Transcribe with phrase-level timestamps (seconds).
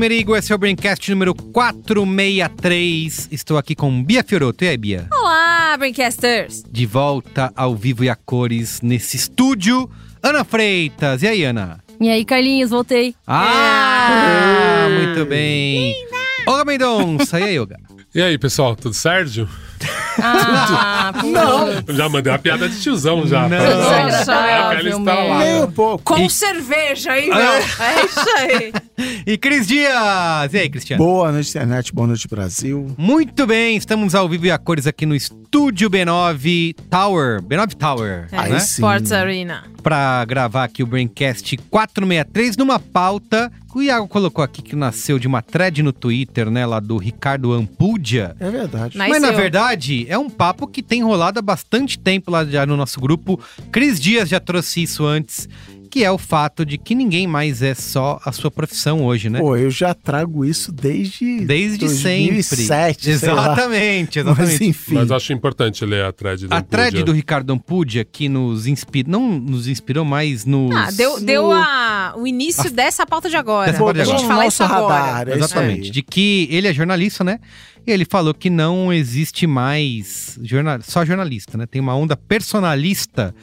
[0.00, 3.28] Merigo, esse é o Braincast número 463.
[3.30, 4.64] Estou aqui com Bia Fioroto.
[4.64, 5.06] E aí, Bia?
[5.12, 6.64] Olá, Braincasters!
[6.70, 9.90] De volta ao vivo e a cores nesse estúdio,
[10.22, 11.22] Ana Freitas.
[11.22, 11.80] E aí, Ana?
[12.00, 13.14] E aí, Carlinhos, voltei.
[13.26, 15.04] Ah, é.
[15.04, 15.92] muito bem.
[15.92, 16.16] Linda.
[16.46, 17.38] Olga Mendonça.
[17.38, 17.76] E aí, Olga?
[18.12, 19.48] E aí, pessoal, tudo certo?
[20.20, 21.94] Ah, não.
[21.94, 23.48] Já mandei uma piada de tiozão já.
[23.48, 24.06] Não.
[24.06, 24.98] Desagradável,
[25.38, 26.02] Meio pouco.
[26.02, 26.28] Com e...
[26.28, 27.38] cerveja, hein, meu?
[27.38, 28.72] É isso aí.
[29.26, 30.52] E Cris Dias!
[30.52, 31.02] E aí, Cristiano?
[31.02, 31.92] Boa noite, internet.
[31.92, 32.94] Boa noite, Brasil.
[32.98, 37.42] Muito bem, estamos ao vivo e a cores aqui no Estúdio B9 Tower.
[37.42, 38.56] B9 Tower, é, né?
[38.58, 39.64] Sports Arena.
[39.82, 45.28] Pra gravar aqui o Braincast 463 numa pauta o Iago colocou aqui que nasceu de
[45.28, 48.34] uma thread no Twitter, né, lá do Ricardo Ampudia.
[48.40, 48.98] É verdade.
[48.98, 52.66] Mas, Mas na verdade, é um papo que tem rolado há bastante tempo lá já
[52.66, 53.38] no nosso grupo.
[53.70, 55.48] Cris Dias já trouxe isso antes
[55.90, 59.40] que é o fato de que ninguém mais é só a sua profissão hoje, né?
[59.40, 63.10] Pô, eu já trago isso desde desde 2007, sempre.
[63.10, 64.52] Exatamente, exatamente.
[64.52, 64.94] Mas enfim.
[64.94, 69.10] Mas acho importante ler a thread do A thread do Ricardo Ampudia que nos inspira,
[69.10, 71.26] não nos inspirou mais nos Ah, deu, no...
[71.26, 72.70] deu a, o início a...
[72.70, 73.72] dessa pauta de agora.
[73.72, 74.16] Dessa pauta de agora.
[74.16, 74.94] A gente fala isso agora.
[74.94, 77.40] Radar, é exatamente, isso de que ele é jornalista, né?
[77.86, 80.78] E ele falou que não existe mais jornal...
[80.82, 81.66] só jornalista, né?
[81.66, 83.34] Tem uma onda personalista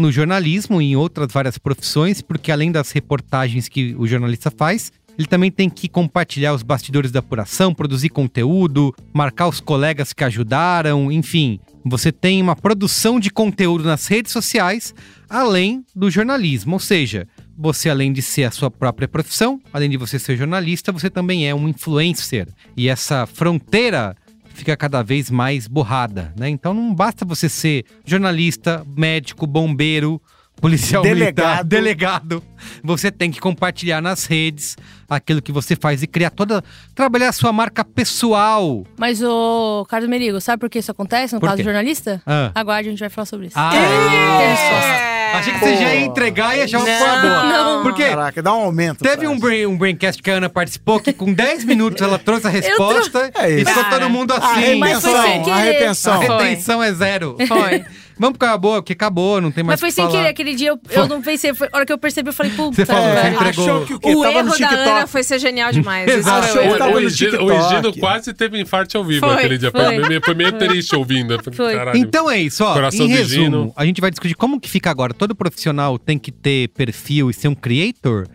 [0.00, 4.92] no jornalismo e em outras várias profissões, porque além das reportagens que o jornalista faz,
[5.18, 10.24] ele também tem que compartilhar os bastidores da apuração, produzir conteúdo, marcar os colegas que
[10.24, 11.60] ajudaram, enfim.
[11.84, 14.94] Você tem uma produção de conteúdo nas redes sociais,
[15.28, 16.74] além do jornalismo.
[16.74, 20.90] Ou seja, você, além de ser a sua própria profissão, além de você ser jornalista,
[20.90, 22.48] você também é um influencer.
[22.74, 24.16] E essa fronteira
[24.60, 26.48] fica cada vez mais borrada, né?
[26.48, 30.20] Então não basta você ser jornalista, médico, bombeiro,
[30.60, 31.46] policial delegado.
[31.46, 32.42] militar, delegado.
[32.84, 34.76] Você tem que compartilhar nas redes
[35.08, 36.62] aquilo que você faz e criar toda.
[36.94, 38.84] trabalhar a sua marca pessoal.
[38.98, 41.62] Mas o Carlos Merigo, sabe por que isso acontece no por caso quê?
[41.62, 42.22] do jornalista?
[42.26, 42.52] Ah.
[42.54, 43.58] Aguarde, a gente vai falar sobre isso.
[43.58, 45.19] Ah, é.
[45.38, 47.42] Achei que você já ia entregar e achar uma boa.
[47.44, 47.82] Não.
[47.82, 49.02] Porque Caraca, dá um aumento.
[49.02, 52.46] teve um, brain, um Braincast que a Ana participou que com 10 minutos ela trouxe
[52.46, 53.72] a resposta É e isso.
[53.72, 54.76] ficou todo mundo assim.
[54.76, 55.72] Mas foi sem a querer.
[55.72, 56.20] retenção.
[56.22, 56.44] A Foi.
[56.44, 57.36] retenção é zero.
[57.46, 57.84] Foi.
[58.20, 60.16] Vamos pro acabou, porque acabou, não tem mais Mas foi que sem falar.
[60.18, 60.28] querer.
[60.28, 61.54] Aquele dia eu, eu não pensei.
[61.54, 63.34] Foi, a hora que eu percebi, eu falei, puta, Você falou, você velho.
[63.34, 63.64] entregou.
[63.64, 64.14] Achou que o quê?
[64.14, 64.88] O Tava no erro da TikTok.
[64.90, 66.06] Ana foi ser genial demais.
[66.12, 66.46] Exato.
[66.48, 66.72] foi o Achou erro.
[66.72, 67.44] que tava O no TikTok.
[67.44, 69.70] o Higino quase teve infarto ao vivo Foi, aquele dia.
[69.70, 69.80] foi.
[70.00, 71.32] Foi, meio, foi meio triste ouvindo.
[71.34, 71.74] Eu falei, Foi.
[71.74, 71.98] Caralho.
[71.98, 72.74] Então é isso, ó.
[72.74, 73.72] Coração em de resumo, Gino.
[73.74, 75.14] a gente vai discutir como que fica agora.
[75.14, 78.26] Todo profissional tem que ter perfil e ser um creator?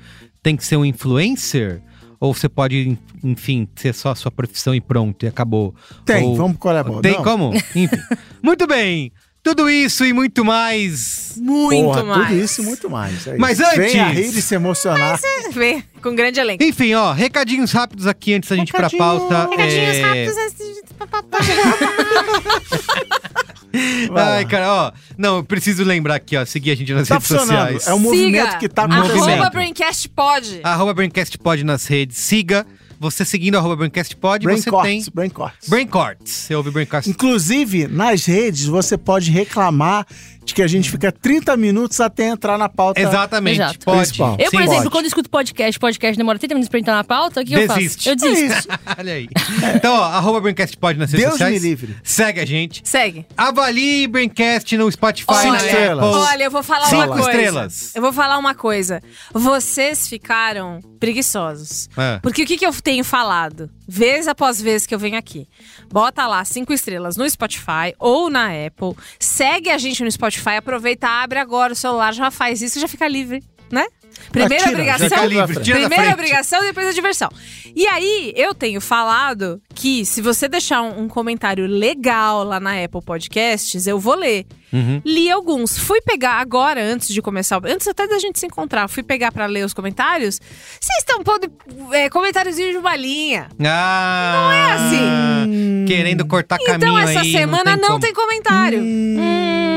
[0.41, 1.81] Tem que ser um influencer?
[2.19, 5.75] Ou você pode, enfim, ser só a sua profissão e pronto, e acabou?
[6.05, 7.01] Tem, Ou- vamos qual é a bola.
[7.01, 7.23] Tem Não.
[7.23, 7.53] como?
[7.53, 7.89] Enfim.
[8.41, 9.11] Muito bem.
[9.45, 11.33] Tudo isso e muito mais.
[11.37, 12.27] Muito Porra, mais.
[12.29, 13.27] Tudo isso e muito mais.
[13.27, 13.69] é Mas isso.
[13.69, 15.19] antes- Venha rir e se emocionar.
[15.51, 16.63] Vê, com grande elenco.
[16.63, 19.47] Enfim, ó, recadinhos rápidos aqui antes da gente ir pra pauta.
[19.51, 20.85] Recadinhos É, rápidos antes de...
[24.09, 24.35] Vai lá.
[24.37, 24.91] Ai, cara, ó.
[25.17, 26.45] Não, eu preciso lembrar aqui, ó.
[26.45, 27.87] Seguir a gente nas Tá redes sociais.
[27.87, 28.57] É um movimento Siga.
[28.57, 29.05] que tá Movimento.
[29.11, 29.33] acontecendo.
[29.33, 30.59] Arroba Braincast pode.
[30.63, 32.17] Arroba Braincast Pod nas redes.
[32.17, 32.65] Siga.
[32.99, 35.69] Você seguindo arroba Braincast Pod, Brain você cortes, tem brain cortes.
[35.69, 36.31] Brain Corts.
[36.31, 36.71] Você ouve
[37.07, 40.05] Inclusive, nas redes, você pode reclamar
[40.45, 43.01] de que a gente fica 30 minutos até entrar na pauta.
[43.01, 43.59] Exatamente.
[43.59, 43.79] Exato.
[43.85, 43.97] Pode.
[43.99, 44.37] Principal.
[44.39, 44.89] Eu, por Sim, exemplo, pode.
[44.91, 47.65] quando eu escuto podcast, podcast demora 30 minutos pra entrar na pauta, o que eu
[47.67, 47.79] faço?
[47.79, 48.09] Desiste.
[48.09, 48.53] Eu desisto.
[48.53, 48.67] É isso.
[48.99, 49.27] Olha aí.
[49.75, 51.53] Então, ó, arroba Braincast Pod nas redes Deus sociais.
[51.61, 51.95] me livre.
[52.03, 52.81] Segue a gente.
[52.83, 53.25] Segue.
[53.35, 56.05] Avalie Braincast no Spotify, Olha, na estrelas.
[56.05, 56.19] Apple.
[56.19, 57.31] Olha, eu vou falar Cinco uma coisa.
[57.31, 57.95] estrelas.
[57.95, 59.01] Eu vou falar uma coisa.
[59.33, 61.89] Vocês ficaram preguiçosos.
[61.97, 62.19] É.
[62.21, 63.69] Porque o que, que eu tenho falado?
[63.87, 65.47] Vez após vez que eu venho aqui.
[65.89, 68.95] Bota lá cinco estrelas no Spotify ou na Apple.
[69.19, 70.57] Segue a gente no Spotify.
[70.57, 73.85] Aproveita, abre agora o celular, já faz isso, já fica livre, né?
[74.31, 75.27] Primeira obrigação.
[75.27, 77.29] livre, Primeira obrigação, depois a diversão.
[77.75, 82.81] E aí, eu tenho falado que se você deixar um, um comentário legal lá na
[82.83, 84.45] Apple Podcasts, eu vou ler.
[84.75, 85.01] Uhum.
[85.05, 85.77] Li alguns.
[85.77, 89.45] Fui pegar agora, antes de começar, antes até da gente se encontrar, fui pegar pra
[89.45, 90.39] ler os comentários.
[90.79, 91.49] Vocês estão pondo
[91.93, 93.47] é, comentáriozinho de balinha.
[93.63, 95.85] Ah, Não é assim.
[95.87, 97.99] Querendo cortar Então caminho essa aí, semana não como.
[97.99, 98.81] tem, comentário.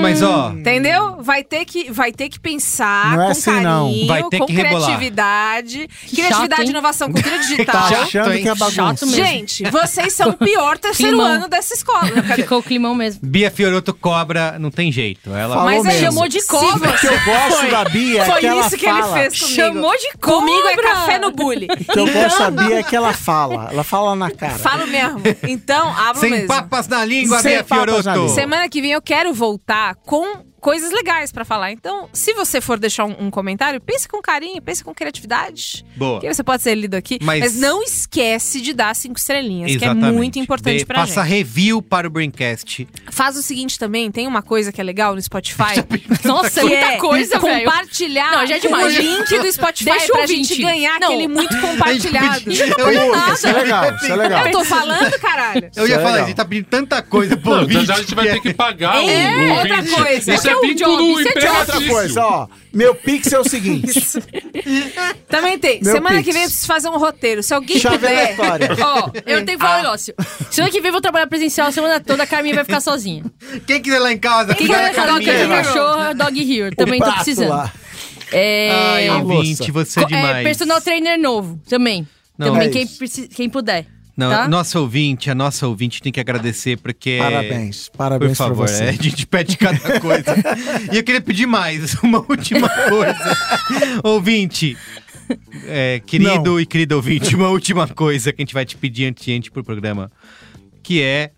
[0.00, 1.16] Mas ó, Entendeu?
[1.20, 4.06] Vai ter que, vai ter que pensar Não é com assim, carinho, não.
[4.06, 5.88] Vai ter com que criatividade.
[6.08, 6.70] criatividade e hein?
[6.70, 7.88] inovação, cultura Tá digital.
[7.88, 8.42] Chato, achando hein?
[8.42, 8.72] que é bagunça.
[8.74, 9.24] Chato mesmo.
[9.24, 11.32] Gente, vocês são o pior terceiro Climão.
[11.32, 12.06] ano dessa escola.
[12.36, 13.20] Ficou o climão mesmo.
[13.22, 15.30] Bia Fioroto cobra, não tem jeito.
[15.34, 16.00] Ela Falou Mas é mesmo.
[16.06, 16.90] chamou de cobra.
[16.90, 17.70] O que eu gosto Foi.
[17.70, 18.98] da Bia é Foi que ela isso que fala.
[19.20, 19.56] ele fez comigo.
[19.56, 20.90] Chamou de Comigo é cobra.
[20.94, 21.68] café no bullying.
[21.88, 23.68] O que eu gosto da Bia é que ela fala.
[23.72, 24.54] Ela fala na cara.
[24.58, 25.20] Falo mesmo.
[25.48, 26.48] Então, abro sem mesmo.
[26.48, 28.28] papas na língua, Sem Bia Fioroto.
[28.30, 31.70] Semana que vem eu quero voltar com coisas legais pra falar.
[31.72, 35.84] Então, se você for deixar um, um comentário, pense com carinho, pense com criatividade.
[35.96, 36.20] Boa.
[36.20, 37.18] Que você pode ser lido aqui.
[37.22, 40.00] Mas- Mas, não esquece de dar cinco estrelinhas, Exatamente.
[40.02, 41.30] que é muito importante Dê- pra Passa gente.
[41.30, 42.86] review para o Braincast.
[43.10, 45.84] Faz o seguinte também, tem uma coisa que é legal no Spotify.
[46.24, 47.64] Nossa, muita é coisa, velho.
[47.64, 48.96] compartilhar Não, já é o demais.
[48.96, 51.08] link do Spotify Deixa o pra gente ganhar Não.
[51.08, 52.44] aquele muito compartilhado.
[52.44, 52.62] Pô, Isso
[53.46, 54.46] é legal, isso é legal.
[54.46, 55.70] Eu tô falando, caralho.
[55.76, 57.98] Eu ia é falar, a gente tá pedindo tanta coisa pro Não, ouvinte já, a
[58.00, 59.94] gente vai ter que pagar o, É, o outra ouvinte.
[59.94, 60.34] coisa.
[60.34, 61.58] Isso é Isso é vínculo job, isso é job.
[61.58, 62.48] Outra coisa, ó.
[62.72, 64.00] Meu pix é o seguinte.
[65.28, 65.80] Também tem.
[65.82, 66.26] Meu Semana Pix.
[66.26, 67.42] que vem eu preciso fazer um roteiro.
[67.42, 68.10] Se alguém Chave puder.
[68.38, 68.68] aleatória.
[68.80, 70.14] Ó, eu tenho que falar um negócio.
[70.50, 73.24] Semana que vem eu vou trabalhar presencial a semana toda, a Carminha vai ficar sozinha.
[73.66, 75.32] Quem quiser lá em casa, Quem quer dog Carminha.
[75.44, 76.74] aqui, cachorro, dog here.
[76.74, 77.48] Também O tô precisando.
[77.48, 77.72] lá.
[78.30, 80.44] É, Ai, ouvinte, você é co- é, demais.
[80.44, 82.06] personal trainer novo, também.
[82.36, 83.86] Não, também, é quem, preci- quem puder.
[84.18, 84.48] Não, tá?
[84.48, 87.18] nossa ouvinte, a nossa ouvinte tem que agradecer porque...
[87.20, 88.82] Parabéns, Por parabéns pra favor, você.
[88.82, 90.34] é, a gente pede cada coisa.
[90.92, 93.36] e eu queria pedir mais, uma última coisa.
[94.02, 94.76] ouvinte,
[95.66, 96.60] é, querido Não.
[96.60, 99.50] e querida ouvinte, uma última coisa que a gente vai te pedir antes de ir
[99.52, 100.10] pro programa,
[100.82, 101.30] que é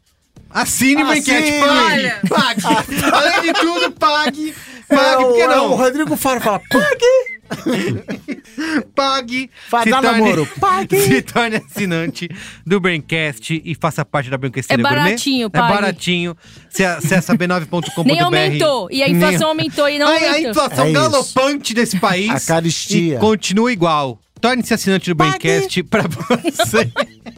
[0.48, 1.60] assine o Brinquete, Assine!
[1.60, 2.28] pague!
[2.64, 3.04] Pague!
[3.12, 4.54] Além de tudo, pague!
[4.88, 5.74] É, Pague, o, porque é, o não?
[5.76, 7.39] Rodrigo Faro fala, pague!
[8.94, 9.50] Pague!
[9.70, 10.96] Torne- namoro, pague!
[11.00, 12.28] Se torne assinante
[12.66, 15.74] do Braincast e faça parte da Braincast É baratinho, É pague.
[15.74, 16.36] baratinho.
[16.68, 18.06] Você acessa b9.com.br.
[18.06, 18.88] Nem aumentou.
[18.90, 20.50] E a inflação Nem- aumentou e não Ai, a aumentou.
[20.50, 21.00] inflação É isso.
[21.00, 22.30] galopante desse país.
[22.30, 23.16] A caristia.
[23.16, 24.20] E continua igual.
[24.40, 25.38] Torne-se assinante do Pague.
[25.38, 26.90] Braincast pra você.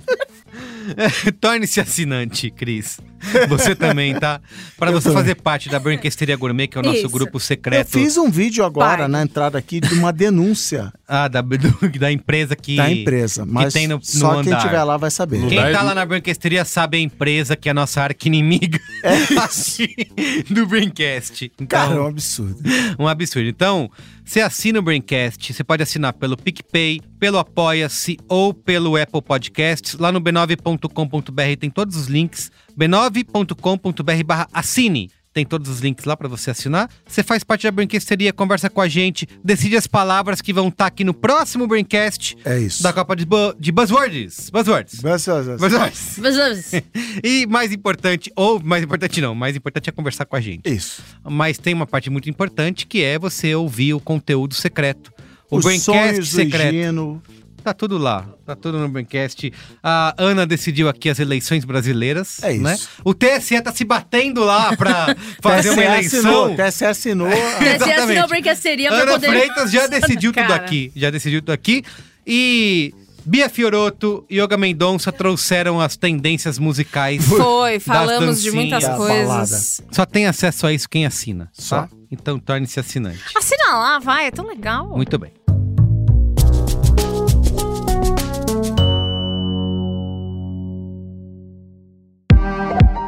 [0.97, 2.99] É, Torne-se assinante, Cris.
[3.49, 4.41] Você também, tá?
[4.77, 5.23] Para Eu você também.
[5.23, 7.09] fazer parte da Branquesteria Gourmet, que é o nosso Isso.
[7.09, 9.11] grupo Eu secreto fiz um vídeo agora Pague.
[9.13, 12.77] na entrada aqui de uma denúncia ah, da, do- da empresa que.
[12.77, 14.63] da empresa, mas tem no- no só quem andar.
[14.63, 15.47] tiver lá vai saber.
[15.49, 18.79] Quem tá lá na Branquesteria sabe a empresa que é a nossa arca inimiga
[20.51, 21.45] do Braincast.
[21.55, 22.59] Então, Cara, é um absurdo.
[22.99, 23.49] um absurdo.
[23.49, 23.91] Então,
[24.25, 29.95] você assina o Braincast, você pode assinar pelo PicPay, pelo Apoia-se ou pelo Apple Podcasts.
[29.99, 32.51] Lá no b9.com.br tem todos os links.
[32.79, 35.11] b9.com.br barra assine.
[35.35, 36.91] Tem todos os links lá pra você assinar.
[37.07, 40.85] Você faz parte da Brinquesteria, conversa com a gente, decide as palavras que vão estar
[40.85, 42.83] aqui no próximo Braincast É isso.
[42.83, 44.51] da Copa de, Bu- de Buzzwords.
[44.51, 45.01] Buzzwords.
[45.01, 45.59] Buzzwords.
[45.59, 46.73] Mas, mas,
[47.25, 50.71] E mais importante, ou mais importante não, mais importante é conversar com a gente.
[50.71, 51.03] Isso.
[51.25, 55.11] Mas tem uma parte muito importante que é você ouvir o conteúdo secreto.
[55.51, 57.23] O Os Braincast sonhos do secreto.
[57.63, 58.27] Tá tudo lá.
[58.45, 59.53] Tá tudo no Braincast.
[59.83, 62.43] A Ana decidiu aqui as eleições brasileiras.
[62.43, 62.63] É isso.
[62.63, 62.77] Né?
[63.05, 66.19] O TSE tá se batendo lá pra fazer uma TSE eleição.
[66.21, 67.29] assinou, TSE assinou.
[67.29, 67.31] a-
[67.79, 69.29] TSE assinou a brincadeira pra Ana poder...
[69.29, 70.57] Freitas já decidiu tudo Cara.
[70.57, 70.91] aqui.
[70.97, 71.85] Já decidiu tudo aqui.
[72.27, 72.93] E
[73.25, 77.25] Bia Fioroto e Yoga Mendonça trouxeram as tendências musicais.
[77.25, 79.81] Foi, falamos de muitas coisas.
[79.93, 81.49] Só tem acesso a isso quem assina.
[81.53, 81.83] Só.
[81.83, 81.89] Tá?
[82.11, 83.21] Então torne-se assinante.
[83.37, 84.89] Assina lá, vai, é tão legal.
[84.97, 85.33] Muito bem.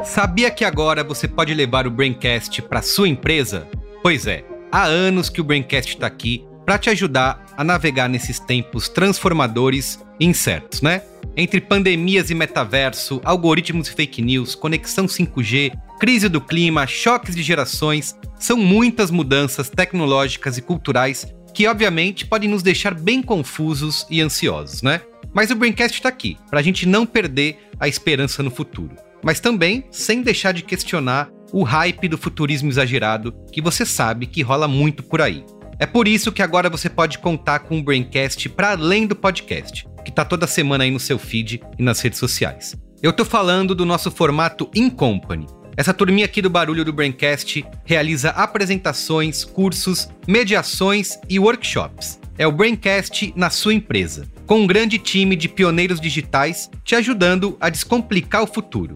[0.05, 3.67] Sabia que agora você pode levar o Braincast para sua empresa?
[4.03, 8.39] Pois é, há anos que o Braincast está aqui para te ajudar a navegar nesses
[8.39, 11.01] tempos transformadores e incertos, né?
[11.35, 17.41] Entre pandemias e metaverso, algoritmos e fake news, conexão 5G, crise do clima, choques de
[17.41, 24.21] gerações, são muitas mudanças tecnológicas e culturais que obviamente podem nos deixar bem confusos e
[24.21, 25.01] ansiosos, né?
[25.33, 29.04] Mas o Braincast está aqui, para a gente não perder a esperança no futuro.
[29.25, 34.43] Mas também sem deixar de questionar o hype do futurismo exagerado que você sabe que
[34.43, 35.43] rola muito por aí.
[35.79, 39.87] É por isso que agora você pode contar com o Braincast para além do podcast,
[40.05, 42.75] que tá toda semana aí no seu feed e nas redes sociais.
[43.01, 45.47] Eu tô falando do nosso formato In Company.
[45.75, 52.19] Essa turminha aqui do Barulho do Braincast realiza apresentações, cursos, mediações e workshops.
[52.37, 57.57] É o Braincast na sua empresa, com um grande time de pioneiros digitais te ajudando
[57.59, 58.95] a descomplicar o futuro.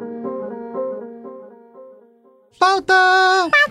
[2.61, 2.93] Pauta!
[3.41, 3.70] Muito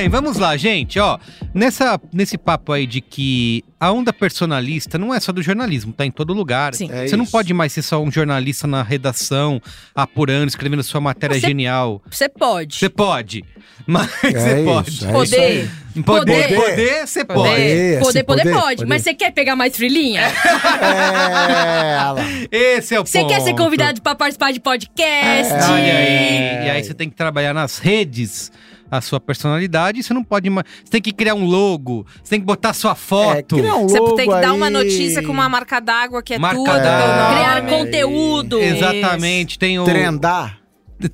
[0.00, 0.98] bem, vamos lá, gente.
[0.98, 1.18] Ó,
[1.52, 6.04] nessa, nesse papo aí de que a onda personalista não é só do jornalismo, tá
[6.06, 6.74] em todo lugar.
[6.74, 6.88] Sim.
[6.90, 7.32] É Você não isso.
[7.32, 9.60] pode mais ser só um jornalista na redação,
[9.94, 12.02] apurando, escrevendo sua matéria Você- genial.
[12.10, 12.76] Você pode.
[12.76, 13.44] Você pode.
[13.86, 14.90] Mas É você isso, pode.
[14.90, 15.40] é isso Poder.
[15.40, 15.70] aí.
[16.04, 16.54] Poder, Poder.
[16.54, 17.38] poder, você pode.
[17.40, 18.76] Poder, Poder, esse poder, poder, pode.
[18.76, 18.88] poder.
[18.88, 20.22] Mas você quer pegar mais trilhinha?
[20.80, 22.14] É, lá.
[22.50, 23.30] Esse é o Você ponto.
[23.30, 25.52] quer ser convidado pra participar de podcast?
[25.52, 26.60] Olha É.
[26.60, 26.66] aí.
[26.66, 28.50] E aí você tem que trabalhar nas redes
[28.90, 30.02] a sua personalidade.
[30.02, 30.66] Você não pode mais.
[30.84, 32.06] Você tem que criar um logo.
[32.22, 33.56] Você tem que botar sua É, foto.
[33.56, 34.72] cria um Você logo tem que dar uma aí.
[34.72, 36.70] notícia com uma marca d'água que é Marca tudo.
[36.70, 37.34] teu nome.
[37.34, 38.58] Criar conteúdo.
[38.60, 39.58] Exatamente.
[39.58, 39.84] Tem o.
[39.84, 40.58] Trendar.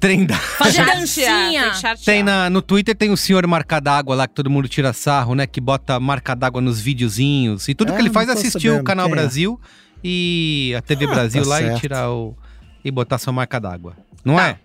[0.00, 0.40] Trendar.
[0.40, 1.70] Fazer dancinha.
[2.04, 5.34] tem na, no Twitter tem o senhor marca d'água lá que todo mundo tira sarro,
[5.36, 5.46] né?
[5.46, 7.68] Que bota marca d'água nos videozinhos.
[7.68, 9.16] E tudo É, que ele faz é assistir o Canal quem é.
[9.16, 9.60] Brasil
[10.02, 11.80] e a TV Ah, Brasil tá lá e certo.
[11.80, 12.36] tirar o.
[12.84, 13.94] e botar sua marca d'água.
[14.24, 14.48] Não Tá.
[14.48, 14.56] é?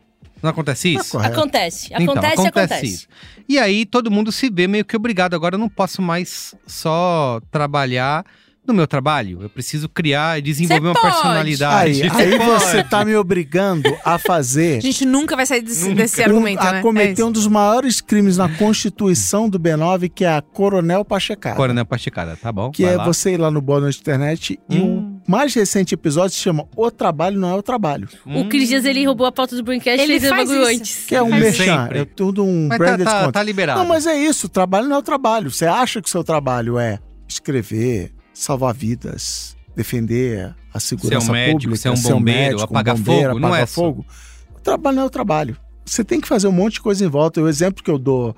[0.41, 1.11] Não acontece Tá isso?
[1.11, 1.33] correto.
[1.39, 1.87] Acontece.
[1.93, 2.85] Então, Acontece, acontece.
[2.85, 3.07] isso.
[3.47, 5.33] E aí todo mundo se vê meio que obrigado.
[5.33, 8.25] Agora eu não posso mais só trabalhar
[8.65, 9.39] no meu trabalho.
[9.41, 11.13] Eu preciso criar e desenvolver uma pode.
[11.13, 12.03] personalidade.
[12.03, 16.21] Aí, aí você tá me obrigando a fazer A gente nunca vai sair desse, desse
[16.21, 16.79] um- argumento, a né?
[16.79, 17.25] É cometer isso.
[17.27, 21.55] um dos maiores crimes na Constituição do B9, que é a Coronel Pachecada.
[21.55, 22.69] Coronel Pasticada, tá bom?
[22.71, 23.03] Que vai é lá.
[23.05, 25.10] você ir lá no Boa Noite Internet e Hum.
[25.31, 28.09] O mais recente episódio se chama O Trabalho Não é o Trabalho.
[28.25, 30.69] O Cris Dias, ele roubou a pauta do Braincast e Ele fez o faz bagulho
[30.69, 30.81] isso.
[30.81, 31.05] antes.
[31.05, 33.31] Que é um merchan, é tudo um Mas tá, branded tá, content.
[33.31, 33.79] tá liberado.
[33.79, 35.49] Não, mas é isso, trabalho não é o trabalho.
[35.49, 41.33] Você acha que o seu trabalho é escrever, salvar vidas, defender a segurança Ser um
[41.33, 43.73] médico, pública, ser um bombeiro, apagar fogo, não apagar é só.
[43.73, 44.05] fogo.
[44.53, 45.55] O trabalho não é o trabalho.
[45.85, 47.41] Você tem que fazer um monte de coisa em volta.
[47.41, 48.35] O exemplo que eu dou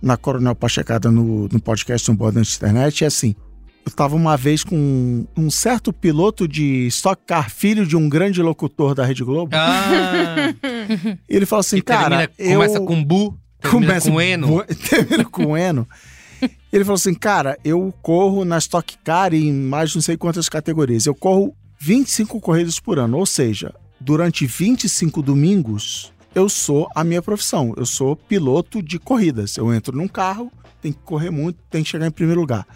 [0.00, 3.34] na Coronel Pachecada no, no podcast No Boa Noite Internet é assim.
[3.84, 8.42] Eu estava uma vez com um certo piloto de Stock Car, filho de um grande
[8.42, 9.54] locutor da Rede Globo.
[9.56, 10.54] Ah,
[11.28, 12.58] E ele falou assim, que cara, termina, eu...
[12.60, 14.46] começa com bu, termina com eno.
[14.48, 15.88] bu- termina com eno.
[16.72, 21.06] Ele falou assim, cara, eu corro na Stock Car em mais não sei quantas categorias.
[21.06, 27.20] Eu corro 25 corridas por ano, ou seja, durante 25 domingos, eu sou a minha
[27.22, 27.74] profissão.
[27.76, 29.56] Eu sou piloto de corridas.
[29.56, 32.66] Eu entro num carro, tem que correr muito, tem que chegar em primeiro lugar.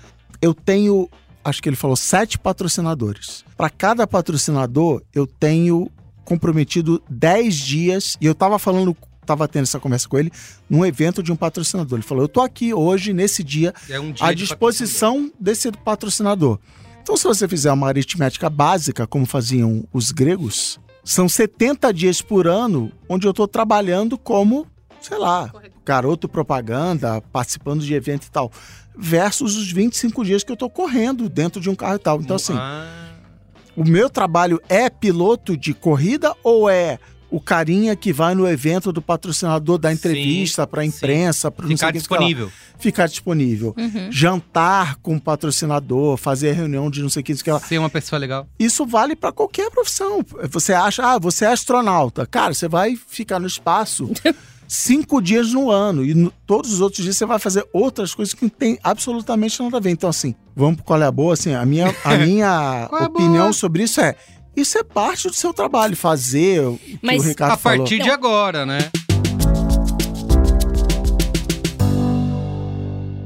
[0.40, 1.08] Eu tenho,
[1.44, 3.44] acho que ele falou, sete patrocinadores.
[3.56, 5.90] Para cada patrocinador, eu tenho
[6.24, 10.32] comprometido 10 dias, e eu tava falando, tava tendo essa conversa com ele,
[10.68, 11.98] num evento de um patrocinador.
[11.98, 15.70] Ele falou: Eu tô aqui hoje, nesse dia, É um dia à de disposição desse
[15.70, 16.58] patrocinador.
[17.02, 22.46] Então, se você fizer uma aritmética básica, como faziam os gregos, são 70 dias por
[22.46, 24.66] ano onde eu estou trabalhando como,
[25.02, 25.52] sei lá,
[25.84, 28.50] garoto propaganda, participando de evento e tal,
[28.96, 32.20] versus os 25 dias que eu estou correndo dentro de um carro e tal.
[32.20, 32.86] Então, assim, Ah,
[33.76, 36.98] o meu trabalho é piloto de corrida ou é
[37.30, 41.90] o carinha que vai no evento do patrocinador dar entrevista para a imprensa, para ficar
[41.90, 42.52] disponível.
[42.78, 44.12] ficar disponível, Uhum.
[44.12, 47.58] jantar com o patrocinador, fazer reunião de não sei o que, que lá.
[47.58, 48.46] Ser uma pessoa legal.
[48.56, 50.24] Isso vale para qualquer profissão.
[50.48, 52.24] Você acha, ah, você é astronauta.
[52.24, 54.08] Cara, você vai ficar no espaço
[54.74, 58.34] cinco dias no ano e no- todos os outros dias você vai fazer outras coisas
[58.34, 59.90] que não tem absolutamente nada a ver.
[59.90, 61.34] Então, assim, vamos pro qual é a boa?
[61.34, 63.52] Assim, a minha, a minha é a opinião boa?
[63.52, 64.14] sobre isso é
[64.56, 68.04] isso é parte do seu trabalho, fazer o que Mas o Ricardo a partir falou.
[68.04, 68.78] de agora, né?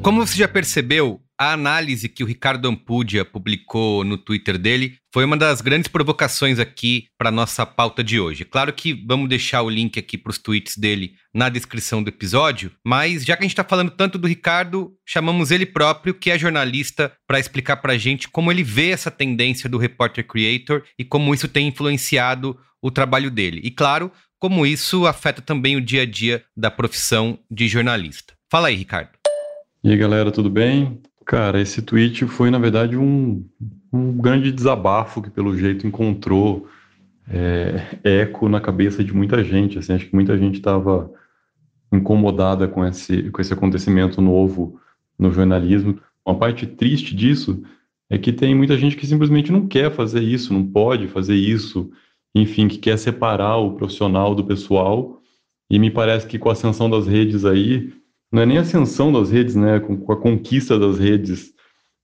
[0.02, 5.24] Como você já percebeu, a análise que o Ricardo Ampudia publicou no Twitter dele foi
[5.24, 8.44] uma das grandes provocações aqui para nossa pauta de hoje.
[8.44, 12.72] Claro que vamos deixar o link aqui para os tweets dele na descrição do episódio,
[12.84, 16.38] mas já que a gente está falando tanto do Ricardo, chamamos ele próprio, que é
[16.38, 21.04] jornalista, para explicar para a gente como ele vê essa tendência do repórter creator e
[21.04, 23.60] como isso tem influenciado o trabalho dele.
[23.62, 28.34] E claro, como isso afeta também o dia a dia da profissão de jornalista.
[28.50, 29.10] Fala aí, Ricardo.
[29.82, 31.00] E aí, galera, tudo bem?
[31.28, 33.44] Cara, esse tweet foi, na verdade, um,
[33.92, 36.66] um grande desabafo que, pelo jeito, encontrou
[37.28, 39.78] é, eco na cabeça de muita gente.
[39.78, 41.12] Assim, acho que muita gente estava
[41.92, 44.80] incomodada com esse, com esse acontecimento novo
[45.18, 46.00] no jornalismo.
[46.24, 47.62] Uma parte triste disso
[48.08, 51.90] é que tem muita gente que simplesmente não quer fazer isso, não pode fazer isso,
[52.34, 55.20] enfim, que quer separar o profissional do pessoal.
[55.70, 57.92] E me parece que com a ascensão das redes aí,
[58.32, 59.80] não é nem a ascensão das redes, né?
[59.80, 61.52] Com a conquista das redes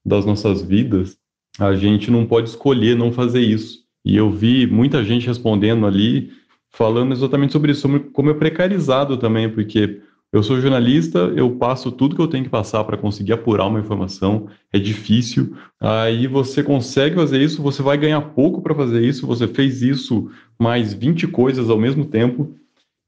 [0.05, 1.17] das nossas vidas,
[1.59, 3.85] a gente não pode escolher não fazer isso.
[4.05, 6.31] E eu vi muita gente respondendo ali,
[6.71, 10.01] falando exatamente sobre isso, sobre como é precarizado também, porque
[10.35, 13.79] eu sou jornalista, eu passo tudo que eu tenho que passar para conseguir apurar uma
[13.79, 15.57] informação, é difícil.
[15.81, 20.29] Aí você consegue fazer isso, você vai ganhar pouco para fazer isso, você fez isso
[20.59, 22.53] mais 20 coisas ao mesmo tempo.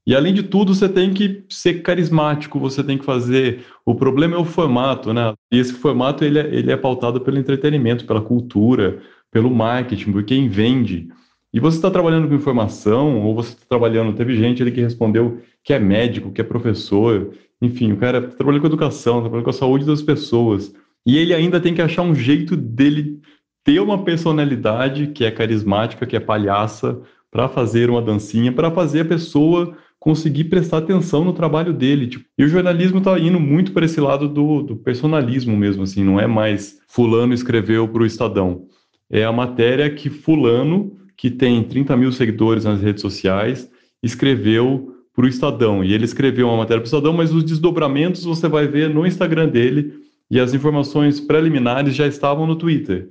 [0.06, 3.64] E além de tudo, você tem que ser carismático, você tem que fazer.
[3.84, 5.34] O problema é o formato, né?
[5.50, 9.00] E esse formato ele é, ele é pautado pelo entretenimento, pela cultura,
[9.32, 11.08] pelo marketing, por quem vende.
[11.52, 14.14] E você está trabalhando com informação, ou você está trabalhando.
[14.14, 18.60] Teve gente ali que respondeu que é médico, que é professor, enfim, o cara trabalhando
[18.60, 20.72] com educação, trabalhando com a saúde das pessoas.
[21.04, 23.20] E ele ainda tem que achar um jeito dele
[23.64, 29.00] ter uma personalidade que é carismática, que é palhaça, para fazer uma dancinha, para fazer
[29.00, 32.06] a pessoa conseguir prestar atenção no trabalho dele.
[32.06, 36.04] Tipo, e o jornalismo está indo muito para esse lado do, do, personalismo mesmo, assim,
[36.04, 38.66] não é mais fulano escreveu para o Estadão.
[39.10, 43.70] É a matéria que fulano, que tem 30 mil seguidores nas redes sociais,
[44.02, 45.82] escreveu para o Estadão.
[45.82, 49.06] E ele escreveu uma matéria para o Estadão, mas os desdobramentos você vai ver no
[49.06, 49.94] Instagram dele
[50.30, 53.08] e as informações preliminares já estavam no Twitter.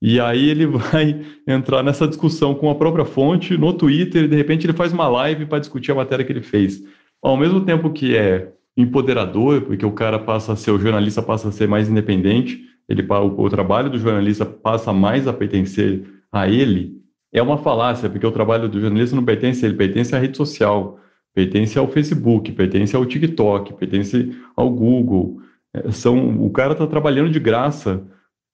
[0.00, 4.36] E aí ele vai entrar nessa discussão com a própria fonte no Twitter e de
[4.36, 6.82] repente ele faz uma live para discutir a matéria que ele fez.
[7.22, 11.48] Ao mesmo tempo que é empoderador, porque o cara passa a ser, o jornalista passa
[11.48, 16.48] a ser mais independente, ele, o, o trabalho do jornalista passa mais a pertencer a
[16.48, 17.00] ele,
[17.32, 20.36] é uma falácia, porque o trabalho do jornalista não pertence a ele, pertence à rede
[20.36, 21.00] social
[21.36, 25.42] pertence ao Facebook, pertence ao TikTok, pertence ao Google.
[25.74, 28.02] É, são, o cara está trabalhando de graça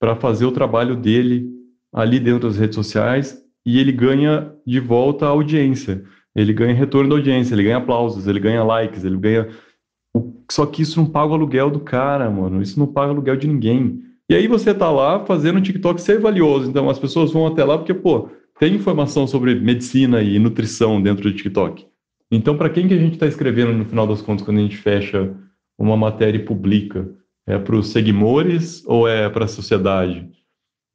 [0.03, 1.49] para fazer o trabalho dele
[1.93, 6.03] ali dentro das redes sociais e ele ganha de volta a audiência.
[6.35, 9.49] Ele ganha retorno da audiência, ele ganha aplausos, ele ganha likes, ele ganha.
[10.51, 12.61] Só que isso não paga o aluguel do cara, mano.
[12.61, 14.03] Isso não paga o aluguel de ninguém.
[14.29, 16.69] E aí você tá lá fazendo o TikTok ser valioso.
[16.69, 21.31] Então as pessoas vão até lá porque, pô, tem informação sobre medicina e nutrição dentro
[21.31, 21.87] do TikTok.
[22.29, 24.79] Então, para quem que a gente está escrevendo no final das contas quando a gente
[24.79, 25.33] fecha
[25.79, 27.09] uma matéria e publica?
[27.47, 30.29] É para os seguidores ou é para a sociedade?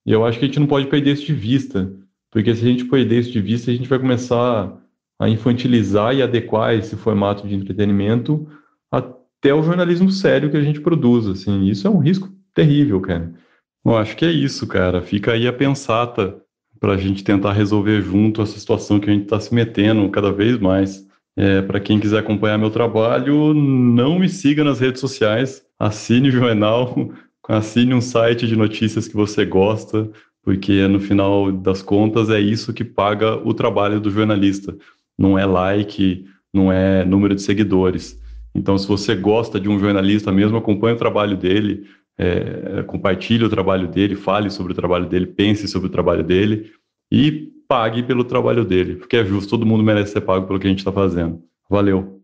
[0.05, 1.93] E eu acho que a gente não pode perder isso de vista,
[2.31, 4.77] porque se a gente perder isso de vista, a gente vai começar
[5.19, 8.47] a infantilizar e adequar esse formato de entretenimento
[8.91, 11.27] até o jornalismo sério que a gente produz.
[11.27, 13.33] Assim, isso é um risco terrível, cara.
[13.85, 15.01] Eu acho que é isso, cara.
[15.01, 16.41] Fica aí a pensata
[16.79, 20.31] para a gente tentar resolver junto essa situação que a gente está se metendo cada
[20.31, 21.05] vez mais.
[21.35, 26.31] É, Para quem quiser acompanhar meu trabalho, não me siga nas redes sociais, assine o
[26.31, 27.11] jornal,
[27.47, 30.09] assine um site de notícias que você gosta,
[30.43, 34.75] porque no final das contas é isso que paga o trabalho do jornalista.
[35.17, 38.19] Não é like, não é número de seguidores.
[38.53, 41.87] Então, se você gosta de um jornalista mesmo, acompanhe o trabalho dele,
[42.17, 46.71] é, compartilhe o trabalho dele, fale sobre o trabalho dele, pense sobre o trabalho dele
[47.11, 50.65] e pague pelo trabalho dele, porque é justo, todo mundo merece ser pago pelo que
[50.65, 51.41] a gente está fazendo.
[51.69, 52.21] Valeu.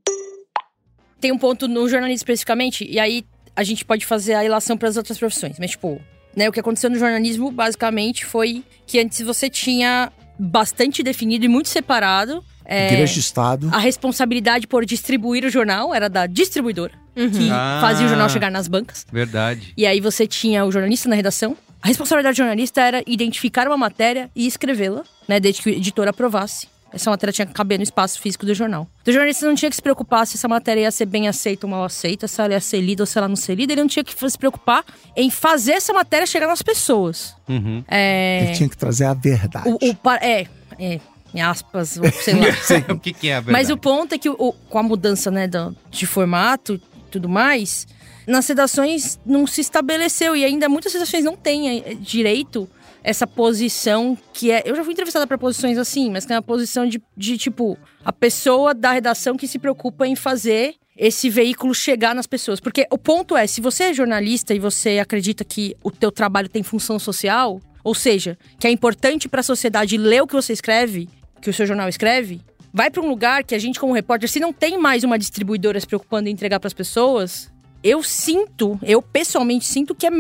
[1.20, 3.24] Tem um ponto no jornalismo especificamente, e aí
[3.56, 6.02] a gente pode fazer a relação para as outras profissões, mas tipo,
[6.36, 11.48] né, o que aconteceu no jornalismo basicamente foi que antes você tinha bastante definido e
[11.48, 13.70] muito separado é, Igreja de Estado.
[13.74, 17.80] a responsabilidade por distribuir o jornal era da distribuidora, que Ah.
[17.82, 19.06] fazia o jornal chegar nas bancas.
[19.12, 19.74] Verdade.
[19.78, 21.56] E aí você tinha o jornalista na redação.
[21.82, 26.08] A responsabilidade do jornalista era identificar uma matéria e escrevê-la, né, desde que o editor
[26.08, 26.68] aprovasse.
[26.94, 28.88] Essa matéria tinha que caber no espaço físico do jornal.
[29.02, 31.66] Então, o jornalista não tinha que se preocupar se essa matéria ia ser bem aceita
[31.66, 33.74] ou mal aceita, se ela ia ser lida ou se ela não ser lida.
[33.74, 37.36] Ele não tinha que se preocupar em fazer essa matéria chegar nas pessoas.
[37.50, 37.84] Uhum.
[37.88, 38.44] É.
[38.46, 39.68] Ele tinha que trazer a verdade.
[39.70, 40.46] O, o par- é,
[40.80, 41.00] é,
[41.34, 42.46] em aspas, ou sei lá.
[42.94, 43.52] o que, que é a verdade?
[43.52, 47.28] Mas o ponto é que o- com a mudança né, do- de formato e tudo
[47.28, 47.88] mais,
[48.28, 52.70] nas redações não se estabeleceu e ainda muitas redações não têm eh, direito
[53.04, 54.64] essa posição que é.
[54.66, 57.78] Eu já fui entrevistada para posições assim, mas que é uma posição de, de tipo
[58.04, 62.60] a pessoa da redação que se preocupa em fazer esse veículo chegar nas pessoas.
[62.60, 66.48] Porque o ponto é, se você é jornalista e você acredita que o teu trabalho
[66.48, 70.54] tem função social, ou seja, que é importante para a sociedade ler o que você
[70.54, 71.10] escreve,
[71.42, 72.42] que o seu jornal escreve,
[72.74, 75.80] vai para um lugar que a gente como repórter, se não tem mais uma distribuidora
[75.80, 77.52] se preocupando em entregar para as pessoas,
[77.84, 80.12] eu sinto, eu pessoalmente sinto que é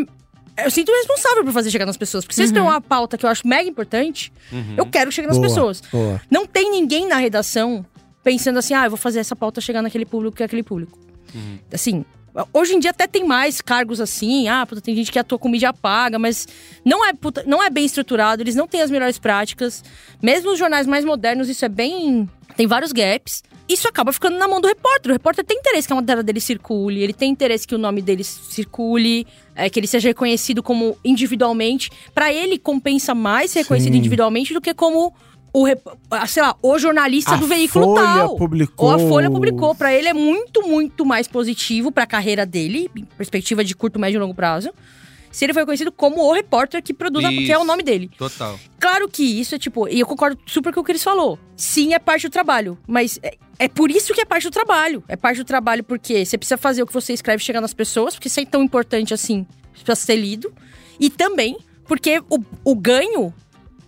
[0.57, 2.23] eu sinto responsável por fazer chegar nas pessoas.
[2.23, 4.31] Porque se vocês têm uma pauta que eu acho mega importante,
[4.77, 5.81] eu quero que chegue nas Boa, pessoas.
[5.91, 6.21] boa.
[6.29, 7.85] Não tem ninguém na redação
[8.23, 10.97] pensando assim, ah, eu vou fazer essa pauta chegar naquele público que é aquele público.
[11.71, 12.05] Assim,
[12.53, 15.49] hoje em dia até tem mais cargos assim, ah, puta, tem gente que atua com
[15.49, 16.47] mídia paga, mas
[16.85, 19.83] não é, puta- não é bem estruturado, eles não têm as melhores práticas.
[20.21, 22.29] Mesmo os jornais mais modernos, isso é bem.
[22.55, 23.43] tem vários gaps.
[23.67, 25.09] Isso acaba ficando na mão do repórter.
[25.09, 28.01] O repórter tem interesse que a matéria dele circule, ele tem interesse que o nome
[28.01, 31.89] dele circule, é, que ele seja reconhecido como individualmente.
[32.13, 33.99] Pra ele, compensa mais ser reconhecido Sim.
[33.99, 35.13] individualmente do que como
[35.53, 35.67] o,
[36.27, 38.35] sei lá, o jornalista A do veículo Folha tal.
[38.35, 38.89] publicou.
[38.89, 39.75] Ou a Folha publicou.
[39.75, 44.21] Pra ele é muito, muito mais positivo pra carreira dele, perspectiva de curto, médio e
[44.21, 44.71] longo prazo.
[45.33, 47.67] Se ele foi conhecido como o repórter que produz, a- que é o Isso.
[47.67, 48.09] nome dele.
[48.17, 48.57] Total.
[48.79, 51.39] Claro que isso é tipo, e eu concordo super com o que eles falou.
[51.57, 55.03] Sim, é parte do trabalho, mas é, é por isso que é parte do trabalho.
[55.07, 58.13] É parte do trabalho porque você precisa fazer o que você escreve chegar nas pessoas,
[58.13, 60.53] porque isso é tão importante assim, precisa ser lido.
[60.99, 63.33] E também porque o, o ganho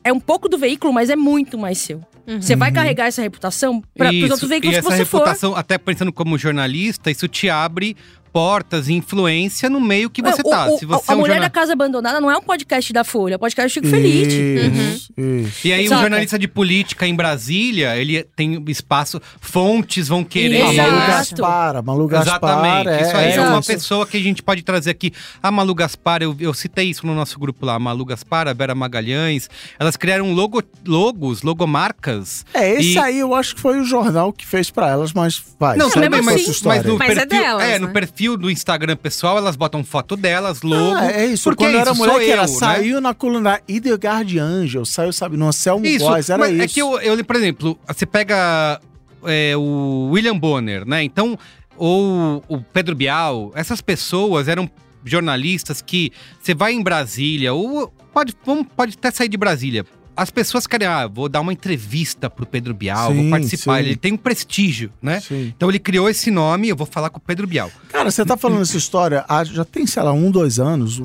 [0.03, 2.01] é um pouco do veículo, mas é muito mais seu.
[2.41, 4.31] Você vai carregar essa reputação para os Isso.
[4.31, 5.19] outros veículos e que essa você for.
[5.19, 7.95] reputação, até pensando como jornalista, isso te abre
[8.35, 10.67] portas e influência no meio que você É, o- tá.
[10.67, 11.49] o- Se você a é um Mulher jornal...
[11.49, 14.27] da Casa Abandonada não é um podcast da Folha, é um podcast do Chico Feliz.
[14.33, 15.39] Isso, Uhum.
[15.43, 15.67] isso.
[15.67, 15.99] E aí, Saca?
[15.99, 20.63] o jornalista de política em Brasília, ele tem espaço, fontes vão querer.
[20.63, 20.91] A Exato.
[20.91, 22.35] Malu Gaspar, a Malu Gaspar.
[22.35, 22.89] Exatamente.
[22.89, 25.13] é, isso aí é, é uma pessoa que a gente pode trazer aqui.
[25.41, 27.75] A Malu Gaspar, eu, eu citei isso no nosso grupo lá.
[27.75, 29.49] A Malu Gaspar, a Vera Magalhães.
[29.79, 32.45] Elas criaram logo, logos, logomarcas.
[32.53, 35.41] É, esse E- aí eu acho que foi o jornal que fez pra elas, mas
[35.57, 35.77] vai.
[35.77, 37.79] Não, bem, com mas, mas no Mas é delas, é, né?
[37.79, 40.95] no perfil do Instagram pessoal, elas botam foto delas, logo.
[40.95, 41.43] Ah, é isso.
[41.43, 42.47] Porque Quando é eu era isso, mulher que eu, né?
[42.47, 46.61] saiu na coluna da Ideogard Angel, saiu, sabe, no Anselmo Isso, era mas isso.
[46.61, 48.81] é que eu, eu, por exemplo, você pega
[49.23, 51.03] é, o William Bonner, né?
[51.03, 51.37] Então,
[51.77, 54.69] ou o Pedro Bial, essas pessoas eram
[55.03, 56.11] jornalistas que
[56.41, 58.35] você vai em Brasília, ou pode,
[58.75, 59.85] pode até sair de Brasília.
[60.17, 63.77] As pessoas querem, ah, vou dar uma entrevista pro Pedro Bial, Sim, vou participar.
[63.81, 63.85] sim.
[63.87, 65.19] Ele tem um prestígio, né?
[65.19, 65.53] Sim.
[65.55, 67.69] Então ele criou esse nome, eu vou falar com o Pedro Bial.
[67.89, 71.01] Cara, você tá falando essa história, há- já tem, sei lá, um, dois anos,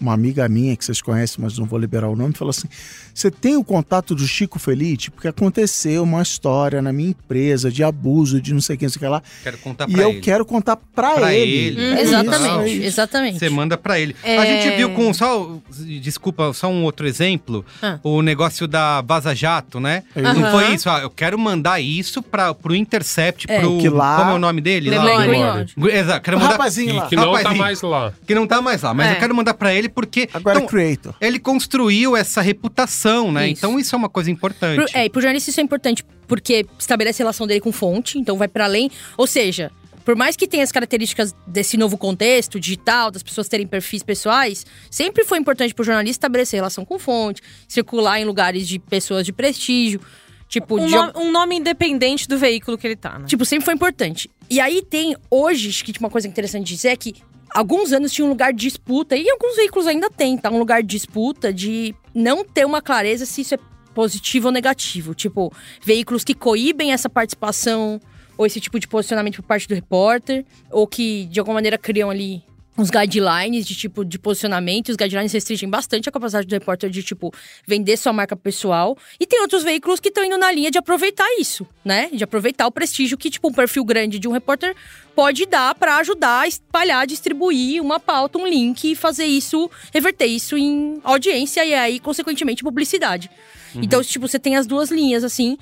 [0.00, 2.68] uma amiga minha que vocês conhecem, mas não vou liberar o nome, falou assim:
[3.14, 5.10] você tem o contato do Chico Felite?
[5.10, 8.98] Porque aconteceu uma história na minha empresa de abuso, de não sei quem, não sei
[8.98, 9.22] o que lá.
[9.42, 10.20] Quero contar E pra eu ele.
[10.20, 11.52] quero contar pra, Pra ele.
[11.78, 11.80] ele.
[11.80, 12.86] É isso, é Exatamente, isso.
[12.86, 13.38] exatamente.
[13.38, 14.14] Você manda pra ele.
[14.22, 14.38] É.
[14.38, 15.56] A gente viu com só.
[16.00, 17.64] Desculpa, só um outro exemplo.
[17.82, 17.98] Ah.
[18.02, 20.02] O negócio da Vaza Jato, né?
[20.14, 20.88] É Não foi isso.
[20.90, 23.78] Ah, eu quero mandar isso pra, pro Intercept, É, pro.
[23.78, 24.90] que lá- Como é o nome dele?
[24.90, 25.64] Le Lá?
[25.92, 26.52] Exato, quero O mandar.
[26.52, 27.06] rapazinho lá.
[27.08, 27.58] Que, não tá Rapazinho.
[27.62, 28.12] mais lá.
[28.26, 29.12] Que não tá mais lá, mas É.
[29.12, 30.28] eu quero mandar pra ele porque.
[30.32, 31.14] Agora então, é creator.
[31.20, 33.48] ele construiu essa reputação, né?
[33.48, 33.58] Isso.
[33.58, 34.76] Então isso é uma coisa importante.
[34.76, 38.18] Pro, é, e pro jornalista isso é importante porque estabelece a relação dele com fonte,
[38.18, 38.90] então vai para além.
[39.16, 39.70] Ou seja,
[40.04, 44.64] por mais que tenha as características desse novo contexto digital, das pessoas terem perfis pessoais,
[44.90, 49.32] sempre foi importante pro jornalista estabelecer relação com fonte, circular em lugares de pessoas de
[49.32, 50.00] prestígio.
[50.48, 53.26] Tipo, Um, de, no- um nome independente do veículo que ele tá, né?
[53.26, 54.30] Tipo, sempre foi importante.
[54.48, 57.16] E aí tem, hoje, acho que uma coisa interessante de dizer é que
[57.56, 60.50] alguns anos tinha um lugar de disputa, e alguns veículos ainda tem, tá?
[60.50, 63.58] Um lugar de disputa de não ter uma clareza se isso é
[63.94, 65.14] positivo ou negativo.
[65.14, 65.50] Tipo,
[65.82, 67.98] veículos que coíbem essa participação
[68.36, 72.10] ou esse tipo de posicionamento por parte do repórter, ou que de alguma maneira criam
[72.10, 72.42] ali
[72.78, 74.90] uns guidelines de tipo de posicionamento.
[74.90, 77.32] Os guidelines restringem bastante a capacidade do repórter de, tipo,
[77.66, 78.98] vender sua marca pessoal.
[79.18, 82.10] E tem outros veículos que estão indo na linha de aproveitar isso, né?
[82.12, 84.76] De aproveitar o prestígio que, tipo, um perfil grande de um repórter
[85.16, 90.26] pode dar pra ajudar a espalhar, distribuir uma pauta, um link e fazer isso, reverter
[90.26, 93.30] isso em audiência e aí, consequentemente, publicidade.
[93.74, 95.56] Então, tipo, você tem as duas linhas, assim.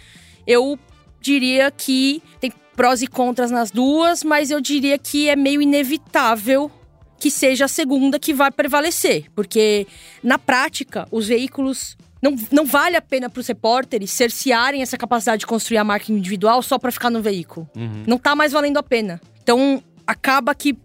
[0.45, 0.77] Eu
[1.21, 6.71] diria que tem prós e contras nas duas, mas eu diria que é meio inevitável
[7.19, 9.87] que seja a segunda que vai prevalecer, porque
[10.23, 15.41] na prática os veículos não, não vale a pena para os repórteres cercearem essa capacidade
[15.41, 17.69] de construir a marca individual só para ficar no veículo.
[18.07, 19.21] Não tá mais valendo a pena.
[19.45, 20.77] Então acaba que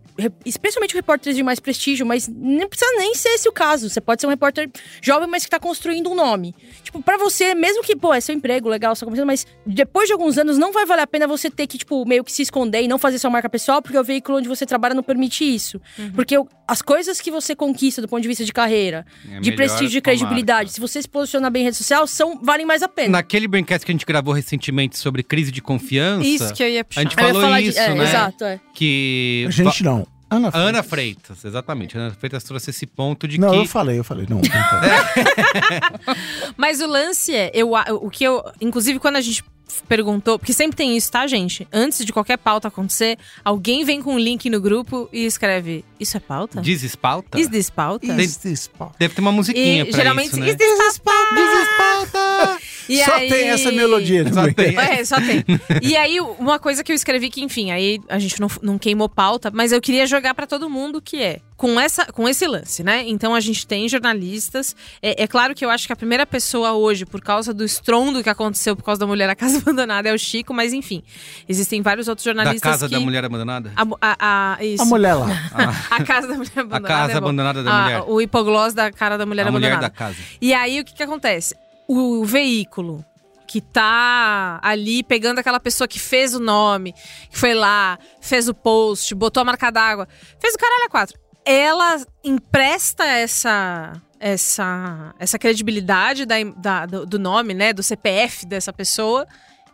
[0.45, 3.89] especialmente repórteres de mais prestígio, mas não precisa nem ser esse o caso.
[3.89, 4.69] Você pode ser um repórter
[5.01, 6.53] jovem, mas que tá construindo um nome.
[6.84, 10.13] Tipo, pra você, mesmo que, pô, é seu emprego, legal, só começando, mas depois de
[10.13, 12.82] alguns anos não vai valer a pena você ter que, tipo, meio que se esconder
[12.82, 15.79] e não fazer sua marca pessoal, porque o veículo onde você trabalha não permite isso.
[16.15, 19.51] Porque o- as coisas que você conquista do ponto de vista de carreira, É de
[19.51, 20.73] prestígio e credibilidade, marca.
[20.73, 23.10] se você se posiciona bem em rede social, são, valem mais a pena.
[23.13, 26.84] Naquele Braincast que a gente gravou recentemente sobre crise de confiança, Isso que eu ia
[26.84, 27.01] puxar.
[27.01, 28.03] a gente falou falar de- isso, é, né?
[28.03, 28.60] Exato, é.
[28.73, 29.45] Que.
[29.47, 30.08] A gente não.
[30.30, 31.26] Ana Va- Ana Freitas.
[31.39, 31.98] Freitas, exatamente.
[31.98, 33.56] Ana Freitas trouxe esse ponto de Não, que.
[33.58, 34.26] eu falei, eu falei.
[34.30, 34.96] Não, brincadeira.
[36.58, 38.44] Mas o lance é, eu, o que eu.
[38.62, 39.44] Inclusive, quando a gente
[39.88, 41.68] perguntou, porque sempre tem isso, tá, gente?
[41.72, 46.18] Antes de qualquer pauta acontecer, alguém vem com um link no grupo e escreve: Isso
[46.18, 46.62] é pauta?
[46.62, 47.39] Desespalta?
[47.39, 48.08] Is this pauta?
[48.22, 48.96] Is this pauta?
[49.00, 50.50] Deve ter uma musiquinha E pra geralmente, isso, né?
[50.50, 51.36] is this pauta?
[51.36, 52.59] Desespalta!
[52.89, 54.34] E Só aí- tem essa melodia, né?
[54.34, 54.75] Só tem.
[54.78, 55.45] É, só tem.
[55.82, 59.08] E aí, uma coisa que eu escrevi que, enfim, aí a gente não, não queimou
[59.08, 62.84] pauta, mas eu queria jogar pra todo mundo que é com, essa, com esse lance,
[62.84, 63.04] né?
[63.06, 64.75] Então a gente tem jornalistas.
[65.02, 68.23] É, é claro que eu acho que a primeira pessoa hoje, por causa do estrondo
[68.23, 71.04] que aconteceu por causa da mulher na casa abandonada, é o Chico, mas enfim,
[71.47, 72.71] existem vários outros Da jornalistas.
[72.71, 72.95] casa que...
[72.95, 73.71] da mulher abandonada?
[73.75, 74.82] A, a, a, isso.
[74.82, 75.28] A mulher lá.
[75.91, 76.88] A casa da mulher abandonada.
[76.88, 78.04] casa é abandonada da mulher.
[78.08, 79.93] O hipoglós da cara da mulher a mulher abandonada.
[79.93, 80.17] da casa.
[80.41, 81.56] E aí, o que que acontece?
[81.91, 83.04] O veículo
[83.47, 86.93] que tá ali pegando aquela pessoa que fez o nome,
[87.32, 90.08] que foi lá, fez o post, botou a marca d'água,
[90.39, 91.19] fez o caralho a quatro.
[91.43, 99.25] Ela empresta essa essa essa credibilidade da, da- do, nome, né, do CPF dessa pessoa,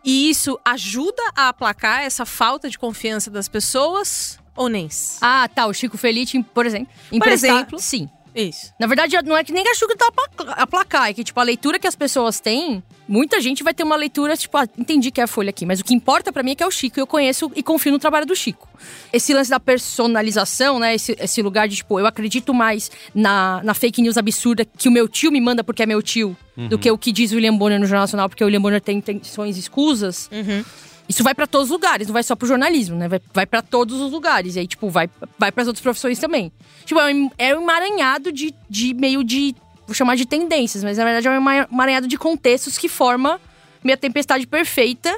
[0.02, 4.88] e isso ajuda a aplacar essa falta de confiança das pessoas ou nem?
[5.20, 5.66] Ah, tá.
[5.66, 6.88] O Chico Felice, por exemplo.
[7.10, 7.78] Por emprestar- exemplo.
[7.78, 8.08] Sim.
[8.36, 8.72] Isso.
[8.78, 10.10] Na verdade, não é que nem a Chico tá
[10.48, 13.82] a aplacar, é que, tipo, a leitura que as pessoas têm, muita gente vai ter
[13.82, 16.42] uma leitura, tipo, ah, entendi que é a folha aqui, mas o que importa pra
[16.42, 18.68] mim é que é o Chico, e eu conheço e confio no trabalho do Chico.
[19.10, 23.72] Esse lance da personalização, né, esse, esse lugar de, tipo, eu acredito mais na, na
[23.72, 26.36] fake news absurda que o meu tio me manda porque é meu tio,
[26.68, 28.80] do que o que diz o William Bonner no Jornal Nacional, porque o William Bonner
[28.80, 30.28] tem intenções escusas.
[31.08, 33.06] Isso vai pra todos os lugares, não vai só pro jornalismo, né?
[33.08, 34.56] Vai, vai para todos os lugares.
[34.56, 36.50] E aí, tipo, vai, vai para as outras profissões também.
[36.84, 39.54] Tipo, é um, é um emaranhado de, de meio de.
[39.86, 43.40] Vou chamar de tendências, mas na verdade é um ema- emaranhado de contextos que forma
[43.84, 45.16] minha tempestade perfeita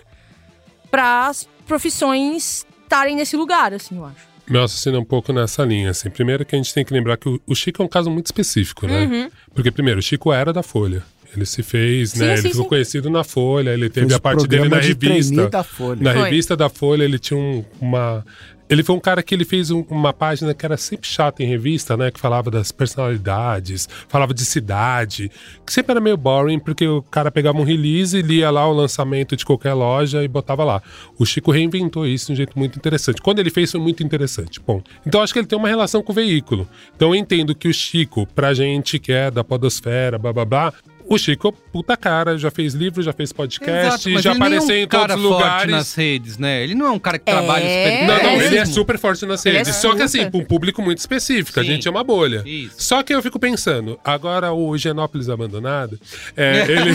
[0.90, 4.29] para as profissões estarem nesse lugar, assim, eu acho.
[4.46, 6.09] Meu raciocínio é um pouco nessa linha, assim.
[6.11, 8.27] Primeiro que a gente tem que lembrar que o, o Chico é um caso muito
[8.27, 9.05] específico, né?
[9.05, 9.31] Uhum.
[9.55, 11.03] Porque, primeiro, o Chico era da Folha.
[11.36, 12.36] Ele se fez, Sim, né?
[12.36, 12.68] sim, ele ficou sim.
[12.70, 15.48] conhecido na Folha, ele teve Fez a parte dele na de revista.
[15.48, 16.00] da Folha.
[16.02, 16.24] Na Foi.
[16.24, 18.24] revista da Folha, ele tinha um- uma.
[18.70, 21.46] Ele foi um cara que ele fez um- uma página que era sempre chata em
[21.46, 22.10] revista, né?
[22.10, 25.30] Que falava das personalidades, falava de cidade,
[25.64, 29.36] que sempre era meio boring, porque o cara pegava um release, lia lá o lançamento
[29.36, 30.82] de qualquer loja e botava lá.
[31.18, 33.22] O Chico reinventou isso de um jeito muito interessante.
[33.22, 34.60] Quando ele fez, foi muito interessante.
[34.60, 36.68] Bom, então acho que ele tem uma relação com o veículo.
[36.94, 40.74] Então eu entendo que o Chico, pra gente que é da podosfera, blá blá blá,
[41.08, 44.78] o Chico, puta cara, já fez livro, já fez podcast, mas já é apareceu um
[44.78, 45.72] em cara todos os forte lugares.
[45.72, 46.62] nas redes, né?
[46.62, 48.00] Ele não é um cara que trabalha É.
[48.00, 49.76] super Não, não, ele é super forte nas é redes.
[49.76, 51.58] Só que assim, pra um público muito específico.
[51.58, 51.70] A Sim.
[51.70, 52.42] gente é uma bolha.
[52.44, 52.74] Isso.
[52.76, 55.98] Só que eu fico pensando, agora o Higienópolis Abandonado,
[56.36, 56.92] é, ele,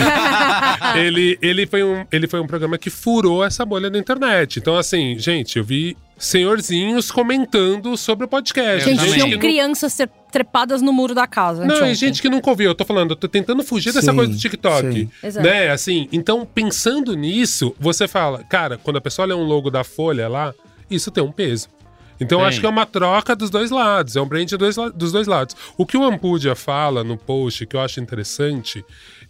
[0.96, 4.58] ele, ele, foi um, ele foi um programa que furou essa bolha da internet.
[4.58, 8.88] Então, assim, gente, eu vi senhorzinhos comentando sobre o podcast.
[8.88, 11.62] Gente, tinham crianças tre- trepadas no muro da casa.
[11.64, 11.94] não, e anteontem.
[11.94, 12.70] gente que nunca ouviu.
[12.70, 14.92] Eu tô falando, eu tô tentando fugir dessa Sim, coisa do TikTok.
[14.92, 15.10] sim.
[15.22, 15.46] Exato.
[15.46, 15.70] Né?
[15.70, 20.28] Assim, então, pensando nisso, você fala, cara, quando a pessoa lê um logo da Folha
[20.28, 20.52] lá,
[20.90, 21.68] isso tem um peso.
[22.20, 22.48] Então, eu Tem.
[22.48, 24.48] acho que é uma troca dos dois lados, é um brand
[24.94, 25.56] dos dois lados.
[25.76, 28.84] O que o Ampudia fala no post, que eu acho interessante,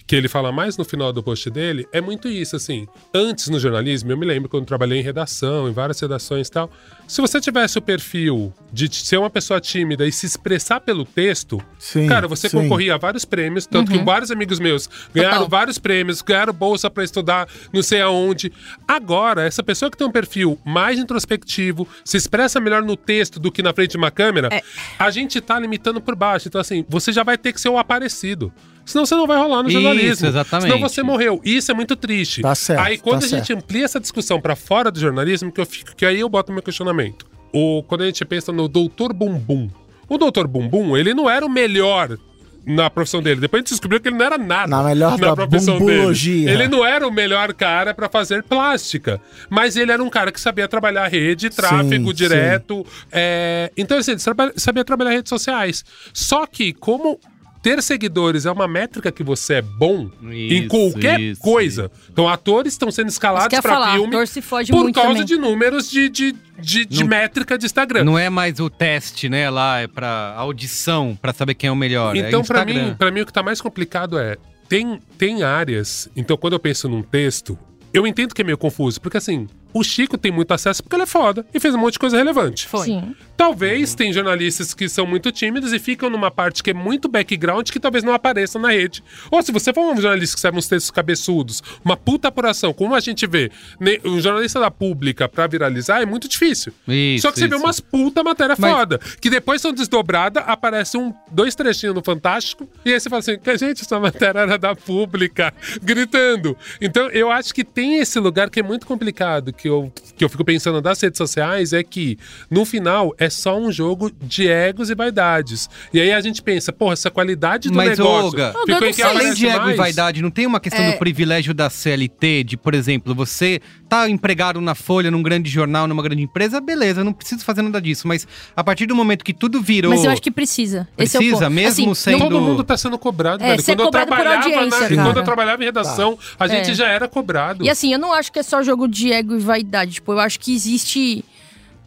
[0.07, 2.87] que ele fala mais no final do post dele, é muito isso, assim.
[3.15, 6.71] Antes no jornalismo, eu me lembro quando trabalhei em redação, em várias redações e tal.
[7.09, 11.59] Se você tivesse o perfil de ser uma pessoa tímida e se expressar pelo texto,
[11.79, 12.57] Sim, cara, você sim.
[12.61, 15.49] concorria a vários prêmios, tanto que vários amigos meus ganharam Total.
[15.49, 18.53] vários prêmios, ganharam bolsa pra estudar não sei aonde.
[18.87, 23.51] Agora, essa pessoa que tem um perfil mais introspectivo, se expressa melhor no texto do
[23.51, 24.63] que na frente de uma câmera, É.
[24.99, 26.49] a gente tá limitando por baixo.
[26.49, 28.53] Então, assim, você já vai ter que ser o aparecido.
[28.85, 30.27] Senão você não vai rolar no Isso, jornalismo.
[30.29, 30.73] exatamente.
[30.73, 31.41] Senão você morreu.
[31.45, 32.43] Isso é muito triste.
[32.43, 33.59] Tá certo, Aí quando tá a gente certo.
[33.59, 36.63] amplia essa discussão pra fora do jornalismo, que eu fico, que aí eu boto meu
[36.63, 37.27] questionamento.
[37.53, 39.71] O, quando a gente pensa no Doutor Bumbum.
[40.09, 42.19] O Doutor Bumbum, ele não era o melhor
[42.67, 43.41] na profissão dele.
[43.41, 46.47] Depois a gente descobriu que ele não era nada Na melhor da profissão bumbologia.
[46.47, 46.63] dele.
[46.65, 49.21] Ele não era o melhor cara pra fazer plástica,
[49.51, 52.85] mas ele era um cara que sabia trabalhar rede, tráfego Sim, direto.
[53.13, 54.21] é, Então, assim, ele
[54.57, 55.85] sabia trabalhar redes sociais.
[56.13, 57.19] Só que, como
[57.65, 61.91] ter seguidores é uma métrica que você é bom em Isso, qualquer isso, coisa.
[62.13, 65.25] Então, atores estão sendo Isso escalados falar, filme ator se fode por muito causa também.
[65.25, 68.05] de números de, de, de, de Não- métrica de Instagram.
[68.05, 69.49] Não é mais o teste, né?
[69.49, 72.15] Lá é pra audição, pra saber quem é o melhor.
[72.15, 72.89] Então, é pra Instagram.
[72.91, 74.37] mim, para mim, o que tá mais complicado é.
[74.69, 76.09] Tem, tem áreas.
[76.15, 77.59] Então, quando eu penso num texto,
[77.93, 79.01] eu entendo que é meio confuso.
[79.01, 81.95] Porque, assim, o Chico tem muito acesso porque ele é foda e fez um monte
[81.95, 82.67] de coisa relevante.
[82.69, 82.87] Foi.
[82.87, 83.15] Sim.
[83.37, 87.69] Talvez tem jornalistas que são muito tímidos e ficam numa parte que é muito background
[87.71, 89.03] que talvez não apareçam na rede.
[89.31, 92.95] Ou se você for um jornalista que escreve uns textos cabeçudos, uma puta apuração, como
[92.95, 96.73] a gente vê, ne- um jornalista da pública pra viralizar é muito difícil.
[96.87, 97.65] Isso, Só que você vê isso.
[97.65, 102.69] umas puta matéria Mas- foda, que depois são desdobradas, aparece um, dois trechinhos no Fantástico,
[102.85, 106.57] e aí você fala assim, que gente, essa matéria era da pública, gritando.
[106.81, 110.29] Então eu acho que tem esse lugar que é muito complicado, que eu, que eu
[110.29, 112.19] fico pensando das redes sociais é que,
[112.51, 115.69] no final, é só um jogo de egos e vaidades.
[115.93, 119.03] E aí a gente pensa, porra, essa qualidade do Mas, negócio Olga, ficou em que.
[119.03, 119.77] Além de ego e mais.
[119.77, 120.93] vaidade, não tem uma questão É.
[120.93, 123.61] do privilégio da CLT, de, por exemplo, você
[124.03, 127.81] tá empregado na Folha, num grande jornal, numa grande empresa, beleza, não preciso fazer nada
[127.81, 128.07] disso.
[128.09, 128.27] Mas
[128.57, 129.91] a partir do momento que tudo virou.
[129.91, 130.89] Mas eu acho que precisa.
[130.99, 131.55] Esse é o Precisa, ponto.
[131.55, 133.65] mesmo Assim, sendo- Todo mundo tá sendo cobrado, É, velho.
[133.65, 134.95] Quando eu cobrado por trabalhava na, cara.
[134.97, 136.75] quando eu trabalhava em redação, a gente É.
[136.75, 137.65] já era cobrado.
[137.65, 139.93] E assim, eu não acho que é só jogo de ego e vaidade.
[139.95, 141.25] Tipo, eu acho que existe.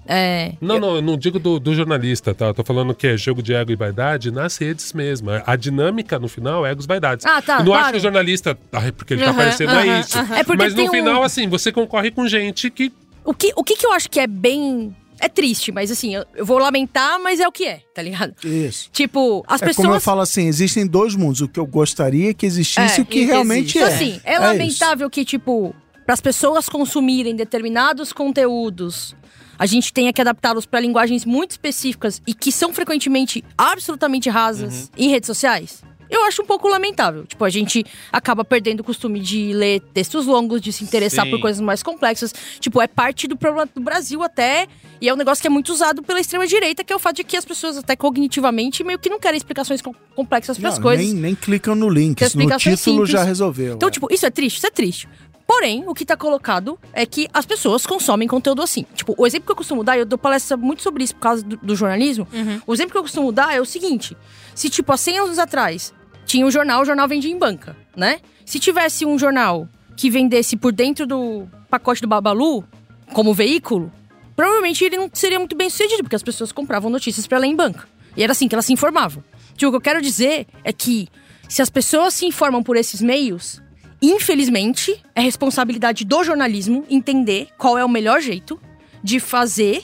[0.08, 2.46] É, Não, não, eu não digo do, do jornalista, tá?
[2.48, 5.30] Eu tô falando que é jogo de ego e vaidade nas redes mesmo.
[5.46, 7.26] A dinâmica, no final, é egos e vaidades.
[7.26, 7.92] Ah, tá, Eu não acho claro.
[7.94, 10.18] que o jornalista, ai, porque ele tá Aham, aparecendo, aham, é isso.
[10.18, 12.92] É porque Mas no um- final, assim, você concorre com gente que
[13.26, 14.96] O que, o que que eu acho que é bem.
[15.20, 18.36] É triste, mas assim, eu, vou lamentar, mas é o que é, tá ligado?
[18.46, 18.88] Isso.
[18.94, 19.86] Tipo, as É pessoas.
[19.88, 21.42] como eu falo assim, existem dois mundos.
[21.42, 23.80] O que eu gostaria que existisse É, e o que realmente existe.
[23.80, 23.82] é.
[23.82, 24.42] Então, assim, é, isso.
[24.44, 25.74] lamentável que, tipo,
[26.06, 29.16] para as pessoas consumirem determinados conteúdos,
[29.58, 34.92] a gente tenha que adaptá-los para linguagens muito específicas e que são frequentemente absolutamente rasas
[34.98, 35.82] em redes sociais.
[36.10, 37.26] Eu acho um pouco lamentável.
[37.26, 41.32] Tipo, a gente acaba perdendo o costume de ler textos longos, de se interessar Sim.
[41.32, 42.34] por coisas mais complexas.
[42.60, 44.68] Tipo, é parte do problema do Brasil até.
[45.00, 47.24] E é um negócio que é muito usado pela extrema-direita, que é o fato de
[47.24, 51.06] que as pessoas, até cognitivamente, meio que não querem explicações com- complexas para as coisas.
[51.06, 52.20] Nem, nem clicam no link.
[52.22, 53.10] No é título simples.
[53.10, 53.76] já resolveu.
[53.76, 53.92] Então, é.
[53.92, 54.58] tipo, isso é triste?
[54.58, 55.08] Isso é triste.
[55.48, 58.86] Porém, o que tá colocado é que as pessoas consomem conteúdo assim.
[58.94, 61.42] Tipo, o exemplo que eu costumo dar, eu dou palestra muito sobre isso por causa
[61.42, 62.28] do, do jornalismo.
[62.68, 64.16] O exemplo que eu costumo dar é o seguinte:
[64.54, 65.94] se, tipo, há 100 anos atrás
[66.26, 68.20] tinha um jornal, o jornal vendia em banca, né?
[68.46, 72.66] Se tivesse um jornal que vendesse por dentro do pacote do Babalu,
[73.14, 73.90] como veículo,
[74.36, 77.56] provavelmente ele não seria muito bem sucedido, porque as pessoas compravam notícias pra ler em
[77.56, 77.88] banca.
[78.18, 79.24] E era assim que elas se informavam.
[79.56, 81.08] Tipo, o que eu quero dizer é que
[81.48, 83.62] se as pessoas se informam por esses meios,
[84.02, 88.60] infelizmente, é responsabilidade do jornalismo entender qual é o melhor jeito
[89.04, 89.84] de fazer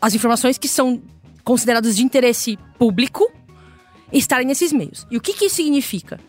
[0.00, 1.02] as informações que são
[1.44, 3.30] consideradas de interesse público
[4.12, 5.06] estarem nesses meios.
[5.10, 6.20] E o que, que isso significa?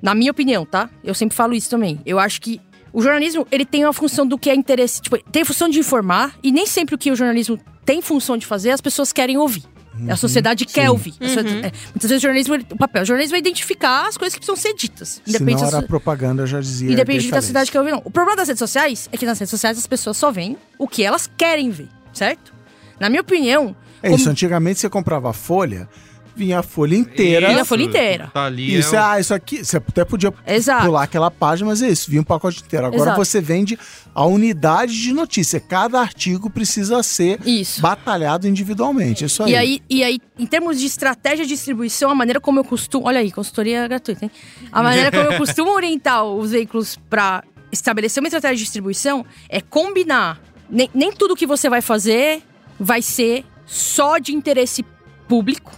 [0.00, 0.88] Na minha opinião, tá?
[1.04, 2.00] Eu sempre falo isso também.
[2.06, 2.60] Eu acho que
[2.92, 5.00] o jornalismo, ele tem uma função do que é interesse.
[5.00, 8.36] Tipo, tem a função de informar, e nem sempre o que o jornalismo tem função
[8.36, 9.64] de fazer, as pessoas querem ouvir.
[10.08, 11.14] A sociedade quer ouvir.
[11.20, 13.02] A so- é, muitas vezes o jornalismo, o papel.
[13.02, 15.08] O jornalismo é identificar as coisas que precisam ser ditas.
[15.08, 16.92] Se não Independente era da, propaganda, já dizia.
[16.92, 18.02] independente da cidade que eu ouvir, não.
[18.04, 20.86] O problema das redes sociais é que nas redes sociais as pessoas só veem o
[20.88, 22.52] que elas querem ver, certo?
[22.98, 25.88] Na minha opinião, É como- isso, antigamente você comprava a folha,
[26.34, 27.48] vinha a folha inteira.
[27.48, 28.30] Vinha a folha inteira.
[28.32, 28.76] Tá ali.
[28.78, 30.86] Isso, é o- ah, isso aqui, você até podia Exato.
[30.86, 32.86] pular aquela página, mas é isso, vinha um pacote inteiro.
[32.86, 33.16] Agora Exato.
[33.24, 33.78] você vende
[34.14, 35.60] a unidade de notícia.
[35.60, 37.80] Cada artigo precisa ser Isso.
[37.80, 39.24] batalhado individualmente.
[39.24, 39.52] Isso aí.
[39.52, 43.06] E aí, e aí, em termos de estratégia de distribuição, a maneira como eu costumo.
[43.06, 44.30] Olha aí, consultoria gratuita, hein?
[44.72, 49.60] A maneira como eu costumo orientar os veículos para estabelecer uma estratégia de distribuição é
[49.60, 50.40] combinar.
[50.68, 52.42] Nem, nem tudo que você vai fazer
[52.78, 54.84] vai ser só de interesse
[55.28, 55.72] público.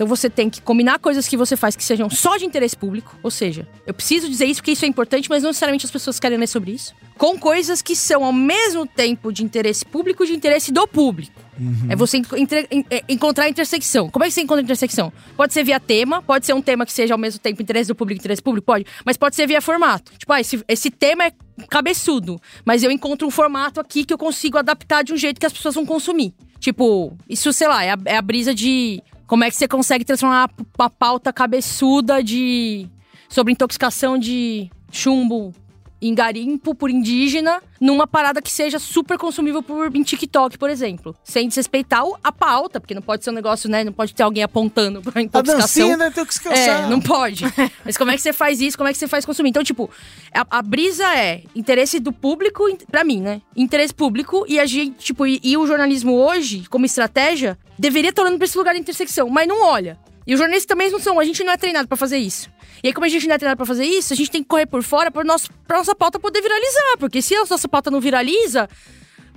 [0.00, 3.18] Então você tem que combinar coisas que você faz que sejam só de interesse público.
[3.22, 6.18] Ou seja, eu preciso dizer isso porque isso é importante, mas não necessariamente as pessoas
[6.18, 6.94] querem ler sobre isso.
[7.18, 11.38] Com coisas que são ao mesmo tempo de interesse público e de interesse do público.
[11.90, 14.08] É você en- entre- en- é, encontrar a intersecção.
[14.08, 15.12] Como é que você encontra a intersecção?
[15.36, 17.94] Pode ser via tema, pode ser um tema que seja ao mesmo tempo interesse do
[17.94, 18.86] público e interesse público, pode.
[19.04, 20.12] Mas pode ser via formato.
[20.16, 21.32] Tipo, ah, esse, esse tema é
[21.68, 25.44] cabeçudo, mas eu encontro um formato aqui que eu consigo adaptar de um jeito que
[25.44, 26.32] as pessoas vão consumir.
[26.58, 30.04] Tipo, isso, sei lá, é a, é a brisa de como é que você consegue
[30.04, 32.88] transformar uma, pauta cabeçuda de.
[33.28, 35.54] sobre intoxicação de chumbo
[36.02, 41.14] em garimpo por indígena numa parada que seja super consumível por, em TikTok, por exemplo.
[41.24, 43.84] Sem desrespeitar o- a pauta, porque não pode ser um negócio, né?
[43.84, 45.58] Não pode ter alguém apontando pra a intoxicação.
[45.88, 46.74] dancinha da intoxicação.
[46.84, 47.44] É, não pode.
[47.84, 48.76] Mas como é que você faz isso?
[48.76, 49.50] Como é que você faz consumir?
[49.50, 49.88] Então, tipo,
[50.34, 53.40] a, a brisa é interesse do público, pra mim, né?
[53.56, 58.22] Interesse público e a gente, tipo, e, e o jornalismo hoje, como estratégia, deveria estar
[58.22, 59.98] olhando pra esse lugar de intersecção, mas não olha.
[60.30, 62.48] E os jornalistas também não são, a gente não é treinado pra fazer isso.
[62.84, 64.48] E aí, como a gente não é treinado pra fazer isso, a gente tem que
[64.48, 66.96] correr por fora pra, nosso, pra nossa pauta poder viralizar.
[67.00, 68.68] Porque se a nossa pauta não viraliza,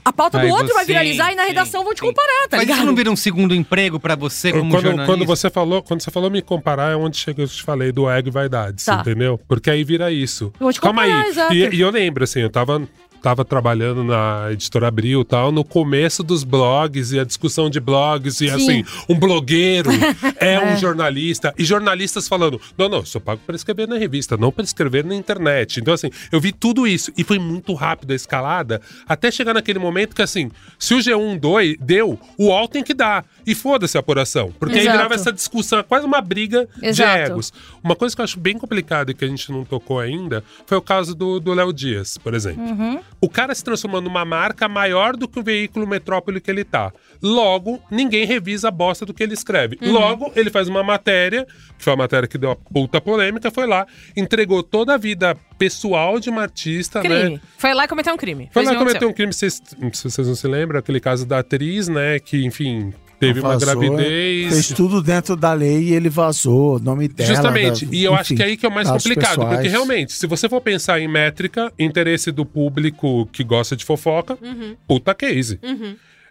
[0.06, 2.06] a pauta do Aí outro vai você- viralizar e na sim, redação vão te sim.
[2.06, 2.78] comparar, tá Mas ligado?
[2.78, 5.06] isso não vira um segundo emprego pra você como quando, jornalista?
[5.18, 8.08] quando você falou, quando você falou me comparar, é onde chega, eu te falei do
[8.08, 9.00] ego e vaidades, Tá.
[9.02, 9.40] entendeu?
[9.48, 10.54] Porque aí vira isso.
[10.60, 11.30] Eu vou te Calma comparar, aí.
[11.30, 11.54] exato.
[11.56, 12.88] E, e eu lembro, assim, eu tava,
[13.24, 17.80] tava trabalhando na editora Abril e tal, no começo dos blogs e a discussão de
[17.80, 18.54] blogs, e Sim.
[18.54, 19.90] assim, um blogueiro
[20.42, 24.36] é um jornalista, e jornalistas falando: não, não, eu sou pago para escrever na revista,
[24.36, 25.80] não para escrever na internet.
[25.80, 29.80] Então, assim, eu vi tudo isso e foi muito rápido a escalada, até chegar naquele
[29.80, 33.26] momento que, assim, se o G1 doi- deu, o UOL tem que dar.
[33.46, 34.54] E foda-se a apuração.
[34.60, 34.98] Porque aí Exato.
[34.98, 37.14] virava essa discussão, é quase uma briga Exato.
[37.18, 37.54] de egos.
[37.82, 40.78] Uma coisa que eu acho bem complicada e que a gente não tocou ainda foi
[40.78, 42.64] o caso do do Léo Dias, por exemplo.
[43.22, 46.92] O cara se transformou numa marca maior do que o veículo metrópole que ele tá.
[47.22, 49.78] Logo, ninguém revisa a bosta do que ele escreve.
[49.82, 49.92] Uhum.
[49.92, 51.46] Logo, ele faz uma matéria,
[51.78, 55.36] que foi uma matéria que deu uma puta polêmica, foi lá, entregou toda a vida
[55.58, 57.22] pessoal de uma artista, né?
[57.22, 57.42] Crime.
[57.58, 58.50] Foi lá cometer um crime.
[58.52, 59.62] Foi Fez lá cometer um crime, vocês,
[59.94, 62.20] se vocês não se lembram, aquele caso da atriz, né?
[62.20, 62.94] Que, enfim,
[63.28, 64.54] teve uma Vazou, gravidez.
[64.54, 67.30] Fez tudo dentro da lei e ele vazou, o nome dela.
[67.30, 69.56] Justamente, da- e eu acho enfim, que é aí que é o mais complicado, pessoais.
[69.56, 74.38] porque realmente, se você for pensar em métrica, interesse do público que gosta de fofoca,
[74.42, 74.76] Uhum.
[74.88, 75.60] puta case.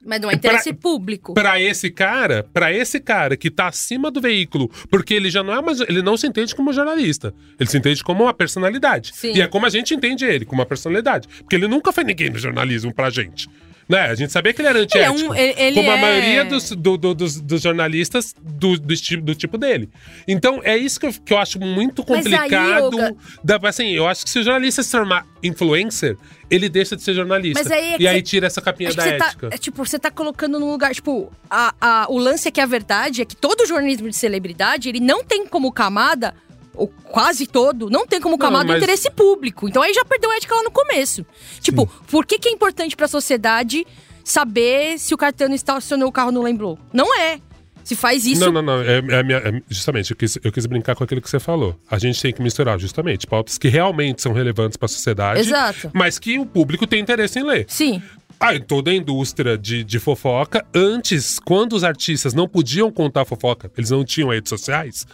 [0.05, 1.33] Mas não é interesse público.
[1.33, 5.55] Pra esse cara, para esse cara que tá acima do veículo, porque ele já não
[5.55, 9.13] é mais, ele não se entende como jornalista, ele se entende como uma personalidade.
[9.15, 9.33] Sim.
[9.33, 12.31] E é como a gente entende ele, como uma personalidade, porque ele nunca foi ninguém
[12.31, 13.49] no jornalismo pra gente.
[13.89, 14.01] Né?
[14.03, 15.33] A gente sabia que ele era Ele é antiético.
[15.33, 19.35] um- ele- como a é- maioria dos, do- do- dos, dos jornalistas do, do, do
[19.35, 19.91] tipo dele.
[20.27, 22.85] Então, é isso que eu, que eu acho muito aí, complicado.
[22.85, 26.17] Olga- da- assim, eu acho que se o jornalista se tornar influencer,
[26.51, 27.63] ele deixa de ser jornalista.
[27.63, 29.49] Mas aí é e aí você- tira essa capinha que da tá, ética.
[29.53, 32.67] é, tipo, você tá colocando num lugar, tipo, a, a- o lance é que a
[32.67, 36.35] verdade é que todo jornalismo de celebridade, ele não tem como camada,
[36.75, 39.69] ou quase todo, não tem como Não, camada o mas- interesse público.
[39.69, 41.25] Então aí já perdeu a ética lá no começo.
[41.61, 43.87] Tipo, por que que é importante pra sociedade
[44.25, 46.79] saber se o Caetano estacionou o carro no lembrou?
[46.93, 47.39] Não é.
[47.85, 48.41] Se faz isso...
[48.41, 48.81] Não, não, não.
[48.81, 51.41] É, é a minha- é- justamente, eu quis, eu quis brincar com aquilo que você
[51.41, 51.77] falou.
[51.91, 55.41] A gente tem que misturar, justamente, pautas que realmente são relevantes pra sociedade.
[55.41, 55.91] Exato.
[55.93, 57.65] Mas que o público tem interesse em ler.
[57.69, 58.01] Sim.
[58.39, 63.25] Ah, em toda a indústria de, de fofoca, antes, quando os artistas não podiam contar
[63.25, 65.05] fofoca, eles não tinham redes sociais,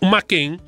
[0.00, 0.58] uma quem.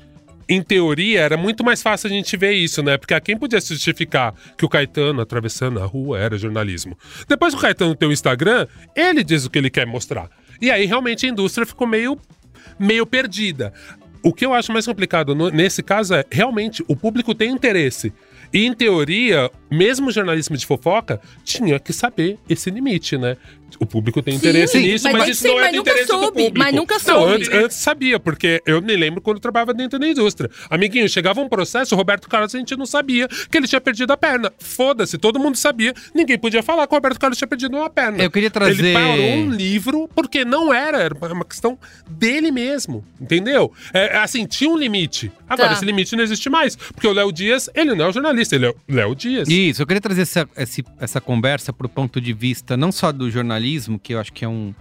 [0.51, 2.97] Em teoria, era muito mais fácil a gente ver isso, né?
[2.97, 6.97] Porque a quem podia justificar que o Caetano atravessando a rua era jornalismo.
[7.27, 10.27] Depois que o Caetano tem o Instagram, ele diz o que ele quer mostrar.
[10.59, 12.17] E aí, realmente, a indústria ficou meio,
[12.79, 13.71] meio perdida.
[14.23, 18.11] O que eu acho mais complicado no- nesse caso é, realmente, o público tem interesse.
[18.51, 23.37] E, em teoria, mesmo o jornalismo de fofoca tinha que saber esse limite, né?
[23.79, 25.91] O público tem interesse Sim, nisso, mas mas, isso ser, não é mas do nunca
[25.91, 26.57] interesse soube, do público.
[26.57, 27.33] mas nunca Não, soube.
[27.33, 30.49] antes, antes sabia, porque eu me lembro quando eu trabalhava dentro da indústria.
[30.69, 34.11] Amiguinho, chegava um processo, o Roberto Carlos a gente não sabia que ele tinha perdido
[34.11, 34.51] a perna.
[34.59, 38.23] Foda-se, todo mundo sabia, ninguém podia falar que o Roberto Carlos tinha perdido uma perna.
[38.23, 41.77] Eu queria trazer- Ele parou um livro porque não era, era uma questão
[42.09, 43.71] dele mesmo, entendeu?
[43.93, 45.31] É, assim, tinha um limite.
[45.47, 45.75] Agora, Tá.
[45.75, 48.67] esse limite não existe mais, porque o Léo Dias, ele não é o jornalista, ele
[48.67, 49.47] é o Léo Dias.
[49.49, 53.11] Isso, eu queria trazer essa, esse- essa conversa para o ponto de vista não só
[53.11, 53.29] do
[53.99, 54.73] que eu acho que é um,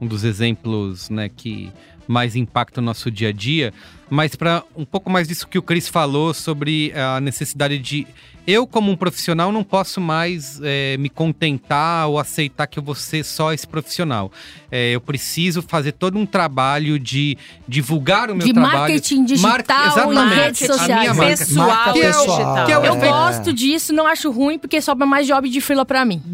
[0.00, 1.72] um dos exemplos né, que
[2.06, 3.72] mais impacta o nosso dia a dia,
[4.10, 8.06] mas para um pouco mais disso que o Cris falou sobre a necessidade de.
[8.46, 12.94] Eu, como um profissional, não posso mais eh, me contentar ou aceitar que eu vou
[12.94, 14.30] ser só esse profissional.
[14.70, 17.36] Eh, eu preciso fazer todo um trabalho de
[17.66, 18.78] divulgar o meu De trabalho.
[18.78, 20.36] marketing digital em exatamente.
[20.36, 21.16] redes A minha sociais.
[21.16, 23.08] marca- Pessoal, Marca Que é o- que é o Eu É.
[23.08, 26.22] gosto disso, não acho ruim, porque sobra mais job de freela pra mim.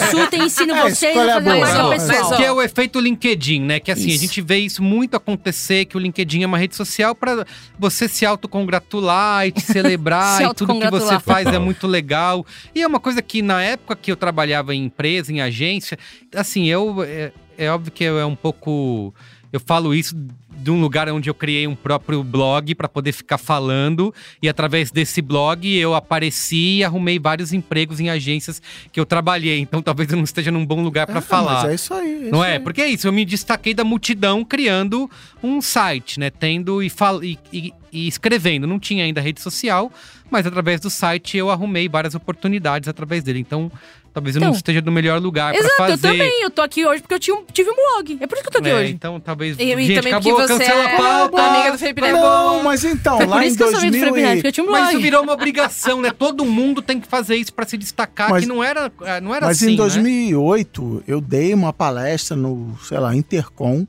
[0.00, 2.36] Consultem, ensino É, vocês a fazer marca Não, pessoal.
[2.36, 3.78] Que é o efeito LinkedIn, né?
[3.78, 4.18] Que assim, Isso.
[4.18, 7.46] a gente vê isso muito acontecer, que o LinkedIn é uma rede social para
[7.78, 12.46] você se autocongratular e te celebrar e tudo que você faz é muito legal.
[12.74, 15.98] E é uma coisa que na época que eu trabalhava em empresa, em agência,
[16.34, 19.14] assim, eu é, é óbvio que eu é um pouco
[19.52, 20.16] eu falo isso
[20.62, 24.90] de um lugar onde eu criei um próprio blog para poder ficar falando e através
[24.90, 29.58] desse blog eu apareci e arrumei vários empregos em agências que eu trabalhei.
[29.58, 31.62] Então talvez eu não esteja num bom lugar para Ah, falar.
[31.62, 32.28] Mas é isso aí.
[32.30, 32.52] Não isso é?
[32.54, 32.60] aí.
[32.60, 35.10] Porque é isso, eu me destaquei da multidão criando
[35.42, 36.30] um site, né?
[36.30, 38.66] Tendo e, fal e, e- e escrevendo.
[38.66, 39.92] Não tinha ainda rede social,
[40.30, 43.38] mas através do site eu arrumei várias oportunidades através dele.
[43.40, 43.70] Então,
[44.12, 44.56] talvez eu não Então.
[44.56, 46.08] esteja no melhor lugar Exato, pra eu fazer.
[46.08, 46.42] também.
[46.42, 48.18] Eu tô aqui hoje porque eu tinha um- tive um blog.
[48.20, 48.92] É por isso que eu tô aqui É, hoje.
[48.92, 49.56] Então, talvez.
[49.58, 51.42] E, e Gente, também acabou, porque você cancela a é pauta.
[51.42, 52.14] amiga do Felipe Neto.
[52.16, 54.36] Não, mas então, lá em isso que eu sabia do 2000 Felipe Neto, e...
[54.36, 55.02] porque eu tinha um Mas isso blog.
[55.02, 56.10] virou uma obrigação, né?
[56.16, 59.34] Todo mundo tem que fazer isso pra se destacar, Mas- que não era, eh, não
[59.34, 59.68] era Mas assim.
[59.68, 59.76] em né?
[59.78, 63.86] 2008, eu dei uma palestra no, sei lá, Intercom,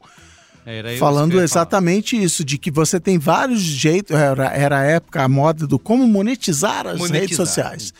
[0.65, 4.83] Era eu falando eu exatamente isso, de que você tem vários jeitos, era, era a
[4.83, 7.19] época, a moda do como monetizar as Monetizar.
[7.21, 7.93] redes sociais.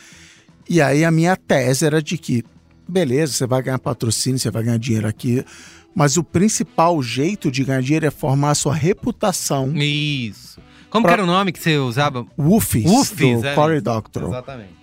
[0.70, 2.44] E aí a minha tese era de que,
[2.88, 5.44] beleza, você vai ganhar patrocínio, você vai ganhar dinheiro aqui,
[5.96, 9.72] mas o principal jeito de ganhar dinheiro é formar a sua reputação.
[9.76, 10.60] Isso.
[10.90, 12.26] Como Pra- que era o nome que você usava?
[12.38, 13.56] UFIS, UFIS, do é.
[13.56, 14.30] Cory Doctorow.
[14.30, 14.74] Exatamente.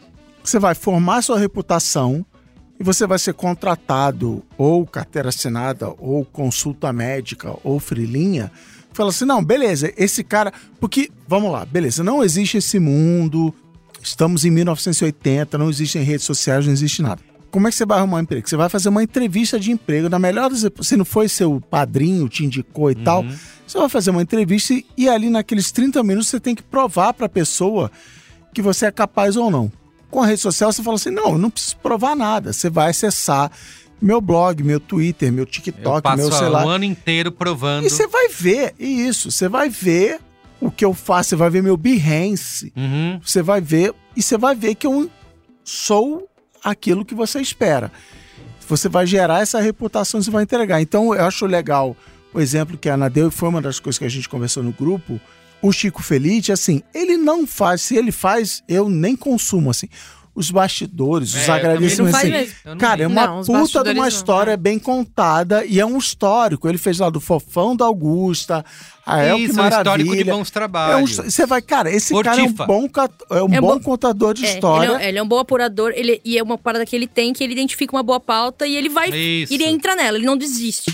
[0.42, 2.24] Você vai formar a sua reputação
[2.78, 8.50] e você vai ser contratado ou carteira assinada ou consulta médica ou frilinha.
[8.92, 10.52] Fala assim, não, beleza, esse cara...
[10.80, 13.54] Porque, vamos lá, beleza, não existe esse mundo,
[14.02, 17.20] estamos em 1980, não existem redes sociais, não existe nada.
[17.50, 18.48] Como é que você vai arrumar um emprego?
[18.48, 22.28] Você vai fazer uma entrevista de emprego, na melhor das se não foi seu padrinho,
[22.28, 23.24] te indicou e tal,
[23.66, 27.12] você vai fazer uma entrevista e, e ali naqueles 30 minutos você tem que provar
[27.12, 27.90] para a pessoa
[28.54, 29.70] que você é capaz ou não.
[30.10, 32.52] Com a rede social, você fala assim: não, eu não preciso provar nada.
[32.52, 33.50] Você vai acessar
[34.00, 36.62] meu blog, meu Twitter, meu Eu TikTok, passo meu sei o lá.
[36.64, 37.84] ano inteiro provando.
[37.86, 40.20] E você vai ver, e isso, você vai ver
[40.60, 43.20] o que eu faço, você vai ver meu Behance, Uhum.
[43.24, 45.10] você vai ver, e você vai ver que eu
[45.64, 46.28] sou
[46.62, 47.90] aquilo que você espera.
[48.68, 50.80] Você vai gerar essa reputação, você vai entregar.
[50.80, 51.96] Então, eu acho legal
[52.32, 54.62] o exemplo que a Ana deu, e foi uma das coisas que a gente conversou
[54.62, 55.20] no grupo.
[55.62, 59.88] O Chico Felite, assim, ele não faz, se ele faz, eu nem consumo, assim.
[60.32, 61.62] Os bastidores, os É,
[61.98, 64.56] não assim, não Cara, é uma Não, puta de uma não, história é.
[64.56, 66.68] bem contada e é um histórico.
[66.68, 68.64] Ele fez lá do Fofão da Augusta,
[69.04, 71.16] a El, que Isso, é um histórico de bons É um- trabalhos.
[71.16, 72.88] Você vai, cara, esse cara é um bom,
[73.30, 74.86] é um É bom bom- contador de É, história.
[74.94, 77.32] Ele é, ele é um bom apurador, ele, e é uma parada que ele tem,
[77.32, 79.10] que ele identifica uma boa pauta e ele vai.
[79.10, 79.52] Isso.
[79.52, 80.92] Ele entra nela, ele não desiste.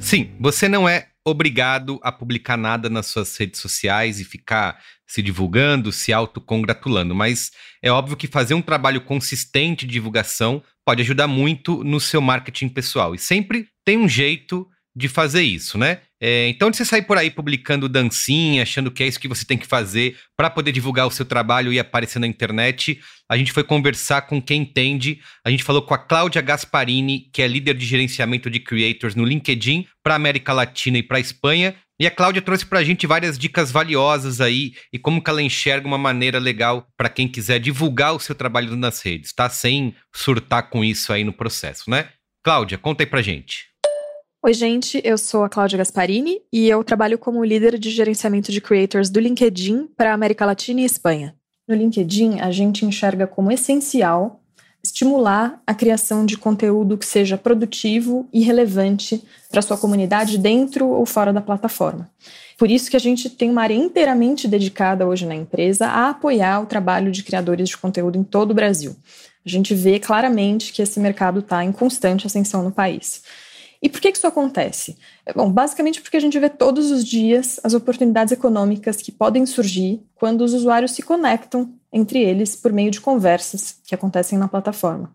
[0.00, 5.22] Sim, você não é obrigado a publicar nada nas suas redes sociais e ficar se
[5.22, 7.50] divulgando, se autocongratulando, mas
[7.82, 12.68] é óbvio que fazer um trabalho consistente de divulgação pode ajudar muito no seu marketing
[12.68, 13.14] pessoal.
[13.14, 16.00] E sempre tem um jeito de fazer isso, né?
[16.24, 19.44] É, então, de você sair por aí publicando dancinha, achando que é isso que você
[19.44, 23.50] tem que fazer para poder divulgar o seu trabalho e aparecer na internet, a gente
[23.50, 25.18] foi conversar com quem entende.
[25.44, 29.24] A gente falou com a Cláudia Gasparini, que é líder de gerenciamento de creators no
[29.24, 31.74] LinkedIn para América Latina e para Espanha.
[31.98, 35.42] E a Cláudia trouxe para a gente várias dicas valiosas aí e como que ela
[35.42, 39.50] enxerga uma maneira legal para quem quiser divulgar o seu trabalho nas redes, tá?
[39.50, 42.10] Sem surtar com isso aí no processo, né?
[42.44, 43.71] Cláudia, conta aí pra gente.
[44.44, 48.60] Oi, gente, eu sou a Cláudia Gasparini e eu trabalho como líder de gerenciamento de
[48.60, 51.36] creators do LinkedIn para a América Latina e Espanha.
[51.68, 54.40] No LinkedIn, a gente enxerga como essencial
[54.82, 61.06] estimular a criação de conteúdo que seja produtivo e relevante para sua comunidade dentro ou
[61.06, 62.10] fora da plataforma.
[62.58, 66.60] Por isso que a gente tem uma área inteiramente dedicada hoje na empresa a apoiar
[66.60, 68.96] o trabalho de criadores de conteúdo em todo o Brasil.
[69.46, 73.22] A gente vê claramente que esse mercado está em constante ascensão no país.
[73.82, 74.96] E por que isso acontece?
[75.26, 79.44] É, Bom, basicamente porque a gente vê todos os dias as oportunidades econômicas que podem
[79.44, 84.46] surgir quando os usuários se conectam entre eles por meio de conversas que acontecem na
[84.46, 85.12] plataforma.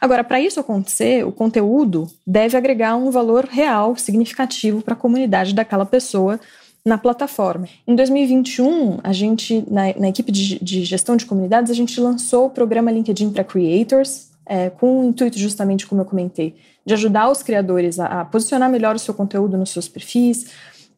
[0.00, 5.54] Agora, para isso acontecer, o conteúdo deve agregar um valor real, significativo para a comunidade
[5.54, 6.38] daquela pessoa
[6.84, 7.68] na plataforma.
[7.86, 12.46] Em 2021, a gente, na, na equipe de, de gestão de comunidades, a gente lançou
[12.46, 17.30] o programa LinkedIn para Creators, é, com o intuito, justamente como eu comentei, de ajudar
[17.30, 20.46] os criadores a, a posicionar melhor o seu conteúdo nos seus perfis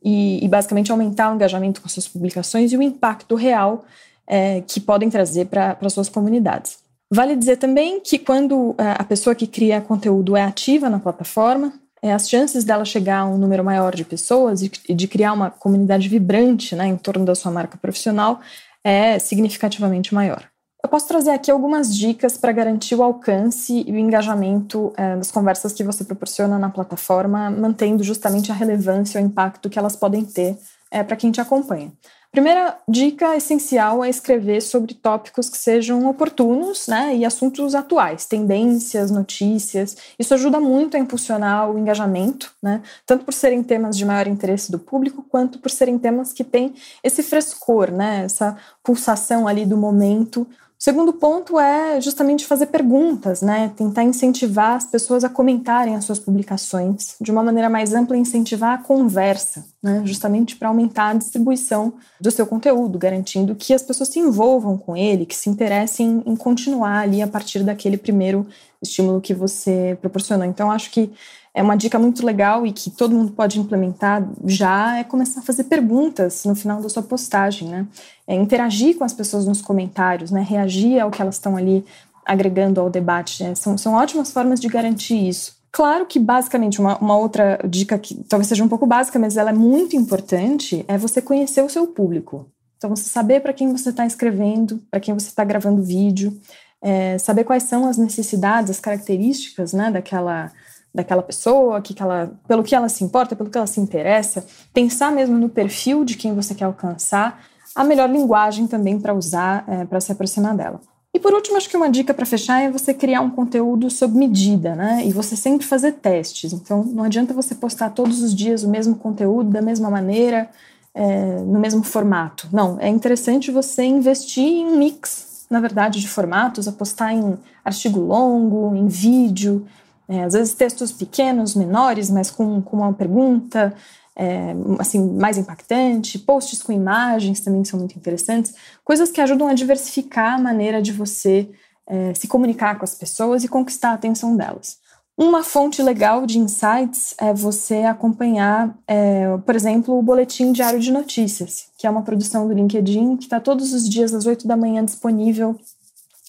[0.03, 3.85] e, e basicamente aumentar o engajamento com suas publicações e o impacto real
[4.27, 6.79] é, que podem trazer para as suas comunidades.
[7.11, 11.73] Vale dizer também que quando é, a pessoa que cria conteúdo é ativa na plataforma,
[12.03, 15.51] é, as chances dela chegar a um número maior de pessoas e de criar uma
[15.51, 18.41] comunidade vibrante né, em torno da sua marca profissional
[18.83, 20.45] é significativamente maior.
[20.85, 25.31] Eu posso trazer aqui algumas dicas para garantir o alcance e o engajamento é, das
[25.31, 29.97] conversas que você proporciona na plataforma, mantendo justamente a relevância e o impacto que elas
[29.97, 30.59] podem ter
[30.91, 31.91] é, para quem te acompanha.
[32.31, 39.11] Primeira dica essencial é escrever sobre tópicos que sejam oportunos né, e assuntos atuais, tendências,
[39.11, 39.97] notícias.
[40.19, 44.71] Isso ajuda muito a impulsionar o engajamento, né, tanto por serem temas de maior interesse
[44.71, 49.77] do público, quanto por serem temas que têm esse frescor, né, essa pulsação ali do
[49.77, 50.47] momento.
[50.85, 53.73] Segundo ponto é justamente fazer perguntas, né?
[53.75, 58.75] Tentar incentivar as pessoas a comentarem as suas publicações de uma maneira mais ampla, incentivar
[58.75, 60.03] a conversa, né?
[60.05, 64.95] Justamente para aumentar a distribuição do seu conteúdo, garantindo que as pessoas se envolvam com
[64.95, 68.47] ele, que se interessem em continuar ali a partir daquele primeiro
[68.83, 70.45] estímulo que você proporcionou.
[70.45, 71.11] Então, acho que
[71.55, 75.43] é uma dica muito legal e que todo mundo pode implementar já é começar a
[75.45, 77.87] fazer perguntas no final da sua postagem, né?
[78.27, 80.45] É interagir com as pessoas nos comentários, né?
[80.47, 81.85] Reagir ao que elas estão ali
[82.27, 83.45] agregando ao debate.
[83.45, 83.55] né?
[83.55, 85.55] São, são ótimas formas de garantir isso.
[85.71, 89.51] Claro que, basicamente, uma, uma outra dica que talvez seja um pouco básica, mas ela
[89.51, 92.49] é muito importante, é você conhecer o seu público.
[92.77, 96.39] Então, você saber para quem você está escrevendo, para quem você está gravando vídeo,
[96.81, 100.53] é, saber quais são as necessidades, as características né, daquela,
[100.95, 105.11] daquela pessoa, que ela, pelo que ela se importa, pelo que ela se interessa, pensar
[105.11, 107.43] mesmo no perfil de quem você quer alcançar,
[107.75, 110.81] a melhor linguagem também para usar, é, para se aproximar dela.
[111.13, 114.17] E por último, acho que uma dica para fechar é você criar um conteúdo sob
[114.17, 115.03] medida, né?
[115.05, 116.53] E você sempre fazer testes.
[116.53, 120.51] Então, não adianta você postar todos os dias o mesmo conteúdo da mesma maneira,
[120.93, 122.49] é, no mesmo formato.
[122.53, 128.75] Não, é interessante você investir em mix, na verdade, de formatos, apostar em artigo longo,
[128.75, 129.67] em vídeo,
[130.09, 133.75] é, às vezes textos pequenos, menores, mas com, com uma pergunta,
[134.17, 139.55] é, assim, mais impactante, posts com imagens também são muito interessantes, coisas que ajudam a
[139.55, 141.49] diversificar a maneira de você
[141.87, 144.79] é, se comunicar com as pessoas e conquistar a atenção delas.
[145.17, 150.91] Uma fonte legal de insights é você acompanhar, é, por exemplo, o Boletim Diário de
[150.91, 154.57] Notícias, que é uma produção do LinkedIn que está todos os dias às 8 da
[154.57, 155.57] manhã disponível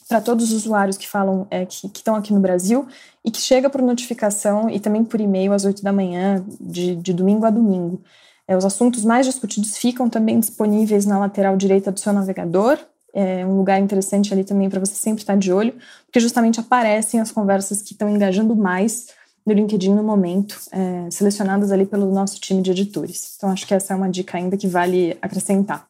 [0.07, 2.87] para todos os usuários que falam é, que, estão aqui no Brasil
[3.23, 7.13] e que chega por notificação e também por e-mail às 8 da manhã, de, de
[7.13, 8.01] domingo a domingo.
[8.47, 12.77] É, os assuntos mais discutidos ficam também disponíveis na lateral direita do seu navegador.
[13.13, 15.73] É um lugar interessante ali também para você sempre estar de olho,
[16.05, 19.07] porque justamente aparecem as conversas que estão engajando mais
[19.45, 23.35] no LinkedIn no momento, é, selecionadas ali pelo nosso time de editores.
[23.37, 25.87] Então, acho que essa é uma dica ainda que vale acrescentar.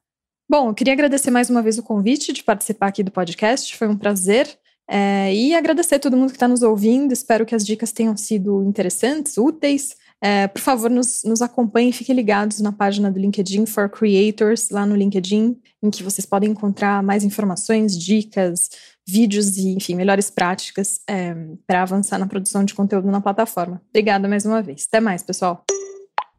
[0.47, 3.87] Bom, eu queria agradecer mais uma vez o convite de participar aqui do podcast, foi
[3.87, 4.47] um prazer.
[4.87, 7.11] É, e agradecer a todo mundo que está nos ouvindo.
[7.11, 9.95] Espero que as dicas tenham sido interessantes, úteis.
[10.21, 14.85] É, por favor, nos, nos acompanhem fiquem ligados na página do LinkedIn for Creators, lá
[14.85, 18.69] no LinkedIn, em que vocês podem encontrar mais informações, dicas,
[19.07, 21.35] vídeos e, enfim, melhores práticas é,
[21.67, 23.81] para avançar na produção de conteúdo na plataforma.
[23.89, 24.85] Obrigada mais uma vez.
[24.87, 25.63] Até mais, pessoal.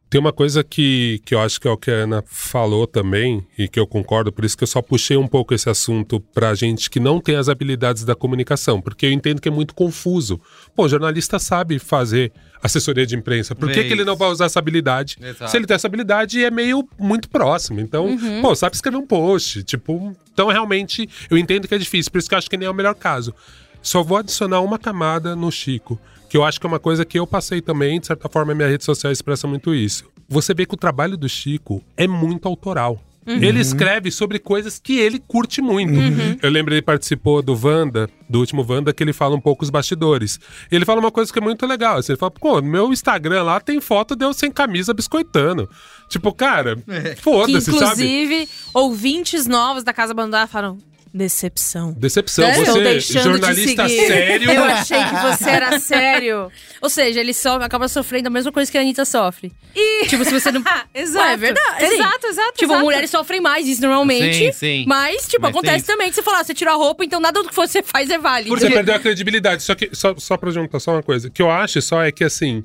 [0.09, 3.45] Tem uma coisa que, que eu acho que é o que a Ana falou também,
[3.57, 6.55] e que eu concordo, por isso que eu só puxei um pouco esse assunto pra
[6.55, 10.39] gente que não tem as habilidades da comunicação, porque eu entendo que é muito confuso.
[10.73, 12.31] Pô, o jornalista sabe fazer
[12.63, 15.17] assessoria de imprensa, por que, que ele não vai usar essa habilidade?
[15.21, 15.51] Exato.
[15.51, 17.79] Se ele tem essa habilidade, é meio muito próximo.
[17.81, 20.15] Então, pô, sabe escrever um post, tipo...
[20.31, 22.69] Então, realmente, eu entendo que é difícil, por isso que eu acho que nem é
[22.69, 23.33] o melhor caso.
[23.81, 25.99] Só vou adicionar uma camada no Chico,
[26.29, 28.55] que eu acho que é uma coisa que eu passei também, de certa forma, a
[28.55, 30.05] minha rede social expressa muito isso.
[30.29, 33.01] Você vê que o trabalho do Chico é muito autoral.
[33.25, 35.93] Ele escreve sobre coisas que ele curte muito.
[36.41, 39.69] Eu lembro ele participou do Wanda, do último Wanda, que ele fala um pouco os
[39.69, 40.39] bastidores.
[40.71, 41.97] E ele fala uma coisa que é muito legal.
[41.97, 45.69] Assim, ele fala, pô, no meu Instagram lá tem foto de eu sem camisa biscoitando.
[46.07, 47.77] Tipo, cara, Que, foda-se, sabe?
[47.83, 50.77] inclusive, ouvintes novos da Casa Abandonada falaram:
[51.17, 51.93] decepção.
[51.93, 52.49] Decepção.
[52.49, 54.51] Estou Você, deixando jornalista de sério.
[54.51, 56.51] Eu achei que você era sério.
[56.81, 59.51] Ou seja, ele só acaba sofrendo a mesma coisa que a Anitta sofre.
[59.75, 60.05] E...
[60.07, 60.63] Tipo, se você não.
[60.93, 61.25] exato.
[61.25, 61.85] Ué, é verdade.
[61.85, 61.95] assim.
[61.95, 62.53] Exato, exato.
[62.53, 62.85] Tipo, exato.
[62.85, 64.37] mulheres sofrem mais isso normalmente.
[64.37, 64.85] Sim, sim.
[64.87, 67.41] Mas, tipo, Mas acontece também que você fala, ah, você tira a roupa, então nada
[67.41, 68.55] do que você faz é válido.
[68.57, 69.63] Você perdeu a credibilidade.
[69.63, 71.27] Só que, só, só pra juntar só uma coisa.
[71.27, 72.63] O que eu acho só é que, assim,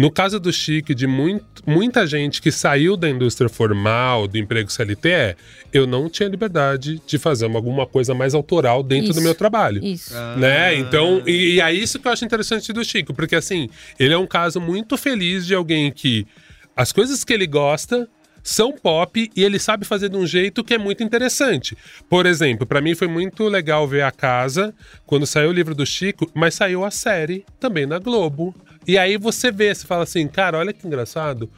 [0.00, 4.70] no caso do Chique, de muito, muita gente que saiu da indústria formal, do emprego
[4.70, 5.36] CLT, é,
[5.72, 9.22] eu não tinha liberdade de fazer uma- alguma coisa mais autoral dentro do Isso.
[9.22, 9.84] meu trabalho.
[9.84, 10.14] Isso.
[10.38, 10.74] Né?
[10.76, 14.18] Então, e, e é isso que eu acho interessante do Chico, porque assim, ele é
[14.18, 16.26] um caso muito feliz de alguém que
[16.74, 18.08] as coisas que ele gosta
[18.42, 21.76] são pop e ele sabe fazer de um jeito que é muito interessante.
[22.08, 24.72] Por exemplo, pra mim foi muito legal ver a casa
[25.04, 28.54] quando saiu o livro do Chico, mas saiu a série também na Globo.
[28.86, 31.48] E aí você vê, você fala assim, cara, olha que engraçado.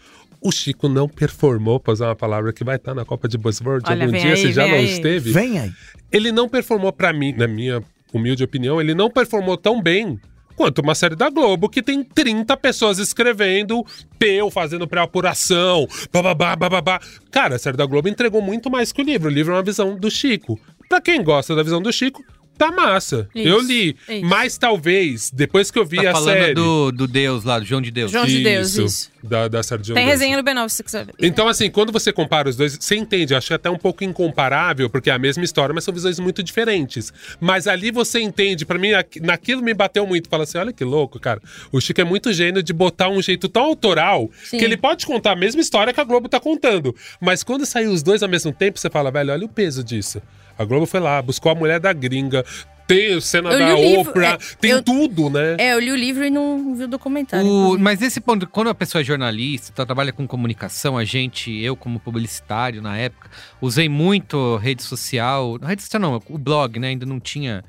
[0.41, 3.85] O Chico não performou, pra usar uma palavra que vai estar na Copa de Buzzword
[3.89, 4.85] Olha, algum dia, aí, se já não aí.
[4.87, 5.73] esteve Vem aí.
[6.11, 7.81] ele não performou pra mim, na minha
[8.13, 10.21] humilde opinião, ele não performou tão bem
[10.57, 13.87] quanto uma série da Globo que tem 30 pessoas escrevendo,
[14.19, 17.01] Peu fazendo pré-apuração, bababá, bababá.
[17.31, 19.31] Cara, a série da Globo entregou muito mais que o livro.
[19.31, 20.59] O livro é uma visão do Chico.
[20.89, 22.23] Pra quem gosta da visão do Chico,
[22.59, 23.29] tá massa.
[23.35, 23.97] Isso, eu li.
[24.09, 24.25] isso.
[24.27, 26.55] Mas talvez, depois que eu vi Tá a falando série.
[26.55, 28.11] do, do Deus lá, do João de Deus.
[28.11, 29.11] João de Deus, isso.
[29.23, 30.19] Da, da série de João Tem Deus.
[30.21, 31.15] resenha no B9 se você quiser ver.
[31.21, 34.03] Então, assim, quando você compara os dois, você entende, acho que é até um pouco
[34.03, 37.13] incomparável, porque é a mesma história, mas são visões muito diferentes.
[37.41, 40.29] Mas ali você entende, pra mim, aqui- naquilo me bateu muito.
[40.29, 41.41] Fala assim: olha que louco, cara.
[41.71, 44.59] O Chico é muito gênio de botar um jeito tão autoral Sim.
[44.59, 46.95] que ele pode contar a mesma história que a Globo tá contando.
[47.21, 50.21] Mas quando saiu os dois ao mesmo tempo, você fala, velho, olha o peso disso.
[50.59, 52.45] A Globo foi lá, buscou a mulher da gringa,
[52.87, 55.57] tem cena Eu da Oprah, é, tem eu- tudo, né?
[55.59, 57.47] É, eu li o livro e não vi o documentário.
[57.47, 61.51] O- mas nesse ponto, quando a pessoa é jornalista, tá, trabalha com comunicação, a gente,
[61.51, 63.31] eu como publicitário na época,
[63.61, 67.65] usei muito rede social, rede social não, o blog, né, ainda não tinha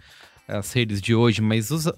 [0.48, 1.96] as redes de hoje, mas usa...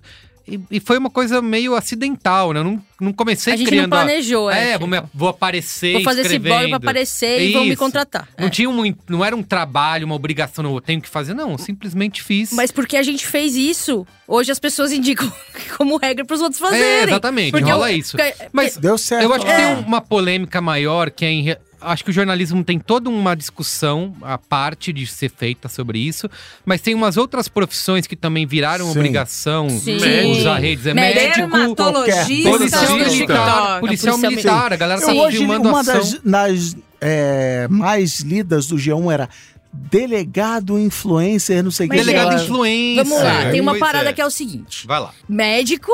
[0.48, 2.60] E, e foi uma coisa meio acidental, né?
[2.60, 3.90] Eu não, não comecei a gente criando...
[3.90, 4.78] não planejou, é, é.
[4.78, 6.76] vou, me- vou aparecer Vou fazer esse blog pra escrevendo.
[6.76, 7.78] aparecer e vão me Isso.
[7.80, 8.28] contratar.
[8.38, 8.50] Não É.
[8.52, 11.58] tinha um, não era um trabalho, uma obrigação, não, eu tenho que fazer, não, eu
[11.58, 12.52] simplesmente fiz.
[12.54, 15.32] Mas porque a gente fez isso, hoje as pessoas indicam
[15.78, 16.86] como regra pros outros fazerem.
[16.86, 18.16] É, exatamente, Porque rola eu- isso.
[18.54, 19.24] Mas Deu certo.
[19.24, 19.76] Eu acho que É.
[19.76, 21.56] tem uma polêmica maior que é em.
[21.82, 26.30] Acho que o jornalismo tem toda uma discussão à parte de ser feita sobre isso,
[26.66, 29.00] mas tem umas outras profissões que também viraram Sim.
[29.00, 29.98] obrigação Sim.
[29.98, 30.86] de usar redes.
[30.86, 33.80] É Médico, Dermatologista policial militar, TikTok.
[33.82, 35.94] policial militar, a galera tá Eu hoje, filmando uma ação.
[35.96, 39.30] das, das, é, mais lidas do G1 era
[39.74, 41.98] delegado influencer, não sei o que.
[41.98, 43.04] Delegado Ela- influência.
[43.04, 44.14] Vamos lá, É, tem uma parada é.
[44.14, 45.12] que é o seguinte: Vai lá.
[45.28, 45.92] médico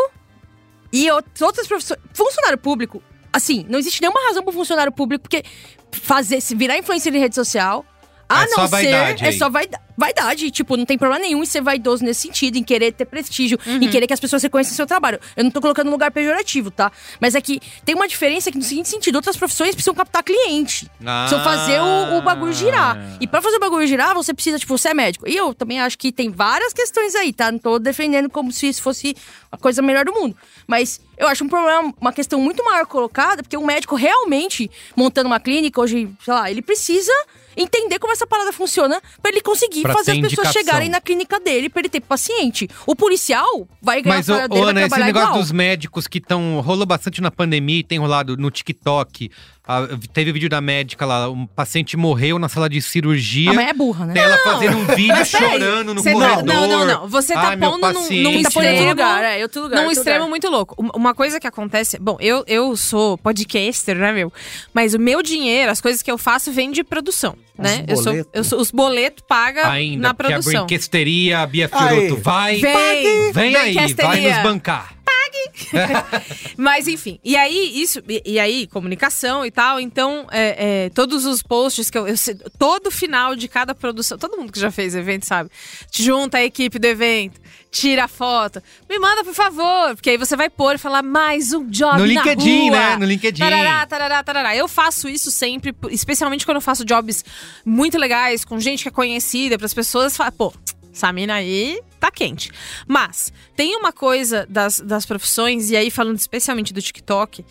[0.94, 2.00] e out- outras profissões.
[2.14, 3.02] Funcionário público
[3.34, 5.44] Assim, não existe nenhuma razão pro funcionário público, porque
[5.92, 7.86] fazer, se virar influencer em rede social.
[8.32, 8.72] A É não só ser.
[8.72, 9.38] vaidade é aí.
[9.38, 10.50] só vaida- vaidade.
[10.52, 13.76] Tipo, não tem problema nenhum em ser vaidoso nesse sentido, em querer ter prestígio, Uhum.
[13.82, 15.20] em querer que as pessoas reconheçam seu trabalho.
[15.36, 16.92] Eu não tô colocando no lugar pejorativo, tá?
[17.20, 20.90] Mas é que tem uma diferença que, no seguinte sentido, outras profissões precisam captar cliente.
[20.98, 22.98] Precisam fazer o, o bagulho girar.
[22.98, 23.18] Ah.
[23.20, 25.28] E pra fazer o bagulho girar, você precisa, tipo, você é médico.
[25.28, 27.52] E eu também acho que tem várias questões aí, tá?
[27.52, 29.16] Não tô defendendo como se isso fosse
[29.52, 30.36] a coisa melhor do mundo.
[30.66, 35.28] Mas eu acho um problema, uma questão muito maior colocada, porque um médico realmente montando
[35.28, 37.12] uma clínica, hoje, sei lá, ele precisa
[37.56, 40.54] entender como essa parada funciona pra ele conseguir Pra fazer as pessoas indicação.
[40.54, 42.70] chegarem na clínica dele pra ele ter paciente.
[42.86, 45.40] O policial vai ganhar Mas, a Ana, esse trabalhar negócio igual.
[45.40, 46.62] dos médicos que estão.
[46.62, 49.30] rolou bastante na pandemia e tem rolado no TikTok.
[49.68, 53.52] Ah, teve vídeo da médica lá, um paciente morreu na sala de cirurgia.
[53.52, 54.14] Ah, mas é burra, né?
[54.20, 56.44] Ela fazendo um vídeo chorando no tá- corredor.
[56.44, 57.08] não, não, não.
[57.08, 59.76] Você tá Ai, pondo num- num Tá outro extremo- lugar, é, outro lugar.
[59.78, 60.30] Num outro extremo lugar.
[60.30, 60.76] muito louco.
[60.84, 61.98] Um- Uma coisa que acontece.
[62.00, 64.34] Bom, eu, eu sou podcaster, né, meu?
[64.74, 67.36] Mas o meu dinheiro, as coisas que eu faço, vem de produção.
[67.58, 67.86] Os Né?
[67.88, 68.32] Eu sou, boletos.
[68.34, 70.66] eu sou, os boletos pagam Ainda, na porque a produção.
[70.66, 72.56] brinquesteria, a Bia Fioroto vai.
[72.58, 74.96] Vem, Vem aí, vai nos bancar.
[76.58, 79.80] Mas enfim, e aí isso, e, e aí comunicação e tal.
[79.80, 82.16] Então, é, é, todos os posts que eu, eu
[82.58, 85.50] todo final de cada produção, todo mundo que já fez evento sabe,
[85.90, 87.40] te junta a equipe do evento,
[87.72, 91.54] tira a foto, me manda por favor, porque aí você vai pôr e falar mais
[91.54, 92.80] um job No na LinkedIn, rua.
[92.80, 92.98] né?
[92.98, 93.40] No LinkedIn.
[93.42, 94.56] Tarará, tarará, tarará.
[94.56, 97.24] Eu faço isso sempre, especialmente quando eu faço jobs
[97.66, 100.54] muito legais com gente que é conhecida, para as pessoas falar, pô.
[100.94, 102.52] Essa mina aí tá quente.
[102.88, 107.46] Mas tem uma coisa das, das profissões, e aí falando especialmente do TikTok,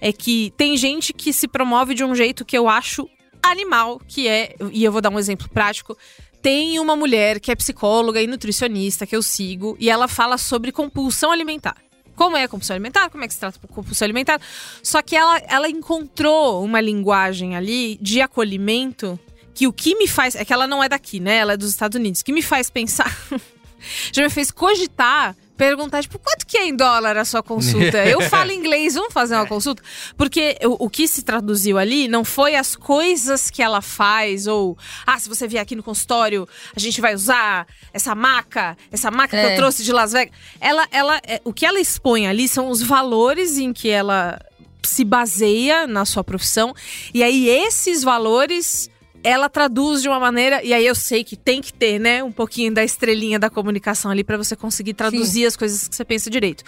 [0.00, 3.08] é que tem gente que se promove de um jeito que eu acho
[3.42, 5.96] animal, que é, e eu vou dar um exemplo prático.
[6.40, 10.72] Tem uma mulher que é psicóloga e nutricionista que eu sigo, e ela fala sobre
[10.72, 11.76] compulsão alimentar.
[12.14, 14.40] Como é a compulsão alimentar, como é que se trata a compulsão alimentar.
[14.82, 19.18] Só que ela, ela encontrou uma linguagem ali de acolhimento
[19.54, 20.34] que o que me faz.
[20.34, 21.36] É que ela não é daqui, né?
[21.36, 22.22] Ela é dos Estados Unidos.
[22.22, 23.14] que me faz pensar.
[24.12, 25.36] já me fez cogitar.
[25.54, 27.98] Perguntar, tipo, quanto que é em dólar a sua consulta?
[28.04, 29.80] Eu falo inglês, vamos fazer uma consulta?
[30.16, 34.76] Porque o, o que se traduziu ali não foi as coisas que ela faz, ou,
[35.06, 39.36] ah, se você vier aqui no consultório, a gente vai usar essa maca, essa maca
[39.36, 39.52] que É.
[39.52, 40.34] eu trouxe de Las Vegas.
[40.58, 44.40] Ela, ela, é, o que ela expõe ali são os valores em que ela
[44.82, 46.74] se baseia na sua profissão.
[47.14, 48.90] E aí, esses valores
[49.24, 52.32] ela traduz de uma maneira, e aí eu sei que tem que ter, né, um
[52.32, 56.28] pouquinho da estrelinha da comunicação ali pra você conseguir traduzir as coisas que você pensa
[56.30, 56.64] direito.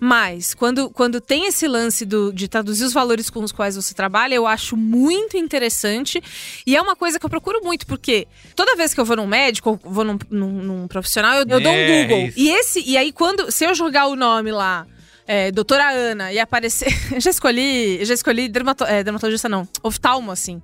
[0.00, 3.94] Mas quando, quando tem esse lance do, de traduzir os valores com os quais você
[3.94, 6.22] trabalha, eu acho muito interessante
[6.66, 8.26] e é uma coisa que eu procuro muito, porque
[8.56, 11.60] toda vez que eu vou num médico ou vou num, num- num profissional, eu, eu
[11.60, 12.26] dou um É, Google.
[12.28, 12.38] isso.
[12.38, 14.86] E esse, e aí quando, se eu jogar o nome lá
[15.26, 16.88] é, doutora Ana e aparecer.
[17.12, 17.98] Eu já escolhi.
[18.00, 19.66] Eu já escolhi dermato, é, dermatologista, não.
[19.82, 20.60] Oftalmo, assim.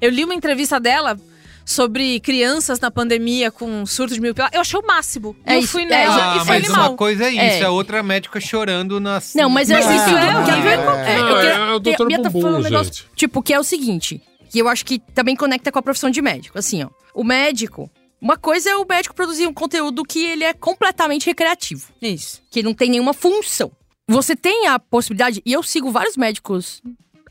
[0.00, 1.18] Eu li uma entrevista dela
[1.66, 4.50] sobre crianças na pandemia com surto de miopia.
[4.52, 5.34] Eu achei o máximo.
[5.46, 6.90] É e eu isso, fui é, nela Ah, e foi mas animal.
[6.90, 7.60] uma coisa é isso, É.
[7.60, 9.34] é, outra médica chorando nas.
[9.34, 11.10] Não, mas eu assisto isso é.
[11.10, 13.06] É, é o tá Bumbum, falando um negócio, gente.
[13.16, 16.20] tipo, que é o seguinte, que eu acho que também conecta com a profissão de
[16.20, 16.58] médico.
[16.58, 17.90] Assim, ó, o médico,
[18.20, 22.42] uma coisa é o médico produzir um conteúdo que ele é completamente recreativo, Isso.
[22.50, 23.72] que não tem nenhuma função.
[24.06, 26.82] Você tem a possibilidade, e eu sigo vários médicos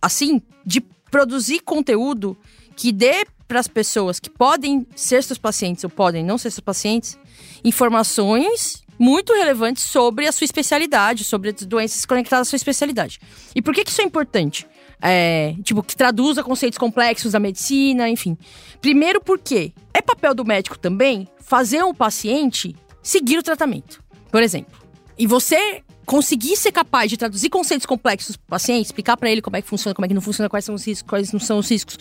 [0.01, 2.35] assim, de produzir conteúdo
[2.75, 6.59] que dê para as pessoas que podem ser seus pacientes ou podem não ser seus
[6.59, 7.17] pacientes
[7.63, 13.19] informações muito relevantes sobre a sua especialidade, sobre as doenças conectadas à sua especialidade.
[13.55, 14.65] E por que, que isso é importante?
[14.99, 18.37] É, tipo, que traduza conceitos complexos da medicina, enfim.
[18.81, 24.01] Primeiro porque é papel do médico também fazer o paciente seguir o tratamento.
[24.31, 24.83] Por exemplo,
[25.17, 29.41] e você conseguir ser capaz de traduzir conceitos complexos para o paciente, explicar para ele
[29.41, 31.39] como é que funciona, como é que não funciona, quais são os riscos, quais não
[31.39, 31.97] são os riscos,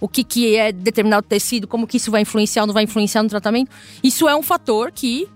[0.00, 3.22] o que, que é determinado tecido, como que isso vai influenciar ou não vai influenciar
[3.22, 3.70] no tratamento,
[4.02, 5.28] isso é um fator que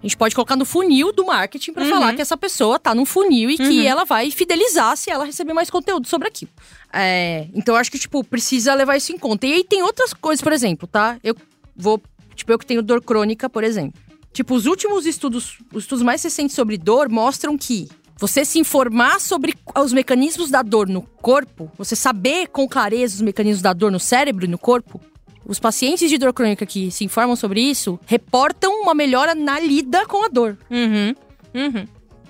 [0.00, 3.04] a gente pode colocar no funil do marketing para falar que essa pessoa tá num
[3.04, 6.52] funil e que ela vai fidelizar se ela receber mais conteúdo sobre aquilo.
[6.92, 9.46] É, então eu acho que, tipo, precisa levar isso em conta.
[9.46, 11.18] E aí tem outras coisas, por exemplo, tá?
[11.22, 11.34] Eu
[11.76, 12.00] vou.
[12.36, 14.00] Tipo, eu que tenho dor crônica, por exemplo.
[14.32, 19.20] Tipo, os últimos estudos, os estudos mais recentes sobre dor mostram que você se informar
[19.20, 23.92] sobre os mecanismos da dor no corpo, você saber com clareza os mecanismos da dor
[23.92, 25.00] no cérebro e no corpo,
[25.46, 30.04] os pacientes de dor crônica que se informam sobre isso reportam uma melhora na lida
[30.06, 30.58] com a dor.
[30.70, 31.14] Uhum.
[31.54, 31.86] Uhum.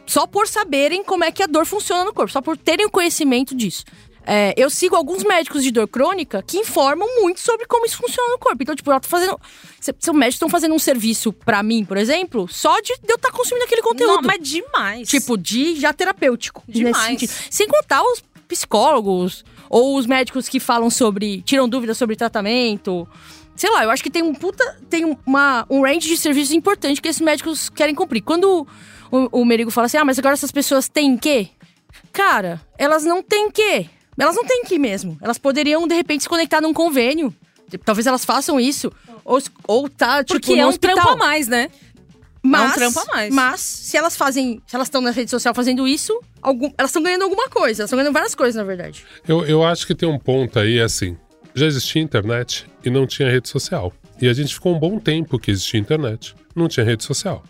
[0.07, 2.90] Só por saberem como é que a dor funciona no corpo, só por terem o
[2.90, 3.84] conhecimento disso.
[4.31, 8.31] É, eu sigo alguns médicos de dor crônica que informam muito sobre como isso funciona
[8.33, 8.62] no corpo.
[8.62, 9.41] Então, tipo, eu tô fazendo.
[9.81, 13.31] se- Seu médico estão fazendo um serviço pra mim, por exemplo, só de eu estar
[13.33, 14.16] consumindo aquele conteúdo.
[14.16, 15.09] Não, mas demais.
[15.09, 16.62] Tipo, de já terapêutico.
[16.68, 17.22] Demais.
[17.51, 21.41] Sem contar os psicólogos ou os médicos que falam sobre.
[21.43, 23.09] tiram dúvidas sobre tratamento.
[23.57, 24.79] Sei lá, eu acho que tem um puta.
[24.91, 28.20] tem uma, um range de serviços importante que esses médicos querem cumprir.
[28.22, 28.66] Quando
[29.11, 31.49] o, o Merigo fala assim, ah, mas agora essas pessoas têm que?
[32.12, 33.89] Cara, elas não têm que.
[34.19, 35.16] Elas não têm que mesmo.
[35.21, 37.35] Elas poderiam, de repente, se conectar num convênio.
[37.85, 38.91] Talvez elas façam isso.
[39.25, 40.97] Ou, ou tá, tipo, Porque é um hospital.
[40.97, 41.71] trampo a mais, né?
[42.43, 43.35] Mas, É um trampo a mais.
[43.35, 44.62] Mas, se elas fazem.
[44.66, 47.83] Se elas estão na rede social fazendo isso, algum, elas estão ganhando alguma coisa.
[47.83, 49.05] Elas estão ganhando várias coisas, na verdade.
[49.27, 51.16] Eu, eu acho que tem um ponto aí, assim.
[51.55, 53.93] Já existia internet e não tinha rede social.
[54.21, 56.35] E a gente ficou um bom tempo que existia internet.
[56.55, 57.43] Não tinha rede social.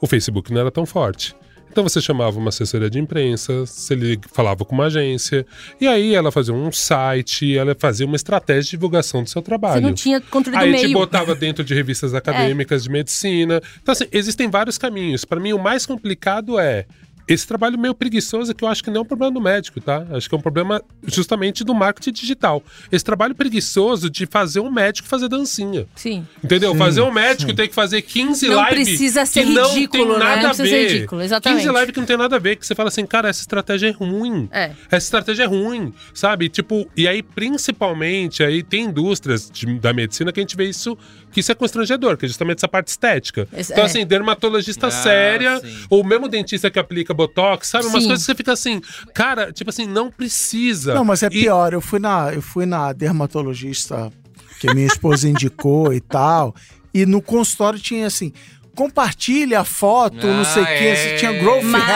[0.00, 1.34] O Facebook não era tão forte.
[1.74, 5.44] Então você chamava uma assessoria de imprensa, você li- falava com uma agência,
[5.80, 9.80] e aí ela fazia um site, ela fazia uma estratégia de divulgação do seu trabalho.
[9.80, 10.90] Você não tinha controle do Aí te meio.
[10.90, 10.92] É.
[10.92, 13.60] botava dentro de revistas acadêmicas de medicina.
[13.82, 15.24] Então, assim, existem vários caminhos.
[15.24, 16.86] Para mim, o mais complicado é
[17.26, 20.06] esse trabalho meio preguiçoso, que eu acho que não é um problema do médico, tá?
[20.12, 22.62] Acho que é um problema justamente do marketing digital.
[22.92, 25.86] Esse trabalho preguiçoso de fazer um médico fazer dancinha.
[25.94, 26.26] Sim.
[26.42, 26.72] Entendeu?
[26.72, 30.04] Sim, fazer um médico ter que fazer 15 Não lives precisa ser que não ridículo,
[30.04, 30.18] tem né?
[30.24, 30.88] nada Não a precisa ver.
[30.88, 31.62] ser ridículo, exatamente.
[31.62, 33.88] 15 lives que não tem nada a ver, que você fala assim, cara, essa estratégia
[33.88, 34.48] é ruim.
[34.52, 34.72] É.
[34.90, 36.48] Essa estratégia é ruim, sabe?
[36.48, 40.96] Tipo, e aí, principalmente, aí tem indústrias de- da medicina que a gente vê isso,
[41.34, 43.46] que isso é constrangedor, que é justamente essa parte estética.
[43.52, 43.86] Esse- então, é.
[43.88, 45.84] assim, dermatologista Ah, séria, sim.
[45.90, 47.86] ou mesmo dentista que aplica Botox, sabe?
[47.86, 48.08] Umas Sim.
[48.08, 48.80] coisas que você fica assim,
[49.12, 50.94] cara, tipo assim, não precisa.
[50.94, 51.72] Não, mas é E- pior.
[51.72, 54.12] Eu fui na, eu fui na dermatologista
[54.60, 56.54] que minha esposa indicou e tal.
[56.94, 58.32] E no consultório tinha assim.
[58.76, 60.84] Compartilha a foto, não sei o Ah, quê.
[60.84, 61.16] é.
[61.16, 61.88] Tinha growth Marque.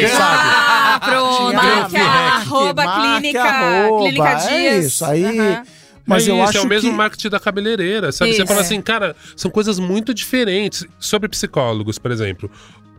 [0.00, 0.48] hacking, sabe?
[0.48, 1.36] Ah, pronto.
[1.36, 4.84] Tinha Marque growth a- hacking, arroba marque clínica, arroba, clínica É Dias.
[4.86, 5.24] isso, aí...
[5.24, 5.62] Aham.
[6.06, 6.96] Mas é eu isso, acho é o mesmo que...
[6.96, 8.32] marketing da cabeleireira, sabe?
[8.32, 8.46] Você Isso.
[8.46, 8.62] fala É.
[8.62, 10.86] assim, cara, são coisas muito diferentes.
[10.98, 12.50] Sobre psicólogos, por exemplo.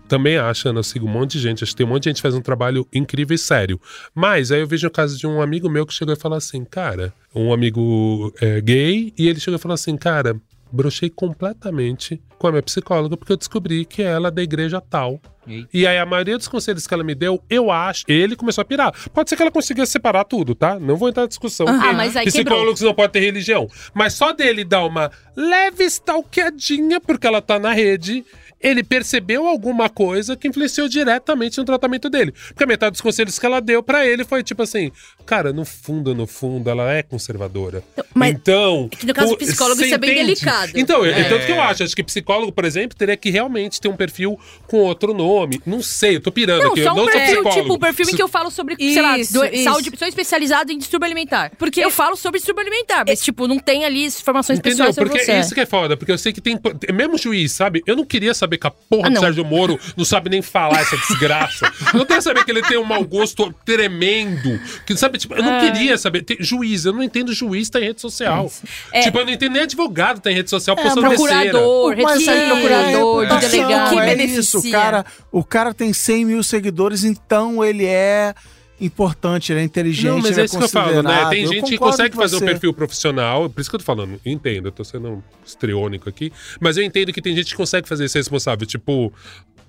[0.08, 2.10] Também acho, Ana, eu sigo um monte de gente, acho que tem um monte de
[2.12, 3.82] gente que faz um trabalho incrível e sério.
[4.14, 6.64] Mas aí eu vejo o caso de um amigo meu que chegou e falou assim,
[6.64, 10.40] cara, um amigo é, gay, e ele chegou e falou assim, cara,
[10.72, 15.20] brochei completamente com a minha psicóloga, porque eu descobri que ela é da igreja tal.
[15.48, 15.70] Eita.
[15.74, 18.66] E aí, a maioria dos conselhos que ela me deu, eu acho, ele começou a
[18.66, 18.92] pirar.
[19.14, 20.80] Pode ser que ela consiga separar tudo, tá?
[20.80, 21.68] Não vou entrar na discussão.
[21.68, 23.68] Ah, mas aí psicólogos não podem ter religião.
[23.94, 28.26] Mas só dele dar uma leve stalkeadinha, porque ela tá na rede,
[28.62, 32.34] ele percebeu alguma coisa que influenciou diretamente no tratamento dele.
[32.50, 34.92] Porque a metade dos conselhos que ela deu pra ele foi tipo assim:
[35.26, 37.84] cara, no fundo, no fundo, ela é conservadora.
[38.14, 38.90] mas então.
[38.92, 40.72] é que no caso do psicólogo isso é bem delicado.
[40.76, 41.22] Então, é.
[41.22, 41.24] É.
[41.26, 44.40] tanto que eu acho, acho que psicólogo, por exemplo, teria que realmente ter um perfil
[44.68, 45.62] com outro nome.
[45.66, 46.84] Não sei, eu tô pirando Não, aqui.
[46.84, 49.02] só eu não um sou perfil, tipo, um perfil em que eu falo sobre, sei
[49.02, 49.64] lá, Isso, do- isso.
[49.64, 51.52] saúde, sou especializado em distúrbio alimentar.
[51.58, 54.78] Porque eu falo sobre distúrbio alimentar, mas, tipo, não tem ali informações Entendeu?
[54.78, 55.40] pessoais sobre Porque você.
[55.40, 56.60] isso que é foda, porque eu sei que tem.
[56.88, 57.84] é Mesmo juiz, sabe?
[57.86, 59.20] Eu não queria saber que a porra Ah, do.
[59.20, 61.66] Sérgio Moro não sabe nem falar essa desgraça.
[61.94, 64.60] eu não queria saber que ele tem um mau gosto tremendo.
[64.86, 66.22] Que, sabe, tipo, eu não queria saber.
[66.24, 68.52] Tem, juiz, eu não entendo juiz tá em rede social.
[68.92, 69.02] É.
[69.02, 71.52] Tipo, eu não entendo nem advogado tá em rede social É, postando besteira.
[71.52, 73.90] Procurador, Mas de aí, procurador, é, de delegado.
[73.90, 74.40] que é beneficia.
[74.40, 78.34] isso, o cara, o cara tem 100 mil seguidores, então ele é
[78.80, 81.28] importante, ele é inteligente, Não, mas é é isso que eu falo, né?
[81.30, 82.46] Tem Eu gente que consegue fazer um você.
[82.46, 86.76] perfil profissional, por isso que eu tô falando, entendo, eu tô sendo estriônico aqui, mas
[86.78, 89.14] eu entendo que tem gente que consegue fazer isso responsável, tipo,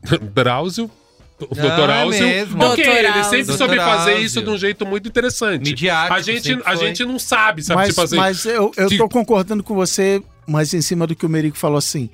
[0.34, 0.90] Drauzio,
[1.38, 1.90] o Ah, Dr.
[1.90, 2.64] é Áuzio, mesmo.
[2.64, 2.90] ok, Dr.
[2.90, 4.26] ele sempre soube fazer Áuzio.
[4.26, 5.68] isso de um jeito muito interessante.
[5.68, 6.86] Midiático, a gente, a foi.
[6.86, 7.78] gente não sabe, sabe?
[7.80, 11.26] Mas, tipo assim, mas eu, eu tô concordando com você, mas em cima do que
[11.26, 12.08] o Merico falou assim.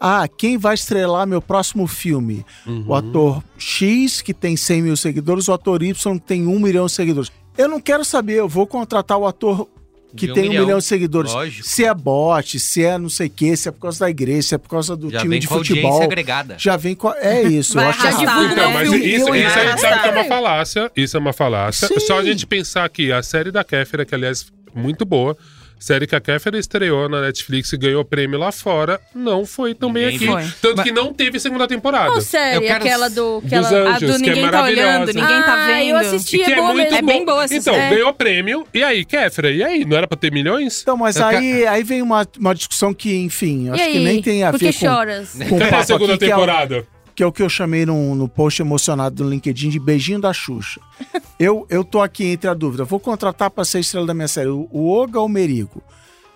[0.00, 2.44] Ah, quem vai estrelar meu próximo filme?
[2.66, 2.84] Uhum.
[2.88, 6.86] O ator X, que tem 100 mil seguidores, o ator Y, que tem 1 milhão
[6.86, 7.30] de seguidores.
[7.58, 9.68] Eu não quero saber, eu vou contratar o ator
[10.16, 10.64] que De tem um milhão.
[10.64, 11.32] milhão de seguidores.
[11.32, 11.68] Lógico.
[11.68, 14.42] Se é bot, se é não sei o quê, se é por causa da igreja,
[14.48, 16.02] se é por causa do Já time de futebol.
[16.02, 16.56] agregada.
[16.58, 17.12] Já vem com.
[17.12, 17.74] É isso.
[17.74, 20.24] Vai eu acho divulga Então, mas isso, Eu isso a gente sabe que é uma
[20.24, 20.90] falácia.
[20.96, 21.86] Isso é uma falácia.
[21.88, 22.00] Sim.
[22.00, 25.36] Só a gente pensar aqui, a série da Kéfera, que aliás, muito boa.
[25.80, 30.12] Série que a Kéfera estreou na Netflix e ganhou prêmio lá fora, não foi também
[30.12, 30.42] Ninguém aqui.
[30.44, 30.54] viu.
[30.60, 32.10] Tanto Mas- que não teve segunda temporada.
[32.10, 32.56] Qual série?
[32.56, 33.40] Eu quero- Aquela do...
[33.40, 33.68] Dos Aquela...
[33.90, 35.06] A Anjos, do que é Ninguém Tá Olhando.
[35.06, 35.88] Ninguém Tá Ah, Vendo.
[35.88, 36.36] eu assisti.
[36.36, 36.94] E que é é boa muito.
[36.94, 37.94] É bem boa essa Então, série.
[37.94, 38.66] ganhou prêmio.
[38.74, 39.50] E aí, Kéfera?
[39.50, 39.84] E aí?
[39.86, 40.82] Não era pra ter milhões?
[40.82, 44.44] Então, mas Eu aí, aí vem uma, uma discussão que, enfim, acho que nem tem
[44.44, 45.32] a Por que ver com, choras?
[45.48, 46.86] com Cadê a segunda aqui, que é, o, temporada?
[47.20, 50.32] Que é o que eu chamei no, no post emocionado do LinkedIn de beijinho da
[50.32, 50.80] Xuxa.
[51.38, 54.48] eu, eu tô aqui entre a dúvida, vou contratar para ser estrela da minha série
[54.48, 55.82] o, o Oga ou o Merigo?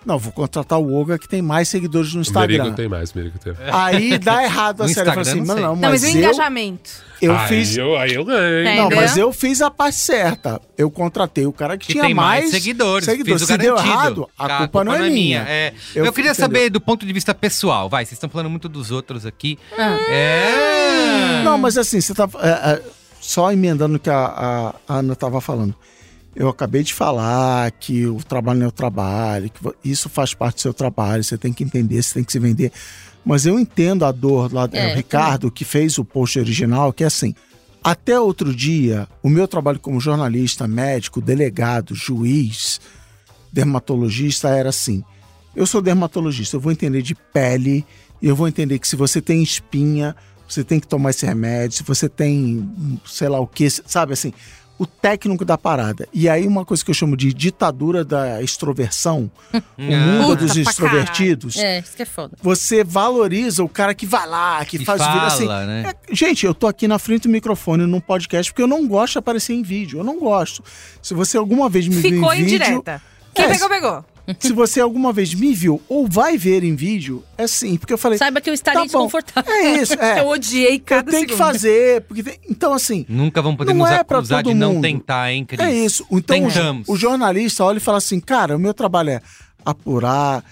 [0.05, 2.57] Não, vou contratar o Oga que tem mais seguidores no Instagram.
[2.59, 3.53] Merigo tem mais, Merigo tem.
[3.73, 5.09] Aí dá errado a No série.
[5.09, 5.63] Assim, não não, sei.
[5.63, 6.89] não, Não, mas mas o eu, engajamento.
[7.21, 7.75] eu aí, fiz...
[7.77, 8.75] eu, aí eu ganhei.
[8.77, 10.61] Não, mas eu fiz a parte certa.
[10.77, 13.05] Eu contratei o cara que, Que tinha tem mais, mais seguidores.
[13.05, 13.41] seguidores.
[13.41, 15.43] Fiz o Se deu errado, a Tá, culpa, não é minha.
[15.47, 15.73] É.
[15.95, 16.45] Eu Eu, queria entendeu?
[16.45, 17.89] saber do ponto de vista pessoal.
[17.89, 19.57] Vai, vocês estão falando muito dos outros aqui.
[19.77, 19.97] Ah.
[20.09, 21.41] É.
[21.43, 22.27] Não, mas assim, você tá.
[22.41, 22.81] é, é,
[23.19, 25.73] só emendando o que a, a- a Ana tava falando.
[26.35, 30.55] Eu acabei de falar que o trabalho não é o trabalho, que isso faz parte
[30.55, 32.71] do seu trabalho, você tem que entender, você tem que se vender.
[33.23, 36.91] Mas eu entendo a dor lá do É, eu Ricardo, que fez o post original,
[36.91, 37.33] que é assim.
[37.83, 42.81] Até outro dia, o meu trabalho como jornalista, médico, delegado, juiz,
[43.51, 45.03] dermatologista era assim.
[45.55, 47.85] Eu sou dermatologista, eu vou entender de pele,
[48.21, 50.15] e eu vou entender que se você tem espinha,
[50.47, 54.33] você tem que tomar esse remédio, se você tem, sei lá o que, sabe assim,
[54.77, 56.07] o técnico da parada.
[56.13, 59.31] E aí uma coisa que eu chamo de ditadura da extroversão,
[59.77, 62.37] o mundo Puta dos extrovertidos, É, isso que é foda.
[62.41, 65.47] você valoriza o cara que vai lá, que, Que faz vídeo fala, assim.
[65.47, 65.93] né?
[66.09, 69.13] É, gente, eu tô aqui na frente do microfone num podcast porque eu não gosto
[69.13, 69.99] de aparecer em vídeo.
[69.99, 70.63] Eu não gosto.
[71.01, 73.01] Se você alguma vez me viu Ficou em vídeo, indireta.
[73.33, 74.05] Quem É, pegou, pegou.
[74.39, 77.97] Se você alguma vez me viu ou vai ver em vídeo, é sim, porque eu
[77.97, 79.05] falei, Saiba que eu estaria Tá bom.
[79.05, 79.51] desconfortável.
[79.53, 80.19] é isso, é.
[80.21, 83.89] Eu odiei Eu cada tenho que fazer, porque tem- então assim, Nunca vão poder nos
[83.89, 84.81] é acusar de não mundo.
[84.83, 85.59] tentar, hein, Cris?
[85.59, 86.05] é isso.
[86.11, 86.87] Então o, Tentamos.
[86.89, 89.21] o jornalista olha e fala assim, cara, o meu trabalho é
[89.63, 90.43] apurar,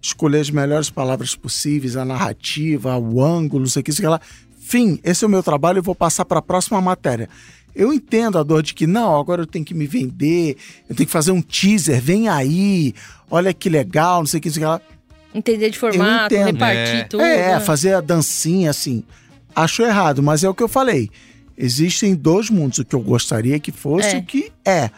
[0.00, 4.20] escolher as melhores palavras possíveis, a narrativa, o ângulo, não sei o que, sei lá.
[4.60, 7.28] Fim, esse é o meu trabalho, eu vou passar para a próxima matéria.
[7.78, 10.56] Eu entendo a dor de que, não, agora eu tenho que me vender,
[10.88, 12.92] eu tenho que fazer um teaser, vem aí,
[13.30, 14.80] olha que legal, não sei o que, sei lá.
[15.32, 17.04] Entender de formato, repartir É.
[17.04, 17.22] tudo.
[17.22, 17.60] É, né?
[17.60, 19.04] fazer a dancinha assim.
[19.54, 21.08] Acho errado, mas é o que eu falei.
[21.56, 24.18] Existem dois mundos, o que eu gostaria que fosse É.
[24.18, 24.90] o que é.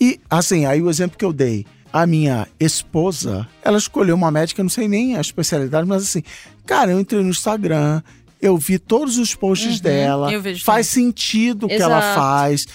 [0.00, 1.66] E, assim, aí o exemplo que eu dei.
[1.92, 6.22] A minha esposa, ela escolheu uma médica, eu não sei nem a especialidade, mas assim,
[6.66, 8.02] cara, eu entrei no Instagram,
[8.40, 10.32] eu vi todos os posts dela, Uhum.
[10.32, 12.66] eu vejo faz sentido o que ela faz.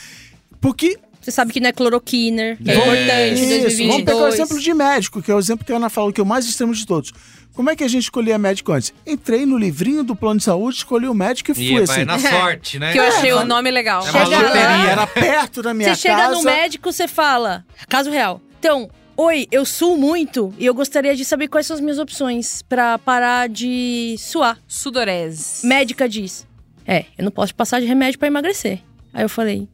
[0.59, 2.77] Porque Você sabe que não é cloroquiner, que é, É.
[2.77, 4.33] importante isso, vamos pegar o 2022.
[4.33, 6.45] exemplo de médico, que é o exemplo que a Ana falou, que é o mais
[6.47, 7.13] extremo de todos.
[7.53, 8.91] Como é que a gente escolhia médico antes?
[9.05, 11.85] Entrei no livrinho do plano de saúde, escolhi o médico e fui E assim.
[11.85, 12.91] vai na sorte, né?
[12.93, 13.99] Que eu achei É, o nome legal.
[14.07, 14.41] É uma Chega lá.
[14.47, 14.91] loteria.
[14.91, 16.33] Era perto da minha Você chega casa.
[16.35, 18.41] no médico, você fala, caso real.
[18.57, 18.89] Então,
[19.23, 22.97] oi, eu suo muito e eu gostaria de saber quais são as minhas opções pra
[22.97, 24.57] parar de suar.
[24.67, 25.65] Sudorese.
[25.65, 26.47] Médica diz,
[26.85, 28.79] é, eu não posso passar de remédio pra emagrecer.
[29.13, 29.67] Aí eu falei,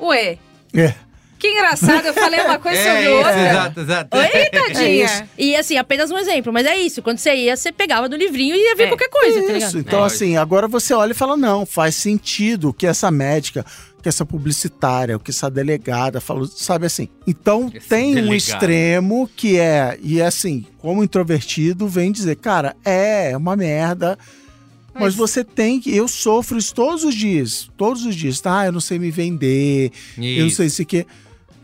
[0.00, 0.38] Ué,
[0.74, 0.94] É.
[1.38, 2.06] que engraçado.
[2.06, 3.48] Eu falei uma coisa sobre É isso, outra.
[3.50, 4.16] exato, exato.
[4.18, 5.04] Oi, é tadinha.
[5.04, 5.24] isso.
[5.38, 7.02] E assim, apenas um exemplo, mas é isso.
[7.02, 8.88] Quando você ia, você pegava do livrinho e ia ver É.
[8.88, 9.68] qualquer coisa, tá ligado?
[9.68, 10.06] Isso, então É.
[10.06, 13.64] assim, agora você olha e fala, não, faz sentido que essa médica,
[14.04, 17.08] que essa publicitária, o que essa delegada falou, sabe assim.
[17.26, 18.34] Então Esse tem um delegado.
[18.36, 24.18] extremo que é, e é assim, como introvertido, vem dizer, cara, é, é uma merda,
[24.92, 28.66] mas, Mas- você tem que, eu sofro isso todos os dias, todos os dias, tá?
[28.66, 30.56] Eu não sei me vender, eu não Isso.
[30.58, 31.06] sei se o quê.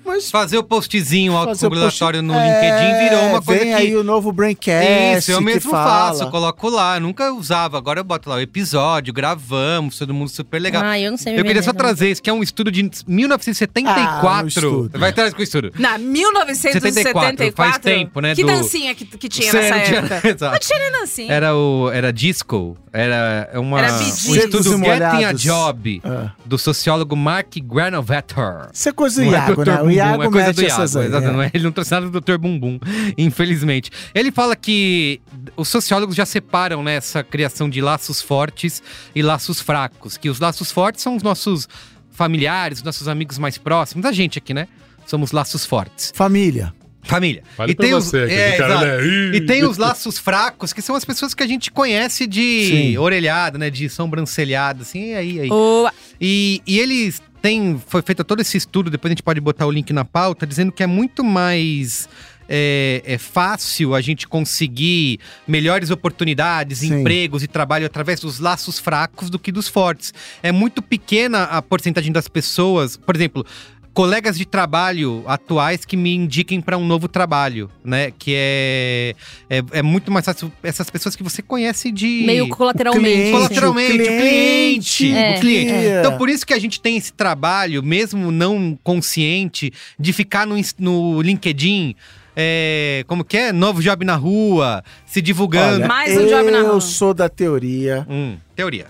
[0.04, 3.68] Mas Fazer o postzinho fazer o autocongulatório post- no LinkedIn virou uma É, coisa vem
[3.74, 3.74] que...
[3.82, 6.08] aí o novo Braincast Isso, eu mesmo fala.
[6.08, 10.12] faço, eu coloco lá, eu nunca usava, agora eu boto lá o episódio, gravamos, todo
[10.14, 10.82] mundo super legal.
[10.84, 11.78] Ah, eu não sei eu queria vender, só não.
[11.78, 14.90] trazer isso, que é um estudo de Ah, um 1974.
[14.98, 15.72] Vai atrás com o estudo.
[15.78, 17.52] Na 1974.
[17.54, 20.50] Faz tempo, né, Que do- dancinha que, que tinha Sério, nessa época?
[20.50, 21.32] Não tinha nem dancinha.
[21.32, 24.00] Era o era disco, era uma Era um
[24.34, 25.32] estudo Getting a.
[25.32, 26.30] Job É.
[26.44, 28.68] do sociólogo Mark Granovetter.
[28.72, 29.82] Isso é coisa do é Iago, né?
[29.90, 31.06] Bumbum, Iago é coisa do Iago, essas aí.
[31.06, 31.20] é.
[31.20, 32.38] não é- ele não trouxe nada do Dr.
[32.38, 32.78] Bumbum,
[33.16, 33.90] infelizmente.
[34.14, 35.20] Ele fala que
[35.56, 38.82] os sociólogos já separam né, essa criação de laços fortes
[39.14, 41.68] e laços fracos, que os laços fortes são os nossos
[42.10, 44.68] familiares, os nossos amigos mais próximos, a gente aqui, né?
[45.06, 46.12] Somos laços fortes.
[46.14, 46.72] Família.
[47.02, 47.42] Família.
[47.56, 49.06] Vale e tem os, é, cara, né?
[49.34, 52.98] E tem os laços fracos, que são as pessoas que a gente conhece de Sim.
[52.98, 53.70] orelhada, né?
[53.70, 55.48] De sobrancelhada, assim, e aí, aí.
[55.48, 55.92] Boa.
[56.20, 57.80] E, e eles têm.
[57.86, 60.72] Foi feito todo esse estudo, depois a gente pode botar o link na pauta, dizendo
[60.72, 62.08] que é muito mais.
[62.52, 67.00] É, é fácil a gente conseguir melhores oportunidades, Sim.
[67.00, 70.12] empregos e trabalho através dos laços fracos do que dos fortes.
[70.42, 73.46] É muito pequena a porcentagem das pessoas, por exemplo,
[73.92, 78.12] colegas de trabalho atuais que me indiquem para um novo trabalho, né?
[78.18, 79.14] Que é,
[79.48, 83.04] é é muito mais fácil essas pessoas que você conhece de Meio colateralmente.
[83.04, 83.30] cliente.
[83.32, 85.12] Colateralmente, o cliente.
[85.12, 85.72] É, o cliente.
[85.72, 85.98] é.
[86.00, 90.54] Então, por isso que a gente tem esse trabalho, mesmo não consciente, de ficar no,
[90.78, 91.94] no LinkedIn.
[92.36, 93.52] é, como que é?
[93.52, 95.76] Novo job na rua, se divulgando.
[95.78, 96.80] Olha, Mais um job na Eu rua.
[96.80, 98.06] sou da teoria.
[98.08, 98.86] Hum, teoria.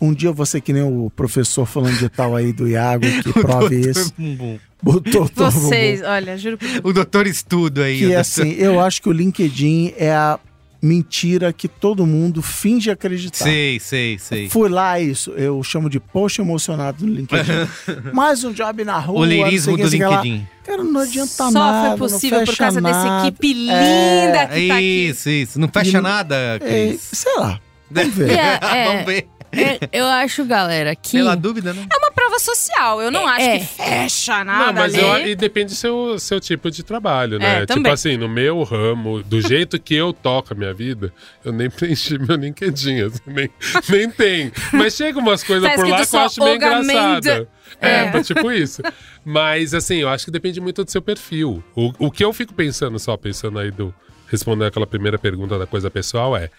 [0.00, 3.90] Um dia ser que nem o professor falando de tal aí do Iago, que prove
[3.90, 4.12] isso.
[4.16, 4.58] Bumbum.
[4.80, 7.96] Botou todo Vocês, olha, juro por O doutor estudo aí.
[7.96, 10.38] o Que é doutor- assim, eu acho que o LinkedIn é a
[10.80, 13.42] mentira que todo mundo finge acreditar.
[13.42, 14.48] Sei, sei, sei.
[14.48, 15.32] Fui lá, isso.
[15.32, 17.50] Eu chamo de post emocionado no LinkedIn.
[18.14, 19.18] Mais um job na rua.
[19.18, 20.22] O lirismo do o o que lá.
[20.22, 20.46] LinkedIn.
[20.64, 21.88] Cara, não adianta Só nada.
[21.88, 22.94] foi possível não por causa nada.
[23.02, 25.08] dessa equipe linda É, que tá aqui.
[25.08, 25.58] Isso, isso.
[25.58, 26.58] Não fecha E nada, É,
[26.90, 27.00] Cris.
[27.12, 27.58] sei lá.
[27.90, 28.30] Vamos ver.
[28.30, 28.84] É, é.
[28.92, 29.26] Vamos ver.
[29.52, 31.12] É, eu acho, galera, que.
[31.12, 31.86] Pela dúvida, né?
[31.92, 33.00] É uma prova social.
[33.00, 33.58] Eu não É, acho é.
[33.58, 35.02] que fecha nada Não, mas ali.
[35.22, 37.56] eu, e depende do seu, seu tipo de trabalho, né?
[37.56, 37.92] É, tipo também.
[37.92, 41.12] assim, no meu ramo, do jeito que eu toco a minha vida,
[41.44, 43.50] eu nem preenchi meu LinkedIn, assim, nem,
[43.88, 44.52] nem tem.
[44.72, 47.48] Mas chega umas coisas Tá por lá que eu acho meio engraçada.
[47.80, 48.10] É, É.
[48.10, 48.82] tá tipo isso.
[49.24, 51.62] Mas assim, eu acho que depende muito do seu perfil.
[51.74, 53.94] O, o que eu fico pensando, só pensando aí do.
[54.30, 56.50] Respondendo aquela primeira pergunta da coisa pessoal é.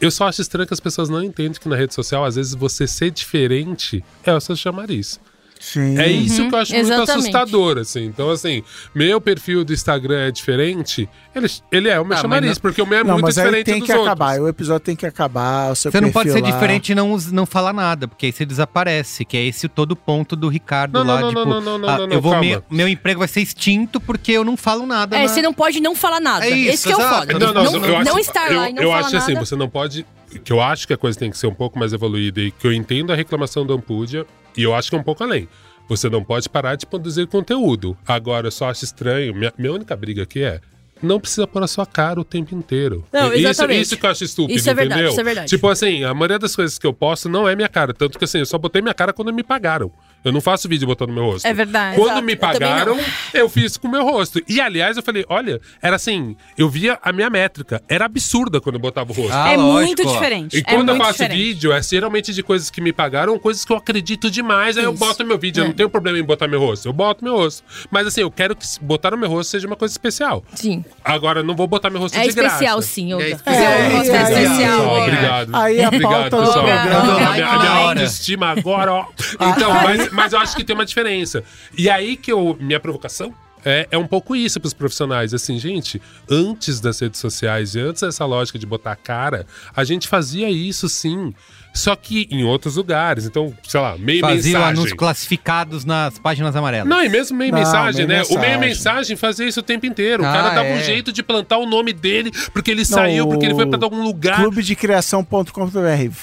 [0.00, 2.54] Eu só acho estranho que as pessoas não entendem que na rede social, às vezes,
[2.54, 5.18] você ser diferente é o seu chamariz.
[5.58, 5.98] Sim.
[5.98, 7.10] É isso que eu acho muito exatamente.
[7.18, 8.04] assustador, assim.
[8.04, 8.62] Então, assim,
[8.94, 12.80] meu perfil do Instagram é diferente, ele, ele é o meu Ah, chamariz, não- porque
[12.82, 14.06] o meu é Não, muito mas diferente tem dos que outros.
[14.08, 14.40] acabar.
[14.40, 15.72] O episódio tem que acabar.
[15.72, 16.50] O seu Você não pode ser lá.
[16.50, 19.96] diferente e não, não falar nada, porque aí você desaparece, que é esse o todo
[19.96, 22.20] ponto do Ricardo Não, não, lá, não, tipo, não, não, não, ah, não, não, eu
[22.20, 25.16] vou me- meu emprego vai ser extinto porque eu não falo nada.
[25.16, 26.44] É, na- você não pode não falar nada.
[26.46, 27.32] É isso, Esse que é o foda.
[27.38, 29.24] Não, não, não, eu acho, estar eu, lá e não eu falar acho nada.
[29.24, 30.06] assim, você não pode.
[30.44, 32.66] Que eu acho que a coisa tem que ser um pouco mais evoluída e que
[32.66, 34.26] eu entendo a reclamação do Ampúdia,
[34.56, 35.48] e eu acho que é um pouco além.
[35.88, 37.96] Você não pode parar de produzir conteúdo.
[38.06, 39.34] Agora, eu só acho estranho.
[39.34, 40.60] Minha, minha única briga aqui é.
[41.02, 43.04] Não precisa pôr a sua cara o tempo inteiro.
[43.12, 45.10] Não, isso, isso que eu acho estúpido, Isso é verdade, entendeu?
[45.10, 45.48] isso é verdade.
[45.48, 47.92] Tipo assim, a maioria das coisas que eu posto não é minha cara.
[47.92, 49.92] Tanto que assim, eu só botei minha cara quando me pagaram.
[50.26, 51.46] Eu não faço vídeo botando meu rosto.
[51.46, 51.96] É verdade.
[51.96, 53.04] Quando Exato, me eu pagaram, não.
[53.32, 54.42] eu fiz com o meu rosto.
[54.48, 57.82] E aliás, eu falei, olha, era assim, eu via a minha métrica.
[57.88, 59.32] Era absurda quando eu botava o rosto.
[59.32, 60.56] Ah, é lógico, muito diferente.
[60.56, 61.38] E é quando eu muito faço diferente.
[61.42, 64.76] vídeo, é geralmente de coisas que me pagaram, coisas que eu acredito demais.
[64.76, 65.68] Aí eu boto meu vídeo, eu É.
[65.68, 66.88] não tenho problema em botar meu rosto.
[66.88, 67.62] Eu boto meu rosto.
[67.90, 70.44] Mas assim, eu quero que botar no meu rosto seja uma coisa especial.
[70.54, 70.84] Sim.
[71.04, 72.82] Agora, eu não vou botar meu rosto É de especial, graça.
[72.82, 73.72] sim, É especial.
[73.72, 75.02] É, Eu e de aí- especial.
[75.02, 75.54] Obrigado.
[75.56, 76.64] Aí a obrigado, pauta pessoal.
[76.64, 79.06] programa- A minha, a minha autoestima agora, ó.
[79.40, 81.44] Então, mas, mas eu acho que tem uma diferença.
[81.76, 83.32] E aí que eu, minha provocação
[83.64, 85.34] é, é um pouco isso pros profissionais.
[85.34, 86.00] Assim, gente,
[86.30, 89.44] antes das redes sociais e antes dessa lógica de botar a cara,
[89.74, 91.34] a gente fazia isso sim.
[91.74, 93.26] Só que em outros lugares.
[93.26, 94.68] Então, sei lá, meio Fazia mensagem.
[94.68, 96.88] anúncios classificados nas páginas amarelas.
[96.88, 98.24] Não, e mesmo meio Não, mensagem, meio né?
[98.30, 98.60] O meio mensagem.
[98.60, 100.22] mensagem fazia isso o tempo inteiro.
[100.22, 100.74] o Ah, cara dava é.
[100.78, 104.02] um jeito de plantar o nome dele porque ele saiu, porque ele foi pra algum
[104.02, 104.36] lugar.
[104.36, 106.16] Clubedecriação.com.br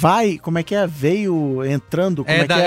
[0.00, 0.86] Vai, como é que é?
[0.86, 2.66] Veio entrando, como é, é, da, que é?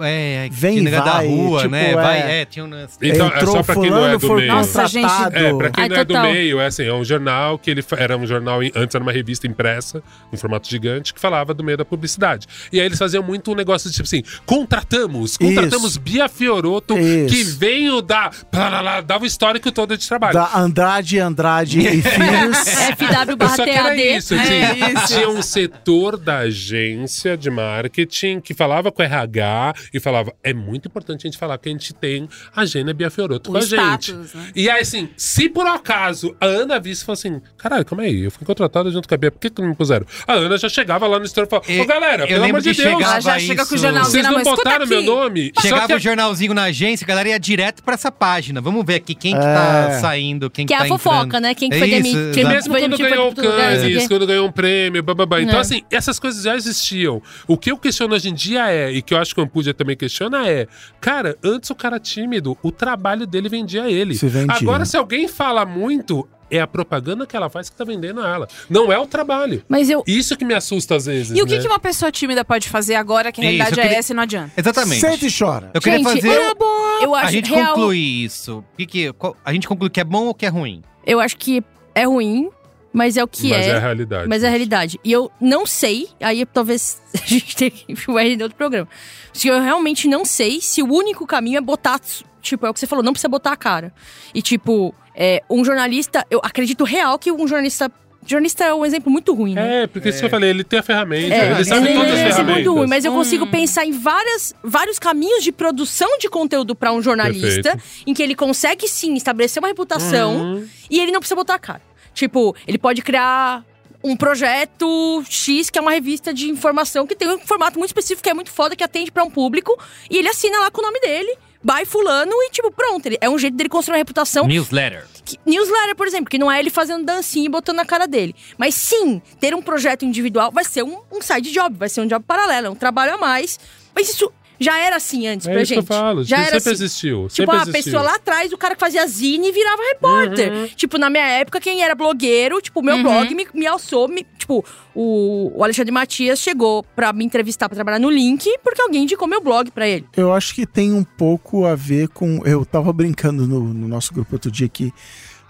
[0.00, 1.90] é, é, Vem tinha e da vai, rua, tipo, né?
[1.90, 1.94] é.
[1.94, 2.96] Vai, é, tinha um lance.
[3.02, 4.48] Então, é Entrou só pra quem não é do meio.
[4.48, 5.06] Nossa, gente.
[5.34, 7.84] É, pra quem Ai, não é do meio, é assim, é um jornal que ele
[7.98, 10.02] era um jornal, em- antes era uma revista impressa,
[10.32, 12.46] um formato gigante, que falava do meio da publicidade.
[12.72, 16.00] E aí eles faziam muito um negócio de tipo assim: contratamos, contratamos Isso.
[16.00, 17.34] Bia Fioroto, Isso.
[17.34, 18.30] que veio da.
[18.50, 20.32] plá, lá, lá, dava o histórico todo de trabalho.
[20.32, 22.58] Da Andrade, Andrade e Filhos.
[22.96, 24.00] FW barra TAD.
[24.16, 30.00] isso, tinha, tinha um setor da agência de marketing que falava com o RH e
[30.00, 33.50] falava: é muito importante a gente falar que a gente tem a Gênia Bia Fioroto
[33.50, 34.36] O com a status, gente.
[34.36, 34.46] né?
[34.54, 38.24] E aí, assim, se por acaso a Ana visse e falou assim: caralho, calma aí,
[38.24, 40.06] eu fui contratada junto com a Bia, por que, que não me puseram?
[40.26, 42.70] A Ana já chegava lá no store e falava: ô galera, eu pelo amor de
[42.74, 45.02] que Deus, chegava Ela já chega com o isso- jornalzinho vocês na não botaram meu
[45.02, 45.52] nome?
[45.60, 48.60] Chegava Só que o jornalzinho na agência, a galera ia direto pra essa página.
[48.60, 49.42] Vamos ver aqui quem que É.
[49.54, 51.42] tá saindo, quem Que que é tá a fofoca, entrando.
[51.42, 51.54] né?
[51.54, 52.48] Quem que É foi isso, demitido.
[52.48, 55.40] Mesmo foi quando ganhou o Cannes, quando ganhou um prêmio, bababá.
[55.40, 55.60] Então, É.
[55.60, 57.20] assim, essas coisas já existiam.
[57.48, 59.74] O que eu questiono hoje em dia é, e que eu acho que o Ampudia
[59.74, 60.66] também questiona é,
[61.00, 64.14] cara, antes o cara tímido, o trabalho dele vendia ele.
[64.14, 64.54] Se vendia.
[64.56, 68.46] Agora, se alguém fala muito, é a propaganda que ela faz que tá vendendo ela.
[68.70, 69.62] Não é o trabalho.
[69.68, 70.04] Mas eu.
[70.06, 71.60] Isso que me assusta às vezes, E o que, né?
[71.62, 74.12] que uma pessoa tímida pode fazer agora que a Isso, realidade eu queria- é essa
[74.12, 74.52] e não adianta?
[74.56, 75.00] Exatamente.
[75.00, 75.70] Sente e chora.
[75.74, 76.28] Eu queria Gente, fazer.
[76.28, 76.56] eu,
[77.02, 78.58] eu acho a gente real, conclui isso.
[78.58, 80.82] O que que- qual- a gente conclui que é bom ou que é ruim?
[81.06, 81.62] Eu acho que
[81.94, 82.50] é ruim,
[82.94, 83.70] mas é o que Mas é.
[83.70, 84.28] é a realidade.
[84.28, 85.00] Mas é a realidade.
[85.04, 88.88] E eu não sei, aí talvez a gente tenha que ir em outro programa.
[89.32, 92.00] Se eu realmente não sei se o único caminho é botar.
[92.40, 93.92] Tipo, é o que você falou, não precisa botar a cara.
[94.32, 96.24] E, tipo, é, um jornalista.
[96.30, 97.90] Eu acredito real que um jornalista.
[98.26, 99.82] Jornalista é um exemplo muito ruim, né?
[99.82, 102.08] É, porque isso que eu falei, ele tem a ferramenta, É, ele sabe ele todas
[102.08, 102.54] é as ferramentas.
[102.54, 106.90] muito ruim, mas eu consigo pensar em várias, vários caminhos de produção de conteúdo pra
[106.90, 107.82] um jornalista, Perfeito.
[108.06, 110.66] em que ele consegue sim estabelecer uma reputação Uhum.
[110.90, 111.82] e ele não precisa botar a cara.
[112.14, 113.62] Tipo, ele pode criar
[114.02, 118.22] um projeto X, que é uma revista de informação que tem um formato muito específico,
[118.22, 119.78] que é muito foda, que atende pra um público,
[120.10, 123.06] e ele assina lá com o nome dele, by fulano, e tipo, pronto.
[123.06, 125.06] Ele, é um jeito dele construir uma reputação Newsletter.
[125.24, 128.34] que- newsletter, por exemplo, que não é ele fazendo dancinha e botando na cara dele.
[128.58, 132.06] Mas sim, ter um projeto individual vai ser um, um side job, vai ser um
[132.06, 133.58] job paralelo, é um trabalho a mais.
[133.94, 135.90] Mas isso já era assim antes É pra isso que gente.
[135.90, 136.70] eu falo, já sempre era assim.
[136.70, 137.16] existiu.
[137.28, 137.82] Tipo, sempre a existiu.
[137.84, 140.52] pessoa lá atrás, o cara que fazia zine virava repórter.
[140.52, 140.66] Uhum.
[140.68, 144.26] Tipo, na minha época, quem era blogueiro, tipo, o meu blog me, me alçou, me-
[144.38, 144.64] tipo,
[144.94, 149.26] o, o Alexandre Matias chegou pra me entrevistar pra trabalhar no Link, porque alguém indicou
[149.26, 150.06] meu blog pra ele.
[150.16, 152.40] Eu acho que tem um pouco a ver com.
[152.44, 154.92] Eu tava brincando no, no nosso grupo outro dia que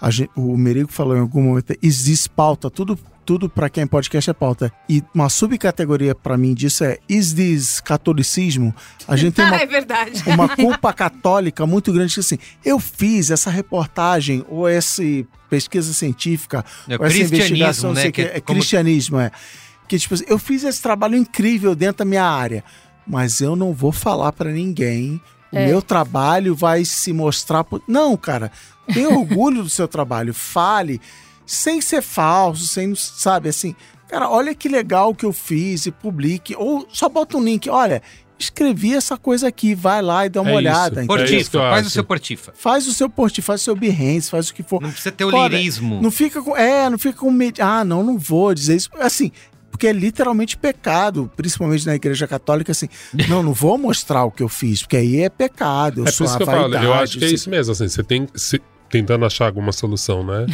[0.00, 4.28] a gen- o Merigo falou em algum momento: existe pauta, tudo tudo pra quem podcast
[4.30, 4.72] é pauta.
[4.88, 8.74] E uma subcategoria pra mim disso é Is this catolicismo?
[9.08, 10.22] A gente tem uma, Ah, é verdade.
[10.26, 15.02] uma culpa católica muito grande que assim, eu fiz essa reportagem ou essa
[15.48, 18.40] pesquisa científica, É ou essa cristianismo, investigação, não né, sei o que que, é é
[18.40, 19.30] como- cristianismo, é.
[19.88, 22.64] Que tipo assim, eu fiz esse trabalho incrível dentro da minha área,
[23.06, 25.20] mas eu não vou falar pra ninguém.
[25.52, 25.66] O É.
[25.66, 27.62] meu trabalho vai se mostrar.
[27.62, 28.50] por- Não, cara,
[28.92, 31.00] tenha orgulho do seu trabalho, fale,
[31.46, 33.74] sem ser falso, sem, sabe, assim,
[34.08, 38.00] cara, olha que legal que eu fiz e publique, ou só bota um link, olha,
[38.38, 41.02] escrevi essa coisa aqui, vai lá e dá uma É olhada.
[41.02, 41.12] isso.
[41.12, 41.86] É Portifa, eu faz acho.
[41.88, 42.52] o seu portifa.
[42.56, 44.82] Faz o seu post, faz o seu Behance, faz o que for.
[44.82, 46.00] Não precisa ter o lirismo.
[46.02, 46.56] Não fica com.
[46.56, 47.60] É, não fica com medo.
[47.62, 48.90] Ah, não, não vou dizer isso.
[48.98, 49.30] Assim,
[49.70, 52.88] porque é literalmente pecado, principalmente na igreja católica, assim.
[53.28, 56.00] Não, não vou mostrar o que eu fiz, porque aí é pecado.
[56.00, 57.88] Eu É sou por isso que eu falo, eu acho que é isso mesmo, assim,
[57.88, 58.60] você tem se-
[58.94, 60.46] tentando achar alguma solução, né?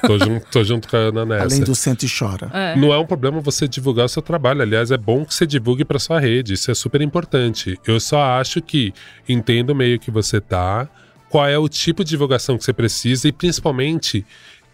[0.00, 1.44] tô, junto, tô junto com a Ana nessa.
[1.44, 2.50] Além do sento e chora.
[2.54, 2.74] É.
[2.74, 4.62] Não é um problema você divulgar o seu trabalho.
[4.62, 6.54] Aliás, é bom que você divulgue para sua rede.
[6.54, 7.78] Isso é super importante.
[7.86, 8.94] Eu só acho que
[9.28, 10.88] entendo o meio que você tá,
[11.28, 14.24] qual é o tipo de divulgação que você precisa e principalmente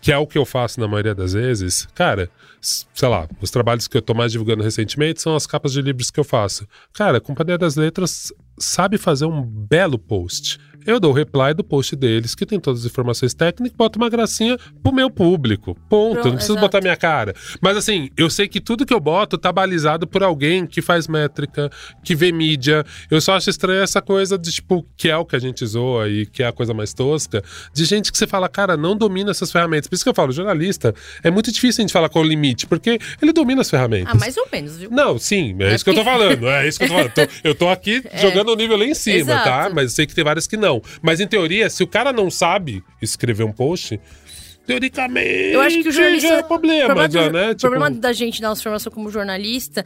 [0.01, 1.89] que é o que eu faço na maioria das vezes.
[1.95, 2.31] Cara,
[2.61, 6.09] sei lá, os trabalhos que eu tô mais divulgando recentemente são as capas de livros
[6.09, 6.69] que eu faço.
[6.93, 10.61] Cara, a Companhia das Letras sabe fazer um belo post.
[10.87, 14.09] Eu dou o reply do post deles, que tem todas as informações técnicas, boto uma
[14.09, 15.77] gracinha pro meu público.
[15.89, 16.19] Ponto.
[16.19, 16.67] eu não preciso exato.
[16.67, 17.35] botar minha cara.
[17.61, 21.07] Mas assim, eu sei que tudo que eu boto tá balizado por alguém que faz
[21.07, 21.71] métrica,
[22.03, 22.85] que vê mídia.
[23.11, 26.09] Eu só acho estranho essa coisa de, tipo, que é o que a gente zoa
[26.09, 27.43] e que é a coisa mais tosca,
[27.73, 29.89] de gente que você fala, cara, não domina essas ferramentas.
[29.89, 32.31] Por isso que eu falo, jornalista, é muito difícil a gente falar qual é o
[32.31, 34.15] limite, porque ele domina as ferramentas.
[34.15, 34.91] Ah, mais ou menos, viu?
[34.91, 36.49] Não, sim, é, isso que eu tô falando.
[36.49, 37.31] É isso que eu tô falando.
[37.45, 39.45] Eu tô aqui jogando o nível lá em cima, Exato.
[39.45, 39.71] tá?
[39.75, 40.72] Mas eu sei que tem várias que não.
[41.03, 44.01] Mas em teoria, se o cara não sabe escrever um post,
[44.67, 46.29] teoricamente Eu acho que o jornalista.
[46.29, 47.51] já é problema, problema já, do- né?
[47.51, 49.85] O problema da gente na nossa formação como jornalista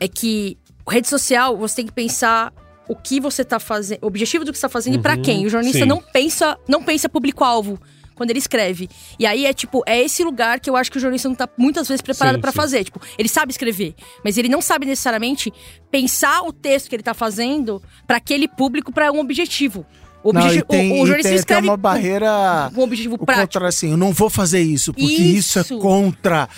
[0.00, 0.56] é que
[0.88, 2.52] rede social você tem que pensar
[2.88, 5.22] o que você tá fazendo, o objetivo do que você tá fazendo e pra Uhum,
[5.22, 5.44] quem.
[5.46, 5.86] O jornalista sim.
[5.88, 7.78] não pensa, não pensa público-alvo
[8.14, 8.88] quando ele escreve.
[9.18, 11.46] E aí é tipo, é esse lugar que eu acho que o jornalista não tá
[11.58, 12.40] muitas vezes preparado sim.
[12.52, 12.84] fazer.
[12.84, 15.52] Tipo, ele sabe escrever, mas ele não sabe necessariamente
[15.90, 19.84] pensar o texto que ele tá fazendo pra aquele público pra um objetivo.
[20.22, 22.70] O, Não, objetivo, tem, o, o jornalista tem escreve uma barreira.
[22.76, 23.46] um objetivo prático.
[23.46, 25.74] contra, assim, eu não vou fazer isso, porque isso, Isso.
[25.76, 26.48] é contra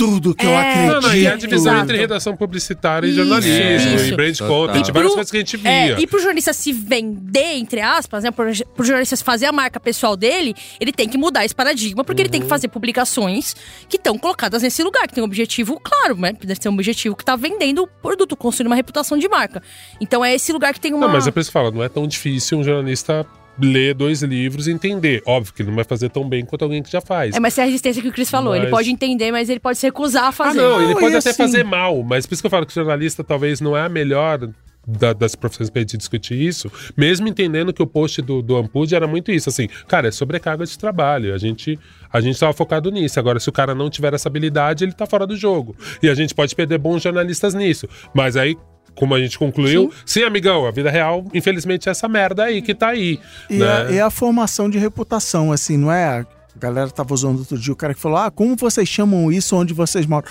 [0.00, 0.60] tudo que eu É.
[0.70, 0.92] acredito.
[0.94, 1.84] Não, não, e a divisão Exato.
[1.84, 4.06] entre redação publicitária e Isso, jornalismo, isso.
[4.06, 4.48] e brand Total.
[4.66, 5.70] content, E várias coisas que a gente via.
[5.70, 8.30] É, e pro jornalista se vender, entre aspas, né?
[8.30, 12.22] Pro, pro jornalista fazer a marca pessoal dele, ele tem que mudar esse paradigma, porque
[12.22, 12.48] ele tem que Uhum.
[12.50, 13.54] fazer publicações
[13.88, 16.32] que estão colocadas nesse lugar, que tem um objetivo claro, né?
[16.32, 19.62] Deve ter um objetivo que tá vendendo o produto, construindo uma reputação de marca.
[20.00, 21.06] Então é esse lugar que tem uma.
[21.06, 23.26] Não, mas é por isso que fala, não é tão difícil um jornalista
[23.60, 25.22] ler dois livros e entender.
[25.26, 27.34] Óbvio que ele não vai fazer tão bem quanto alguém que já faz.
[27.34, 28.54] É, mas é a resistência que o Chris falou.
[28.54, 30.58] Ele Mas- pode entender, mas ele pode se recusar a Ah, fazer.
[30.60, 32.72] não, ele Não, pode até assim- fazer mal, mas por isso que eu falo que
[32.72, 34.48] o jornalista talvez não é a melhor
[34.86, 38.92] da- das profissões pra gente discutir isso, mesmo entendendo que o post do, do Ampud
[38.94, 41.78] era muito isso, assim, cara, é sobrecarga de trabalho, a gente,
[42.10, 45.06] a gente tava focado nisso, agora se o cara não tiver essa habilidade, ele tá
[45.06, 48.56] fora do jogo, e a gente pode perder bons jornalistas nisso, mas aí...
[48.94, 50.22] Como a gente concluiu, sim.
[50.22, 53.18] amigão, a vida real, infelizmente, é essa merda aí que tá aí.
[53.48, 53.66] E, né?
[53.66, 56.26] a, e a formação de reputação, assim, não é?
[56.54, 59.56] A galera tava usando outro dia o cara que falou: ah, como vocês chamam isso
[59.56, 60.26] onde vocês moram?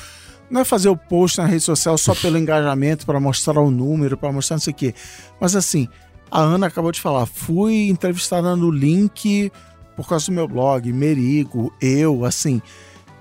[0.49, 4.17] Não é fazer o post na rede social só pelo engajamento, para mostrar o número,
[4.17, 4.93] para mostrar não sei o quê.
[5.39, 5.87] Mas assim,
[6.29, 9.51] a Ana acabou de falar, fui entrevistada no link
[9.95, 12.61] por causa do meu blog, Merigo, eu, assim.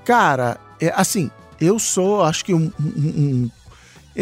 [0.05, 3.51] Cara, é, assim, eu sou, acho que um- um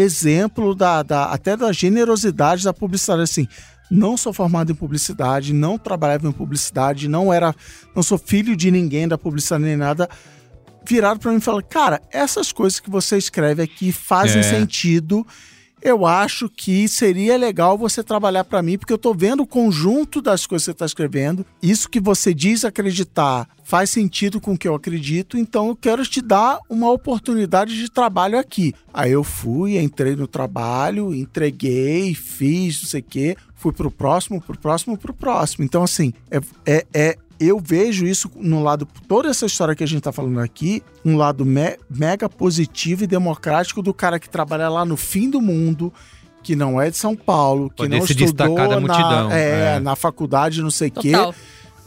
[0.01, 3.49] exemplo da, da- até da generosidade da publicidade, assim.
[3.91, 7.55] Não sou formado em publicidade, não trabalhava em publicidade, não era,
[7.95, 10.09] não sou filho de ninguém da publicidade nem nada.
[10.89, 14.43] Viraram para mim e falaram: "Cara, essas coisas que você escreve aqui fazem É.
[14.43, 15.25] sentido.
[15.83, 20.23] Eu acho que seria legal você trabalhar para mim, porque eu tô vendo o conjunto
[20.23, 21.45] das coisas que você está escrevendo.
[21.63, 26.05] Isso que você diz acreditar faz sentido com o que eu acredito, então eu quero
[26.07, 28.73] te dar uma oportunidade de trabalho aqui.
[28.95, 34.41] Aí eu fui, entrei no trabalho, entreguei, fiz, não sei o quê, fui pro próximo,
[34.41, 35.65] pro próximo, pro próximo.
[35.65, 39.87] Então, assim, é, é, é- eu vejo isso no lado, toda essa história que a
[39.87, 44.69] gente tá falando aqui, um lado me- mega positivo e democrático do cara que trabalha
[44.69, 45.93] lá no fim do mundo,
[46.43, 49.37] que não é de São Paulo, que Poder não se estudou destacar da multidão, na,
[49.37, 49.81] é, é.
[49.81, 51.13] na faculdade, não sei o quê.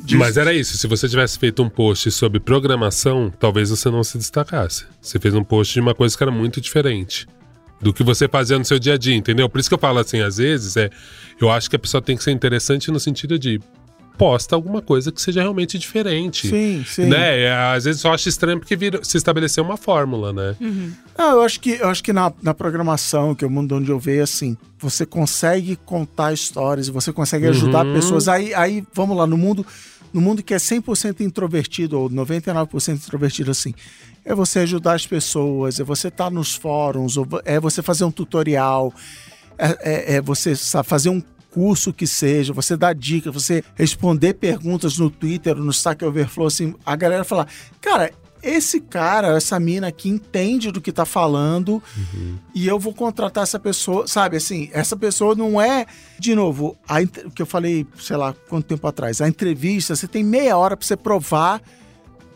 [0.01, 4.03] De- Mas era isso, se você tivesse feito um post sobre programação, talvez você não
[4.03, 4.85] se destacasse.
[5.01, 7.27] Você fez um post de uma coisa que era muito diferente
[7.81, 9.49] do que você fazia no seu dia a dia, entendeu?
[9.49, 10.89] Por isso que eu falo assim, às vezes, é,
[11.39, 13.59] eu acho que a pessoa tem que ser interessante no sentido de
[14.19, 16.49] posta alguma coisa que seja realmente diferente.
[16.49, 17.05] Sim, sim.
[17.05, 17.43] Né?
[17.43, 20.55] É, Às vezes só acho estranho porque vira- se estabeleceu uma fórmula, né?
[21.17, 23.89] Não, eu acho que, eu acho que na, na programação, que é o mundo onde
[23.89, 27.93] eu vejo, assim, você consegue contar histórias, você consegue ajudar Uhum.
[27.93, 28.27] pessoas.
[28.27, 29.65] Aí, aí, vamos lá, no mundo,
[30.13, 33.73] no mundo que é 100% introvertido, ou 99% introvertido, assim,
[34.25, 37.15] é você ajudar as pessoas, é você estar nos fóruns,
[37.45, 38.93] é você fazer um tutorial,
[39.57, 41.21] é, é- é você fazer um
[41.51, 46.75] curso que seja, você dar dica, você responder perguntas no Twitter, no Stack Overflow, assim,
[46.85, 47.47] a galera falar,
[47.81, 48.11] cara,
[48.41, 51.83] esse cara, essa mina aqui entende do que tá falando
[52.55, 55.85] e eu vou contratar essa pessoa, sabe, assim, essa pessoa não é,
[56.17, 60.07] de novo, a, o que eu falei, sei lá, quanto tempo atrás, a entrevista, você
[60.07, 61.61] tem meia hora pra você provar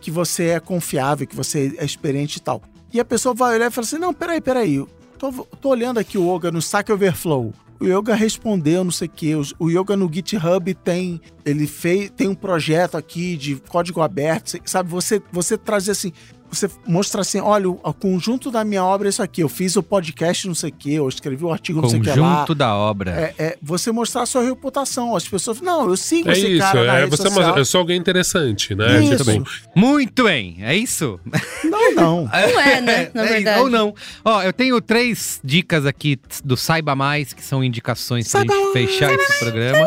[0.02, 2.62] que você é confiável, que você é experiente e tal.
[2.92, 4.76] E a pessoa vai olhar e fala assim: não, peraí, peraí.
[4.76, 7.54] eu Tô, tô olhando aqui o Yoga no Stack Overflow.
[7.84, 9.34] O Yoga respondeu, não sei o quê.
[9.60, 11.20] O Yoga no GitHub tem.
[11.44, 12.10] Ele fez.
[12.16, 14.58] Tem um projeto aqui de código aberto.
[14.64, 14.90] Sabe?
[14.90, 16.14] Você, você trazer assim.
[16.54, 19.42] Você mostra assim: olha, o, conjunto da minha obra é isso aqui.
[19.42, 20.92] Eu fiz o podcast, não sei o quê.
[20.92, 22.16] Eu escrevi o artigo, não sei o que lá.
[22.16, 23.12] Conjunto da obra.
[23.12, 25.16] É, é você mostrar a sua reputação.
[25.16, 27.58] As pessoas não, eu sigo É esse isso, cara é, você é social.
[27.58, 29.00] eu sou alguém interessante, né?
[29.00, 29.08] Isso.
[29.10, 29.44] Muito bem.
[29.76, 31.20] Muito bem, é isso?
[31.64, 32.24] Não, não.
[32.34, 33.12] Não é, né?
[33.14, 33.60] Na É, verdade.
[33.62, 33.94] Ou não.
[34.24, 38.74] Ó, eu tenho três dicas aqui do Saiba Mais, que são indicações pra Saiba gente
[38.74, 39.86] fechar esse programa.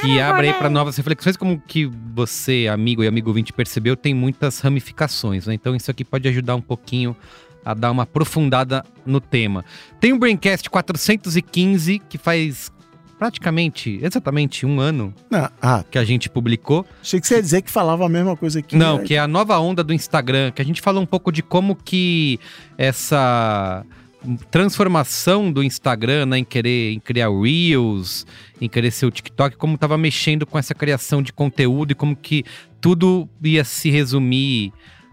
[0.00, 4.14] Que abre aí pra novas reflexões, como que você, amigo e amigo ouvinte, percebeu, tem
[4.14, 5.54] muitas ramificações, né?
[5.54, 7.16] Então isso aqui pode ajudar um pouquinho
[7.64, 9.64] a dar uma aprofundada no tema.
[10.00, 12.72] Tem o Braincast 415, que faz
[13.18, 16.84] praticamente, exatamente um ano Não, Ah, que a gente publicou.
[17.00, 18.74] achei que você ia dizer que falava a mesma coisa aqui.
[18.74, 19.04] Não, né?
[19.04, 21.76] que é a nova onda do Instagram, que a gente fala um pouco de como
[21.76, 22.40] que
[22.76, 23.84] essa
[24.50, 28.26] transformação do Instagram, né, em querer em criar Reels,
[28.60, 32.14] em querer ser o TikTok, como tava mexendo com essa criação de conteúdo e como
[32.14, 32.44] que
[32.80, 34.72] tudo ia se resumir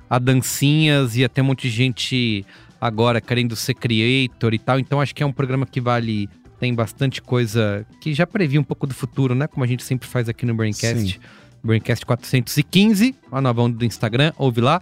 [0.10, 2.46] a dancinhas, ia ter um monte de gente
[2.80, 4.80] agora querendo ser creator e tal.
[4.80, 6.30] Então acho que é um programa que vale
[6.60, 9.48] tem bastante coisa que já previa um pouco do futuro, né?
[9.48, 11.14] Como a gente sempre faz aqui no Braincast.
[11.14, 11.20] Sim.
[11.64, 14.82] Braincast 415, a nova onda do Instagram, ouve lá.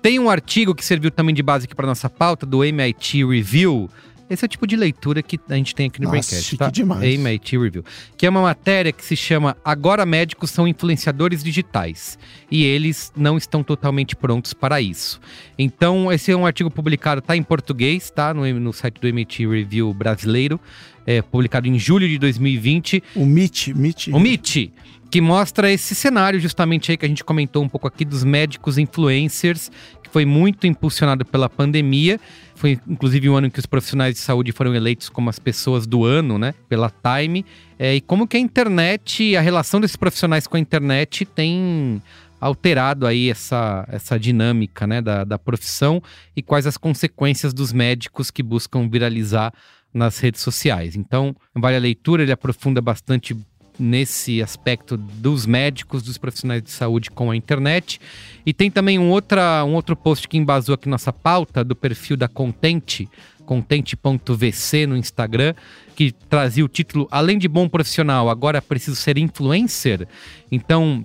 [0.00, 3.90] Tem um artigo que serviu também de base aqui para nossa pauta, do MIT Review.
[4.30, 6.70] Esse é o tipo de leitura que a gente tem aqui no Nossa, Braincast, tá?
[6.70, 7.02] demais.
[7.02, 7.84] MIT Review.
[8.16, 12.18] Que é uma matéria que se chama Agora Médicos são influenciadores digitais.
[12.50, 15.18] E eles não estão totalmente prontos para isso.
[15.58, 18.34] Então, esse é um artigo publicado, tá em português, tá?
[18.34, 20.60] No, no site do MIT Review brasileiro.
[21.06, 23.02] É, publicado em julho de 2020.
[23.14, 24.08] O Meet, Meet.
[24.08, 24.72] O MIT,
[25.10, 28.76] que mostra esse cenário justamente aí que a gente comentou um pouco aqui dos médicos
[28.76, 29.70] influencers,
[30.02, 32.20] que foi muito impulsionado pela pandemia.
[32.54, 35.86] Foi inclusive um ano em que os profissionais de saúde foram eleitos como as pessoas
[35.86, 36.54] do ano, né?
[36.68, 37.44] Pela Time.
[37.78, 42.02] É, e como que a internet, a relação desses profissionais com a internet tem
[42.40, 46.00] alterado aí essa, essa dinâmica né, da, da profissão
[46.36, 49.52] e quais as consequências dos médicos que buscam viralizar
[49.92, 50.94] nas redes sociais.
[50.96, 53.36] Então, vale a leitura, ele aprofunda bastante
[53.78, 58.00] nesse aspecto dos médicos, dos profissionais de saúde com a internet.
[58.44, 62.16] E tem também um, outra, um outro post que embasou aqui nossa pauta do perfil
[62.16, 63.08] da Contente,
[63.46, 65.54] contente.vc no Instagram,
[65.94, 70.06] que trazia o título Além de bom profissional, agora preciso ser influencer.
[70.50, 71.04] Então,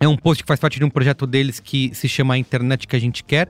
[0.00, 2.88] é um post que faz parte de um projeto deles que se chama A Internet
[2.88, 3.48] que a gente quer,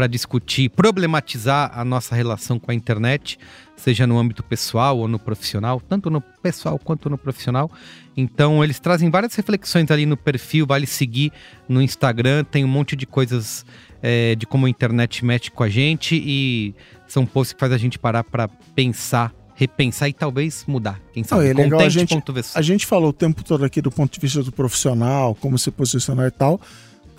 [0.00, 3.38] para discutir, problematizar a nossa relação com a internet,
[3.76, 7.70] seja no âmbito pessoal ou no profissional, tanto no pessoal quanto no profissional.
[8.16, 11.30] Então, eles trazem várias reflexões ali no perfil, vale seguir
[11.68, 13.66] no Instagram, tem um monte de coisas
[14.02, 16.74] é, de como a internet mexe com a gente e
[17.06, 20.98] são posts que faz a gente parar para pensar, repensar e talvez mudar.
[21.12, 21.42] Quem sabe?
[21.42, 22.16] Não, é legal a gente-.
[22.54, 25.70] A gente falou o tempo todo aqui do ponto de vista do profissional, como se
[25.70, 26.58] posicionar e tal.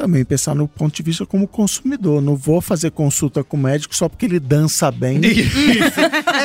[0.01, 2.23] Também pensar no ponto de vista como consumidor.
[2.23, 5.21] Não vou fazer consulta com o médico só porque ele dança bem.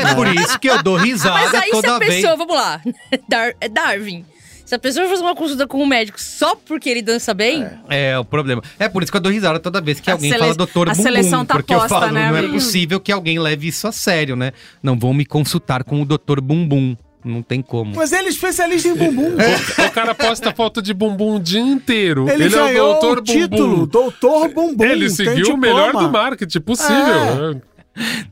[0.07, 2.17] É por isso que eu dou Mas risada aí se toda a vez.
[2.17, 2.83] pessoa, vamos lá,
[3.27, 4.27] Dar, é Darwin.
[4.67, 8.19] Se a pessoa fazer uma consulta com um médico só porque ele dança bem, É
[8.19, 8.63] o problema.
[8.79, 10.93] É por isso que eu dou risada toda vez que A alguém fala doutor a
[10.93, 11.03] bumbum.
[11.03, 13.93] seleção tá porque eu posta, falo, né, não é possível que alguém leve isso a
[13.93, 14.53] sério, né?
[14.83, 16.95] Não vão me consultar com o doutor bumbum.
[17.27, 17.97] Não tem como.
[17.97, 19.35] Mas ele é especialista em bumbum.
[19.35, 22.31] O cara posta foto de bumbum o dia inteiro.
[22.31, 23.87] Ele, é ganhou o doutor o título, bumbum.
[23.87, 24.85] doutor bumbum.
[24.85, 27.61] Ele seguiu o melhor do marketing possível.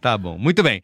[0.01, 0.81] Tá bom, muito bem.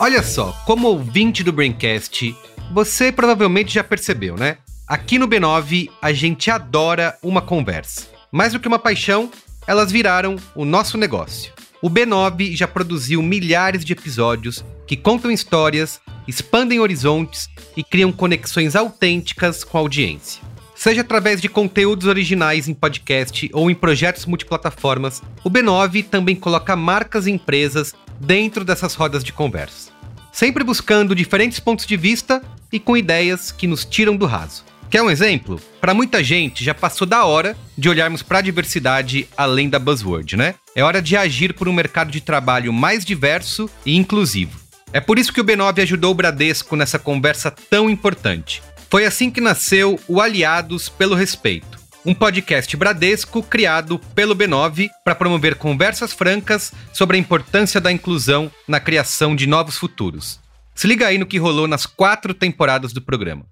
[0.00, 2.34] Olha só, como ouvinte do Braincast,
[2.72, 4.56] você provavelmente já percebeu, né?
[4.88, 8.11] Aqui no B9 a gente adora uma conversa.
[8.34, 9.30] Mais do que uma paixão,
[9.66, 11.52] elas viraram o nosso negócio.
[11.82, 18.74] o B9 já produziu milhares de episódios que contam histórias, expandem horizontes e criam conexões
[18.74, 20.40] autênticas com a audiência.
[20.74, 26.74] Seja através de conteúdos originais em podcast ou em projetos multiplataformas, o B9 também coloca
[26.74, 29.90] marcas e empresas dentro dessas rodas de conversa.
[30.32, 32.40] Sempre buscando diferentes pontos de vista
[32.72, 34.64] e com ideias que nos tiram do raso.
[34.92, 35.58] Quer um exemplo?
[35.80, 40.36] Para muita gente, já passou da hora de olharmos para a diversidade além da buzzword,
[40.36, 40.54] né?
[40.76, 44.60] É hora de agir por um mercado de trabalho mais diverso e inclusivo.
[44.92, 48.62] É por isso que o B9 ajudou o Bradesco nessa conversa tão importante.
[48.90, 55.14] Foi assim que nasceu o Aliados pelo Respeito, um podcast Bradesco criado pelo B9 para
[55.14, 60.38] promover conversas francas sobre a importância da inclusão na criação de novos futuros.
[60.74, 63.46] Se liga aí no que rolou nas quatro temporadas do programa.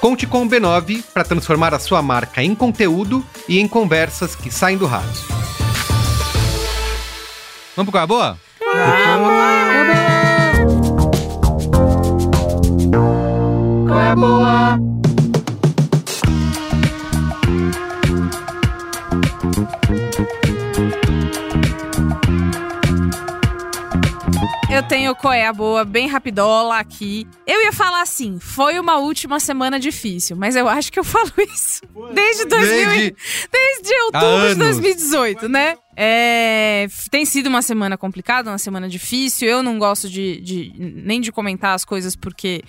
[0.00, 4.50] Conte com o B9 para transformar a sua marca em conteúdo e em conversas que
[4.50, 5.35] saem do raso.
[7.76, 8.38] Vamos pro Qual é a Boa?
[13.86, 14.78] Qual é a boa?
[24.70, 27.26] Eu tenho qual é a boa, bem rapidola aqui.
[27.46, 31.30] Eu ia falar assim, foi uma última semana difícil, mas eu acho que eu falo
[31.54, 31.80] isso
[32.12, 33.16] desde 2000, Desde-
[33.50, 34.56] desde, outubro de anos.
[34.58, 35.76] 2018, né?
[35.96, 39.48] É, tem sido uma semana complicada, uma semana difícil.
[39.48, 42.62] Eu não gosto de, de- nem de comentar as coisas porque,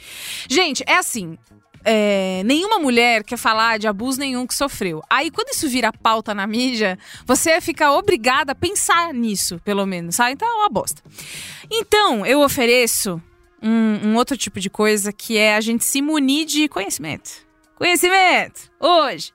[0.50, 1.38] gente, é assim.
[1.84, 5.02] é, nenhuma mulher quer falar de abuso nenhum que sofreu.
[5.10, 10.16] Aí, quando isso vira pauta na mídia, você fica obrigada a pensar nisso, pelo menos,
[10.16, 10.32] sabe?
[10.34, 11.02] Então é uma bosta.
[11.70, 13.22] Então, eu ofereço
[13.62, 17.47] um, um outro tipo de coisa que é a gente se munir de conhecimento.
[17.78, 18.72] Conhecimento!
[18.80, 19.32] Hoje.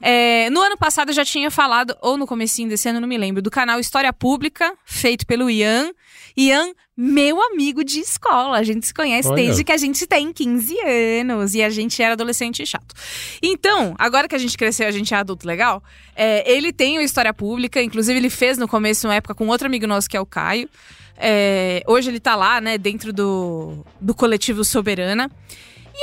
[0.00, 3.18] É, no ano passado eu já tinha falado, ou no comecinho desse ano, não me
[3.18, 5.90] lembro, do canal História Pública, feito pelo Ian.
[6.36, 8.58] Ian, meu amigo de escola.
[8.58, 9.42] A gente se conhece Olha.
[9.42, 10.76] desde que a gente tem 15
[11.20, 11.54] anos.
[11.54, 12.94] E a gente era adolescente chato.
[13.42, 15.82] Então, agora que a gente cresceu, a gente é adulto legal,
[16.14, 17.82] é, ele tem o História Pública.
[17.82, 20.68] Inclusive, ele fez no começo, uma época, com outro amigo nosso, que é o Caio.
[21.16, 25.28] É, hoje ele tá lá, né, dentro do, do coletivo Soberana.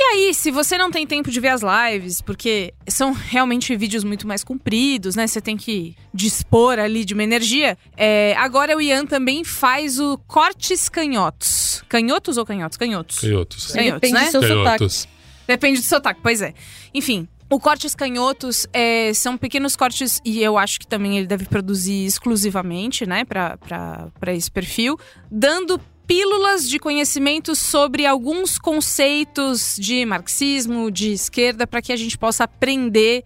[0.00, 4.28] aí, se você não tem tempo de ver as lives, porque são realmente vídeos muito
[4.28, 5.26] mais compridos, né?
[5.26, 7.76] Você tem que dispor ali de uma energia.
[7.96, 11.82] é, agora o Ian também faz o Cortes Canhotos.
[11.88, 12.78] Canhotos ou canhotos?
[12.78, 13.18] Canhotos.
[13.18, 13.72] Canhotos.
[13.72, 14.24] Canhotos, Depende né?
[14.26, 14.78] do seu sotaque.
[14.78, 15.08] Canhotos.
[15.48, 16.54] Depende do sotaque, pois é.
[16.94, 21.46] Enfim, o Cortes Canhotos é, são pequenos cortes, e eu acho que também ele deve
[21.46, 23.58] produzir exclusivamente, né, pra
[24.28, 24.96] esse perfil,
[25.28, 32.16] dando pílulas de conhecimento sobre alguns conceitos de marxismo, de esquerda, para que a gente
[32.16, 33.24] possa aprender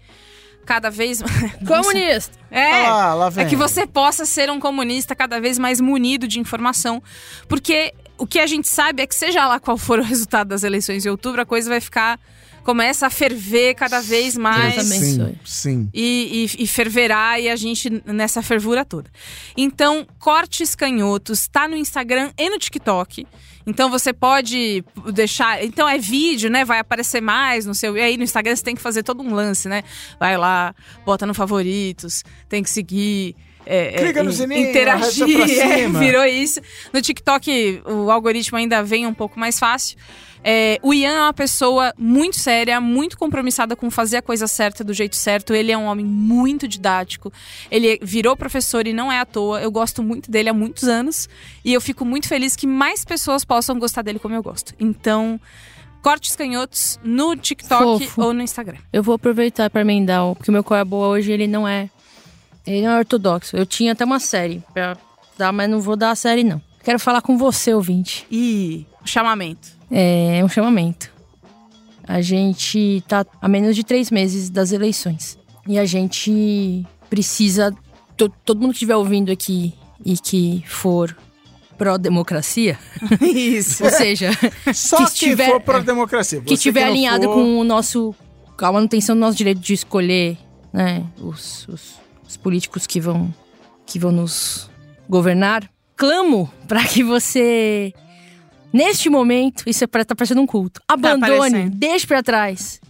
[0.66, 1.54] cada vez mais.
[1.66, 2.36] Comunista.
[2.50, 2.84] É.
[2.84, 3.46] Ah, lá vem.
[3.46, 7.00] É que você possa ser um comunista cada vez mais munido de informação.
[7.48, 10.64] Porque o que a gente sabe é que, seja lá qual for o resultado das
[10.64, 12.18] eleições em outubro, a coisa vai ficar.
[12.62, 14.74] Começa a ferver cada vez mais.
[14.74, 15.38] Deus Sim, abençoe.
[15.44, 15.88] sim.
[15.92, 19.10] E, e, e ferverá e a gente nessa fervura toda.
[19.56, 23.26] Então, Cortes Canhotos tá no Instagram e no TikTok.
[23.66, 25.64] Então você pode deixar.
[25.64, 26.64] Então é vídeo, né?
[26.64, 27.96] Vai aparecer mais no seu.
[27.96, 29.82] E aí no Instagram você tem que fazer todo um lance, né?
[30.18, 30.74] Vai lá,
[31.06, 33.36] bota no favoritos, tem que seguir.
[33.64, 35.40] é, Clica é, no in- sininho, interagir.
[35.62, 36.60] é, virou isso.
[36.92, 39.96] No TikTok, o algoritmo ainda vem um pouco mais fácil.
[40.44, 44.82] É, o Ian é uma pessoa muito séria, muito compromissada com fazer a coisa certa
[44.82, 45.54] do jeito certo.
[45.54, 47.32] Ele é um homem muito didático.
[47.70, 49.60] Ele virou professor e não é à toa.
[49.60, 51.28] Eu gosto muito dele há muitos anos.
[51.64, 54.74] E eu fico muito feliz que mais pessoas possam gostar dele como eu gosto.
[54.80, 55.40] Então,
[56.02, 58.22] cortes canhotos no TikTok Fofo.
[58.22, 58.78] ou no Instagram.
[58.92, 61.88] Eu vou aproveitar pra emendar, porque o meu qual é boa hoje, ele não é.
[62.66, 63.56] Ele não é ortodoxo.
[63.56, 64.96] Eu tinha até uma série pra
[65.38, 66.60] dar, mas não vou dar a série, não.
[66.82, 68.26] Quero falar com você, ouvinte.
[68.30, 69.68] E o chamamento.
[69.92, 71.10] É um chamamento.
[72.08, 75.38] A gente tá a menos de três meses das eleições.
[75.68, 77.72] E a gente precisa.
[78.16, 79.74] to- todo mundo que estiver ouvindo aqui
[80.04, 81.16] e que for
[81.78, 82.78] pró-democracia,
[83.20, 83.84] Isso.
[83.84, 84.30] ou seja,
[84.74, 86.40] Só que que estiver- for para a democracia.
[86.40, 88.14] que estiver alinhado for- com o nosso.
[88.56, 90.36] com a manutenção do nosso direito de escolher,
[90.72, 91.04] né?
[91.20, 91.94] Os, os,
[92.28, 93.32] os políticos que vão,
[93.86, 94.70] que vão nos
[95.08, 95.68] governar.
[95.96, 97.92] Clamo para que você,
[98.72, 101.74] neste momento, isso é pra, tá parecendo um culto, abandone, aparecendo.
[101.74, 102.80] deixe para trás,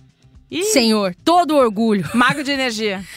[0.50, 2.08] Ih, Senhor, todo o orgulho.
[2.14, 3.02] Mago de energia.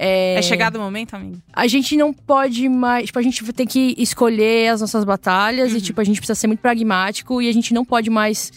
[0.00, 1.42] É, É chegado o momento, amigo?
[1.52, 3.06] a gente não pode mais.
[3.06, 5.78] Tipo, a gente tem que escolher as nossas batalhas Uhum.
[5.78, 8.52] e, tipo, a gente precisa ser muito pragmático e a gente não pode mais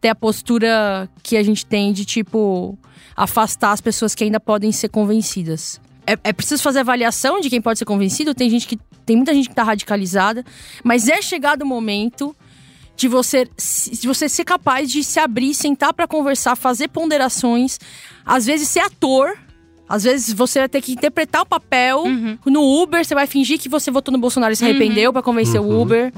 [0.00, 2.76] ter a postura que a gente tem de, tipo,
[3.16, 5.80] afastar as pessoas que ainda podem ser convencidas.
[6.04, 8.34] É, é preciso fazer avaliação de quem pode ser convencido.
[8.34, 8.76] Tem gente que.
[9.06, 10.44] Tem muita gente que tá radicalizada,
[10.82, 12.34] mas é chegado o momento
[13.00, 13.48] de você,
[13.92, 17.78] de você ser capaz de se abrir, sentar pra conversar, fazer ponderações,
[18.26, 19.38] às vezes ser ator.
[19.88, 22.04] Às vezes você vai ter que interpretar o papel.
[22.46, 25.60] No Uber, você vai fingir que você votou no Bolsonaro e se arrependeu pra convencer
[25.60, 26.12] o Uber.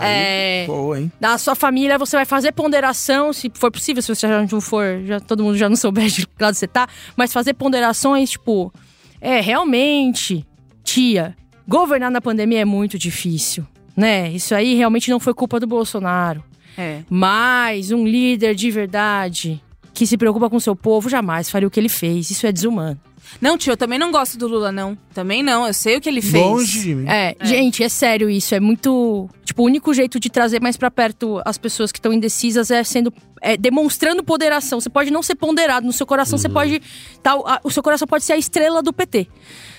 [0.00, 1.12] Aí, É, boa, hein?
[1.20, 5.02] na sua família, você vai fazer ponderação, se for possível, se você já não for,
[5.04, 8.72] já todo mundo já não souber de que lado você tá, mas fazer ponderações, tipo,
[9.20, 10.42] é, realmente,
[10.82, 11.36] tia,
[11.68, 13.66] governar na pandemia é muito difícil,
[13.96, 14.30] né?
[14.30, 16.42] Isso aí realmente não foi culpa do Bolsonaro.
[16.76, 17.02] É.
[17.08, 19.62] Mas um líder de verdade
[19.92, 22.30] que se preocupa com seu povo jamais faria o que ele fez.
[22.30, 23.00] Isso é desumano.
[23.40, 24.96] Não, tio, eu também não gosto do Lula, não.
[25.12, 26.44] Também não, eu sei o que ele fez.
[26.44, 27.08] Longe de mim.
[27.08, 28.54] É, gente, é sério isso.
[28.54, 29.28] É muito.
[29.44, 32.82] Tipo, o único jeito de trazer mais pra perto as pessoas que estão indecisas é
[32.84, 33.12] sendo.
[33.40, 34.80] É, demonstrando ponderação.
[34.80, 35.86] Você pode não ser ponderado.
[35.86, 36.80] No seu coração, você pode.
[37.22, 39.28] Tá, o seu coração pode ser a estrela do PT.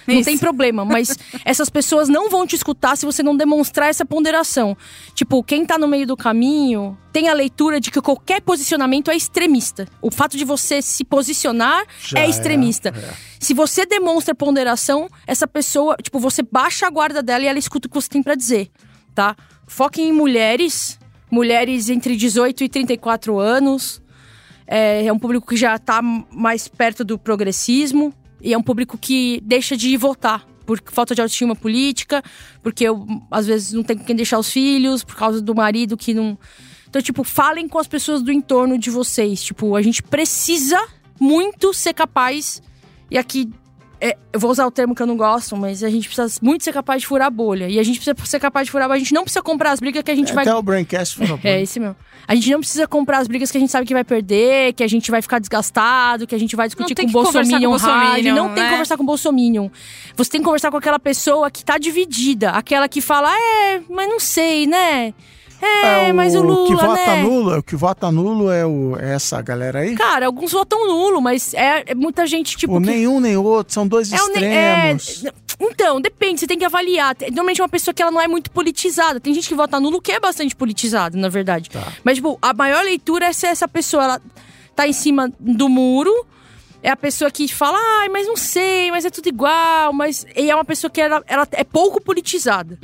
[0.08, 0.26] Não Isso.
[0.26, 4.78] tem problema, mas essas pessoas não vão te escutar se você não demonstrar essa ponderação.
[5.14, 9.16] Tipo, quem tá no meio do caminho tem a leitura de que qualquer posicionamento é
[9.16, 9.88] extremista.
[10.02, 12.90] O fato de você se posicionar Já é é, extremista.
[12.90, 13.14] é.
[13.40, 17.88] Se você demonstra ponderação, essa pessoa, tipo, você baixa a guarda dela e ela escuta
[17.88, 18.70] o que você tem pra dizer,
[19.14, 19.36] tá?
[19.68, 21.00] Foquem em mulheres,
[21.32, 24.02] mulheres entre 18 e 34 anos.
[24.68, 28.14] É, é um público que já tá mais perto do progressismo
[28.46, 32.24] e é um público que deixa de votar por falta de autoestima política,
[32.62, 36.14] porque eu, às vezes não tem quem deixar os filhos, por causa do marido que
[36.14, 36.38] não.
[36.88, 39.44] Então, tipo, falem com as pessoas do entorno de vocês.
[39.44, 40.80] Tipo, a gente precisa
[41.20, 42.62] muito ser capaz.
[43.10, 43.50] E aqui,
[44.06, 46.64] é, eu vou usar o termo que eu não gosto, mas a gente precisa muito
[46.64, 47.68] ser capaz de furar a bolha.
[47.68, 48.98] E a gente precisa ser capaz de furar a bolha.
[48.98, 50.44] A gente não precisa comprar as brigas que a gente vai.
[50.44, 51.96] Até o Braincast foi É esse mesmo.
[52.28, 54.84] A gente não precisa comprar as brigas que a gente sabe que vai perder, que
[54.84, 57.70] a gente vai ficar desgastado, que a gente vai discutir com o conversar com Bolsominion
[57.72, 58.36] Bolsominion.
[58.36, 58.70] Não tem que né?
[58.70, 59.70] conversar com o Bolsominion.
[60.16, 62.52] Você tem que conversar com aquela pessoa que tá dividida.
[62.52, 65.16] Aquela que fala, é, mas não sei, né?
[65.84, 67.22] É, mas o Lula, que vota né?
[67.24, 69.96] nulo, o que vota nulo é, o, é essa galera aí?
[69.96, 72.74] Cara, alguns votam nulo, mas é, é muita gente, tipo.
[72.74, 75.34] Tipo, que- nenhum nem outro, são dois É o ne- é, extremos.
[75.60, 77.16] então, depende, você tem que avaliar.
[77.28, 79.20] Normalmente é uma pessoa que ela não é muito politizada.
[79.20, 81.70] Tem gente que vota nulo que é bastante politizado, na verdade.
[81.70, 81.84] Tá.
[82.04, 84.22] Mas, tipo, a maior leitura é se essa pessoa ela
[84.76, 86.12] tá em cima do muro.
[86.84, 90.24] É a pessoa que fala, ai, mas não sei, mas é tudo igual, mas.
[90.36, 92.78] E é uma pessoa que ela, ela é pouco politizada.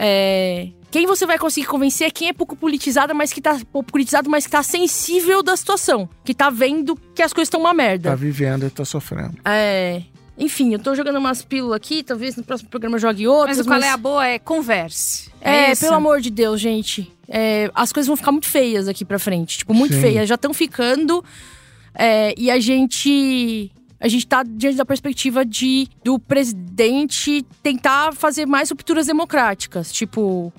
[0.00, 3.90] É, Quem você vai conseguir convencer é quem é pouco politizada, mas que tá pouco
[3.90, 6.08] politizado, mas que tá sensível da situação.
[6.24, 8.10] Que tá vendo que as coisas estão uma merda.
[8.10, 9.36] Tá vivendo e tá sofrendo.
[9.44, 10.02] É.
[10.38, 13.56] Enfim, eu tô jogando umas pílulas aqui, talvez no próximo programa eu jogue outras.
[13.56, 15.28] Mas o qual é a boa é converse.
[15.40, 15.82] É, isso?
[15.82, 17.12] pelo amor de Deus, gente.
[17.28, 19.58] É, as coisas vão ficar muito feias aqui pra frente.
[19.58, 20.00] Tipo, muito Sim.
[20.00, 20.28] feias.
[20.28, 21.24] Já estão ficando.
[21.92, 23.72] É, e a gente.
[24.00, 29.92] A gente tá diante da perspectiva de do presidente tentar fazer mais rupturas democráticas.
[29.92, 30.52] Tipo.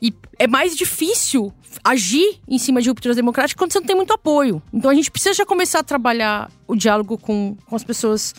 [0.00, 1.52] E é mais difícil
[1.82, 4.62] agir em cima de rupturas democráticas quando você não tem muito apoio.
[4.72, 8.34] Então a gente precisa já começar a trabalhar o diálogo com, com as pessoas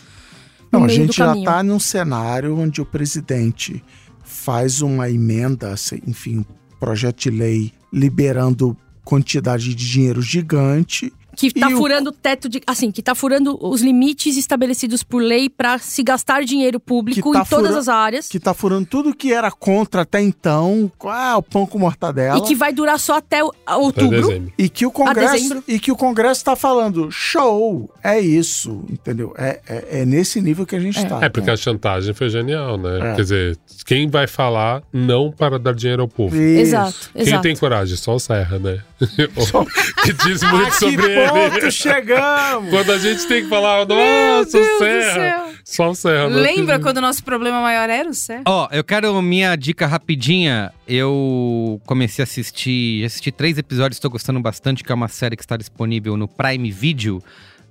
[0.70, 1.44] no Não, a meio gente do já caminho.
[1.44, 3.82] tá num cenário onde o presidente
[4.22, 5.74] faz uma emenda,
[6.06, 6.44] enfim, um
[6.78, 11.12] projeto de lei liberando quantidade de dinheiro gigante.
[11.38, 12.60] Que tá E furando o teto de.
[12.66, 17.40] Assim, que tá furando os limites estabelecidos por lei pra se gastar dinheiro público tá
[17.42, 18.28] em todas fura- as áreas.
[18.28, 20.90] Que tá furando tudo que era contra até então.
[21.06, 22.38] Ah, o pão com mortadela.
[22.38, 24.20] E que vai durar só até Até outubro.
[24.20, 24.52] dezembro.
[24.58, 29.60] E que o Congresso e que o Congresso está falando show é isso entendeu é,
[29.68, 33.12] é, é nesse nível que a gente está É, porque a chantagem foi genial, né?
[33.12, 33.14] É.
[33.14, 36.34] Quer dizer, quem vai falar não para dar dinheiro ao povo?
[36.36, 37.42] Exato, Quem exato.
[37.42, 37.96] tem coragem?
[37.96, 38.82] Só o Serra, né?
[40.02, 41.27] que diz muito sobre ele.
[41.28, 42.70] Ponto chegamos!
[42.70, 45.12] Quando a gente tem que falar, nossa, o Serra.
[45.14, 45.48] céu.
[45.64, 46.28] Só o Serra.
[46.28, 46.36] né?
[46.36, 48.42] Lembra quando o nosso problema maior era o Serra?
[48.46, 50.72] Ó, eu quero minha dica rapidinha.
[50.86, 55.36] Eu comecei a assistir, já assisti três episódios, estou gostando bastante, que é uma série
[55.36, 57.22] que está disponível no Prime Video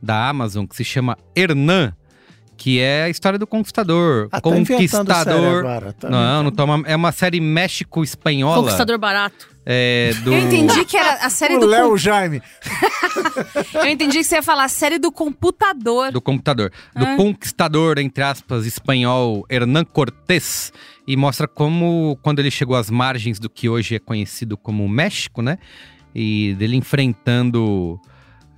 [0.01, 1.93] da Amazon, que se chama Hernan,
[2.55, 4.27] que é a história do conquistador.
[4.31, 5.59] Ah, tá conquistador.
[5.59, 6.83] agora, tá não, não toma.
[6.85, 8.61] É uma série México-espanhola.
[8.61, 9.56] Conquistador barato.
[9.69, 10.31] É, do...
[10.33, 12.41] Eu entendi que era a série O do Léo com- Jaime.
[13.75, 16.09] Eu entendi que você ia falar a série do computador.
[16.11, 16.71] do computador.
[16.95, 17.15] Do Ah.
[17.17, 20.71] conquistador, entre aspas, espanhol Hernán Cortés.
[21.05, 25.41] E mostra como, quando ele chegou às margens do que hoje é conhecido como México,
[25.41, 25.57] né?
[26.15, 27.99] E dele enfrentando.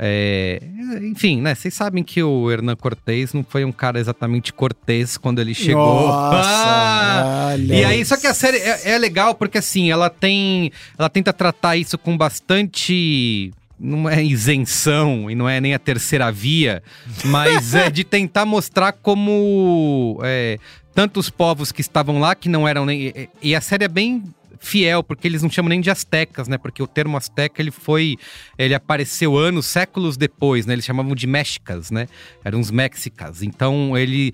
[0.02, 0.62] É,
[1.02, 1.54] enfim, né?
[1.54, 6.08] Vocês sabem que o Hernán Cortés não foi um cara exatamente cortês quando ele chegou.
[6.08, 7.56] Nossa, Ah!
[7.58, 10.72] E aí, só que a série é, é legal porque assim, ela tem.
[10.98, 13.52] Ela tenta tratar isso com bastante.
[13.78, 16.84] Não é isenção e não é nem a terceira via,
[17.26, 20.58] mas é de tentar mostrar como é,
[20.94, 23.30] tantos povos que estavam lá que não eram nem.
[23.42, 24.24] E a série é bem
[24.60, 26.58] fiel, porque eles não chamam nem de astecas, né?
[26.58, 28.18] Porque o termo asteca ele foi.
[28.58, 30.74] Ele apareceu anos, séculos depois, né?
[30.74, 32.08] Eles chamavam de mexicas, né?
[32.44, 33.42] Eram os mexicas.
[33.42, 34.34] Então ele.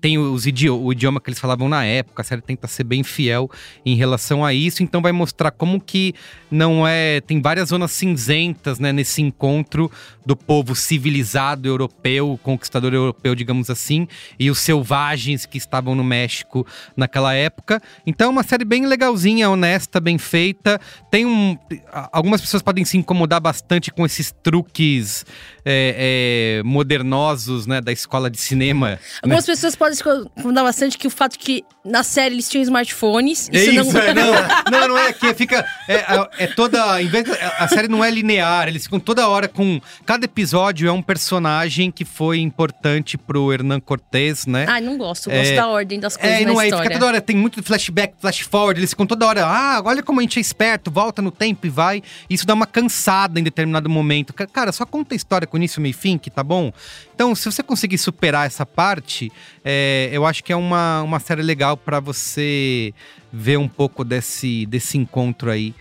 [0.00, 3.02] tem os idi o idioma que eles falavam na época, a série tenta ser bem
[3.02, 3.50] fiel
[3.86, 6.14] em relação a isso, então vai mostrar como que
[6.50, 7.20] não é.
[7.20, 8.92] Tem várias zonas cinzentas, né?
[8.92, 9.90] Nesse encontro
[10.24, 14.06] do povo civilizado europeu, conquistador europeu, digamos assim,
[14.38, 16.66] e os selvagens que estavam no México
[16.96, 17.80] naquela época.
[18.06, 20.80] Então é uma série bem legalzinha, honesta, bem feita.
[21.10, 21.56] Tem um.
[22.12, 25.24] Algumas pessoas podem se incomodar bastante com esses truques
[25.64, 28.90] é, é, modernosos, né, da escola de cinema.
[28.90, 28.98] né?
[29.22, 33.48] Algumas pessoas podem se incomodar bastante que o fato que na série eles tinham smartphones.
[33.52, 34.00] É isso, não...
[34.00, 34.14] é,
[34.70, 35.64] não, não, não é que fica.
[35.88, 37.00] É, é- é toda.
[37.02, 37.24] Em vez
[37.58, 39.80] a série não é linear, eles ficam toda hora com.
[40.04, 44.66] Cada episódio é um personagem que foi importante pro Hernan Cortés, né?
[44.68, 45.30] Ai, não gosto.
[45.30, 46.84] Eu gosto É, da ordem das coisas É, não é, história.
[46.84, 50.20] fica toda hora, tem muito flashback, flash forward, eles ficam toda hora, ah, olha como
[50.20, 52.02] a gente é esperto, volta no tempo e vai.
[52.28, 54.32] Isso dá uma cansada em determinado momento.
[54.32, 56.72] Ca- Cara, só conta a história com início, meio e fim, que tá bom?
[57.14, 59.30] Então, se você conseguir superar essa parte,
[59.64, 62.92] é, eu acho que é uma, uma série legal pra você
[63.32, 65.74] ver um pouco desse, desse encontro aí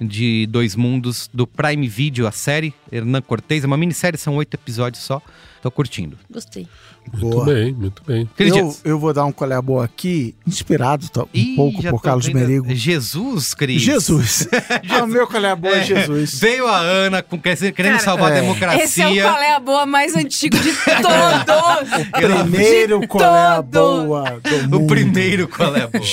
[0.00, 4.52] de dois mundos do Prime Video, a série, Hernan Cortez, é uma minissérie, são oito
[4.54, 5.22] episódios só.
[5.62, 6.18] Tô curtindo.
[6.30, 6.68] Gostei.
[7.12, 7.44] Muito Boa.
[7.46, 8.28] bem, muito bem.
[8.38, 12.26] Eu, eu vou dar um colher boa aqui, inspirado tá, um Ih, pouco por Carlos
[12.26, 12.74] vendo- Merigo.
[12.74, 13.80] Jesus, Cris.
[13.80, 14.48] Jesus.
[14.90, 16.38] Ah, o meu colher boa é, Jesus.
[16.38, 18.40] Veio a Ana com, querendo Cara, salvar a é.
[18.40, 18.84] democracia.
[18.84, 22.06] Esse é o é a boa mais antigo de todos.
[22.12, 24.84] Primeiro De colher boa do mundo.
[24.84, 25.88] O primeiro é a boa?
[25.88, 26.06] Puta que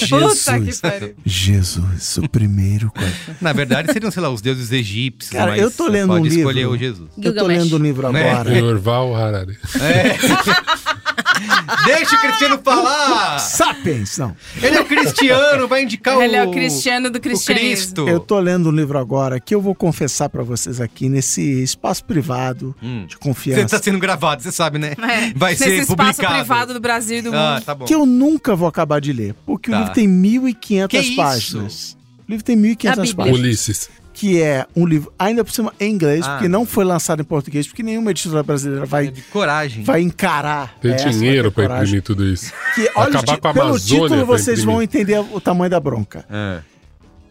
[0.66, 0.82] Jesus.
[0.82, 1.16] pariu.
[1.26, 3.14] Jesus, o primeiro colher.
[3.42, 5.32] Na verdade, seriam, sei lá, os deuses egípcios.
[5.34, 6.38] Cara, mas eu tô lendo um livro.
[6.40, 7.10] escolher o Jesus.
[7.22, 8.32] Eu tô lendo um livro É.
[8.32, 8.58] agora.
[8.58, 9.58] Yorval Harari.
[11.86, 13.40] Deixa o Cristiano falar!
[13.40, 14.36] Sapiens, não.
[14.62, 16.22] Ele é o Cristiano, vai indicar o.
[16.22, 17.68] Ele é o Cristiano do cristianismo.
[17.76, 18.08] Cristo.
[18.10, 22.04] Eu tô lendo um livro agora que eu vou confessar pra vocês aqui nesse espaço
[22.06, 23.06] privado Hum.
[23.08, 23.78] de Você confiança.
[23.78, 24.94] tá sendo gravado, você sabe, né?
[24.98, 26.34] É, Vai nesse ser espaço publicado.
[26.36, 27.64] privado do Brasil e do Ah, mundo.
[27.66, 27.86] tá bom.
[27.86, 29.78] Que eu nunca vou acabar de ler, porque Tá.
[29.78, 31.16] o livro tem 1.500 Que isso?
[31.16, 31.98] páginas.
[32.28, 33.16] O livro tem A 1.500 Bíblia.
[33.16, 33.40] páginas.
[33.40, 33.90] Ulisses.
[34.24, 36.36] Que é um livro, ainda por cima, em inglês, Ah.
[36.36, 39.84] porque não foi lançado em português, porque nenhuma editora brasileira É vai, de coragem.
[39.84, 40.78] vai encarar.
[40.82, 41.84] Tem essa, dinheiro coragem.
[41.84, 42.54] imprimir tudo isso.
[42.74, 46.24] Que, olha, Acabar com a pelo Amazônia título vocês vão entender o tamanho da bronca.
[46.32, 46.62] É.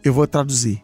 [0.04, 0.82] Eu vou traduzir.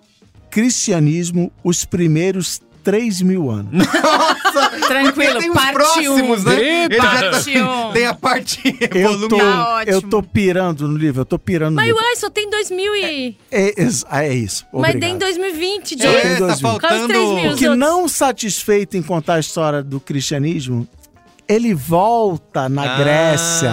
[0.50, 3.70] Cristianismo, os primeiros 3 mil anos.
[4.88, 6.48] Tranquilo, Tem parte próximos, um.
[6.48, 6.84] né?
[6.84, 7.92] Ele já tá- Parte um.
[7.92, 8.60] Tem a parte.
[8.94, 9.36] Eu volume tô.
[9.36, 9.92] Tá ótimo.
[9.92, 12.02] eu tô pirando no livro, eu tô pirando no Mas livro.
[12.02, 13.36] uai, só tem 2000 e...
[13.50, 14.64] É, é, é isso.
[14.72, 15.00] Mas Obrigado.
[15.00, 16.20] tem em 2020, É, Jay.
[16.22, 16.46] tem É, tá mil.
[16.46, 16.56] Mil.
[16.58, 17.48] faltando.
[17.52, 20.88] Os que não satisfeito em contar a história do cristianismo,
[21.46, 22.98] ele volta na Ah.
[22.98, 23.70] Grécia,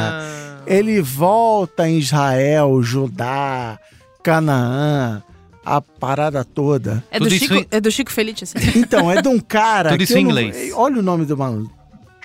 [0.68, 3.80] ele volta em Israel, Judá,
[4.22, 5.24] Canaã,
[5.66, 7.04] a parada toda.
[7.10, 8.56] É do, Chico, em- é do Chico Felice, assim.
[8.80, 9.90] Então, é de um cara.
[9.90, 10.72] Tudo que isso eu em não- inglês.
[10.76, 11.74] Olha o nome do maluco.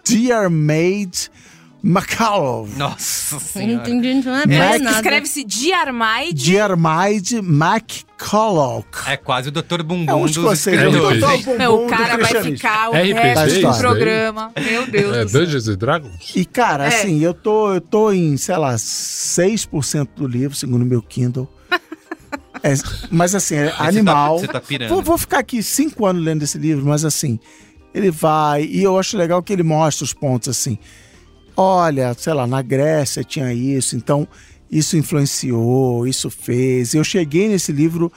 [0.04, 1.30] Dear Maid
[1.82, 2.68] McCallum.
[2.76, 3.88] Nossa Não senhora.
[3.88, 4.90] entendi não é Mac- nada.
[4.96, 6.50] Escreve-se Diarmaide.
[6.52, 8.86] Dear Maid McCulloch.
[9.06, 9.82] É quase o Dr.
[9.82, 10.78] Bumbum É um dos escocês.
[10.78, 11.20] É, É o escritores.
[11.20, 11.44] Dr.
[11.46, 14.52] Bumbum Meu, o do cara vai ficar o RPG resto isso do programa.
[14.62, 15.24] Meu Deus É.
[15.24, 16.32] Dungeons and Dragons?
[16.36, 16.88] E, cara, É.
[16.88, 21.48] assim, eu tô, eu tô em, sei lá, 6% do livro, segundo o meu Kindle.
[22.62, 22.74] É,
[23.10, 24.38] mas, assim, é Você tá- animal.
[24.38, 24.88] Você tá pirando.
[24.90, 27.38] Vou, vou ficar aqui cinco anos lendo esse livro, mas, assim,
[27.94, 28.64] ele vai.
[28.64, 30.78] E eu acho legal que ele mostra os pontos, assim.
[31.56, 34.26] Olha, sei lá, na Grécia tinha isso, então
[34.70, 36.94] isso influenciou, isso fez.
[36.94, 38.10] Eu cheguei nesse livro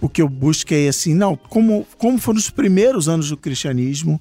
[0.00, 4.20] porque eu busquei, assim, não, como, como foram os primeiros anos do cristianismo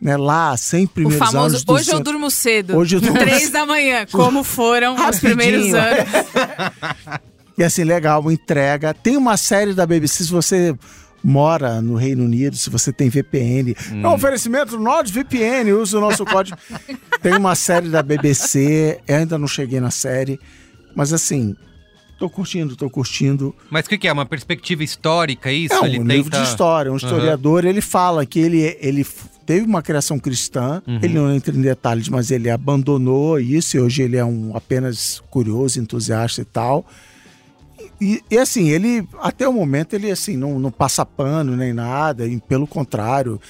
[0.00, 2.76] né, lá, 100 O primeiros famoso anos hoje eu centro- durmo cedo.
[2.76, 4.06] Hoje eu durmo Três da manhã.
[4.12, 6.04] Como foram os primeiros anos.
[7.56, 8.92] E assim, legal, entrega.
[8.92, 10.74] Tem uma série da BBC, se você
[11.22, 13.74] mora no Reino Unido, se você tem VPN.
[14.02, 16.56] É um oferecimento NordVPN, usa o nosso código.
[17.22, 20.38] tem uma série da BBC, eu ainda não cheguei na série,
[20.94, 21.56] mas assim,
[22.18, 23.54] tô curtindo, tô curtindo.
[23.70, 24.12] Mas o que, que é?
[24.12, 25.72] Uma perspectiva histórica, isso?
[25.74, 26.42] É um ele livro tenta...
[26.42, 29.06] de história, um historiador, ele fala que ele, ele
[29.46, 30.98] teve uma criação cristã, Uhum.
[31.02, 35.22] ele não entra em detalhes, mas ele abandonou isso e hoje ele é um apenas
[35.30, 36.84] curioso, entusiasta e tal.
[38.00, 42.26] E, e, assim, ele, até o momento, ele assim, não, não passa pano nem nada,
[42.26, 43.40] e pelo contrário.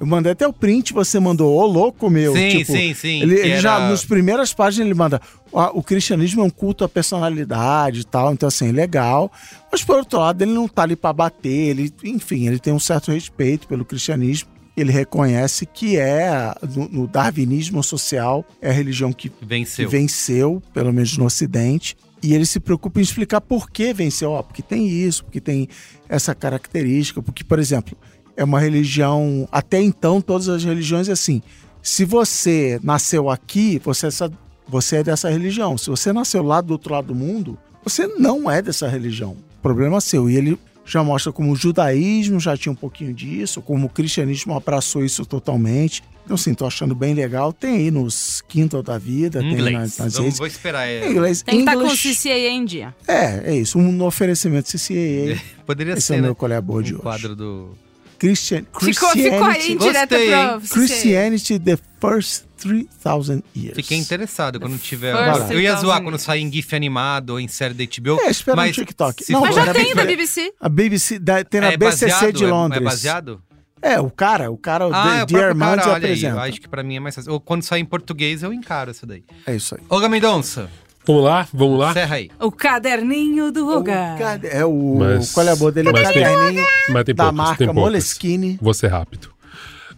[0.00, 2.34] Eu mandei até o print, você mandou, ô louco meu.
[2.34, 5.20] Sim, tipo, sim, sim, Ele, ele já, era- nos primeiras páginas, ele manda,
[5.54, 9.30] "Ah, o cristianismo é um culto à personalidade e tal, então assim, legal.
[9.70, 12.80] Mas por outro lado, ele não tá ali para bater, ele, enfim, ele tem um
[12.80, 14.48] certo respeito pelo cristianismo.
[14.76, 19.88] Ele reconhece que é, no, no darwinismo social, é a religião que Venceu.
[19.88, 21.96] que venceu, pelo menos no Ocidente.
[22.22, 24.30] E ele se preocupa em explicar por que venceu.
[24.30, 25.68] Ó, porque tem isso, porque tem
[26.08, 27.20] essa característica.
[27.20, 27.96] Porque, por exemplo,
[28.36, 29.48] é uma religião.
[29.50, 31.42] Até então, todas as religiões é assim.
[31.82, 34.32] Se você nasceu aqui, você é, essa-
[34.68, 35.76] você é dessa religião.
[35.76, 39.36] Se você nasceu lá do outro lado do mundo, você não é dessa religião.
[39.60, 40.30] Problema seu.
[40.30, 44.54] E ele já mostra como o judaísmo já tinha um pouquinho disso, como o cristianismo
[44.54, 46.02] abraçou isso totalmente.
[46.24, 47.52] Então, assim, tô achando bem legal.
[47.52, 49.74] Tem aí nos Kindle da vida, tem Inglês.
[49.76, 50.38] nas, nas Vamos, redes.
[50.38, 50.86] vou esperar.
[50.86, 51.42] É, inglês.
[51.42, 52.94] Tem que estar com o CCA em dia.
[53.08, 53.78] É, é isso.
[53.78, 55.40] Um oferecimento CCAA.
[55.66, 56.26] Poderia Esse ser, é o né?
[56.28, 57.02] meu colher boa de um hoje.
[57.02, 57.76] quadro do...
[58.18, 60.60] Christian, Ficou, ficou aí Christianity, direto Gostei, pro?
[60.60, 60.74] CCA.
[60.74, 63.74] Christianity the first 3000 years.
[63.74, 65.12] Fiquei interessado quando tiver.
[65.34, 68.20] First Eu ia zoar 3000 quando sair em GIF animado ou em série da HBO.
[68.20, 69.24] É, espera no mas TikTok.
[69.24, 70.52] se Não, Mas já tem da BBC.
[70.60, 72.32] A BBC da- tem na é BCC baseado?
[72.32, 72.80] de É- Londres.
[72.80, 73.42] É, baseado?
[73.82, 75.92] É, o cara, o cara, o Ah, The, é o The próprio Armand cara, olha
[75.96, 76.04] aí.
[76.04, 76.34] apresenta.
[76.36, 77.32] Eu acho que pra mim é mais fácil.
[77.32, 79.24] Ou quando sair em português, eu encaro isso daí.
[79.46, 79.80] É isso aí.
[79.90, 80.70] Olga Mendonça,
[81.04, 81.48] Vamos lá?
[81.52, 81.90] Vamos lá?
[81.90, 82.30] encerra aí.
[82.40, 84.16] O caderninho do O Rogar.
[84.16, 84.96] cade- É o.
[85.00, 85.88] Mas- qual é a boa dele?
[85.88, 87.74] O mas tem- caderninho Mas tem da poucas, marca tem.
[87.74, 88.56] Moleskine.
[88.62, 89.28] Vou ser rápido.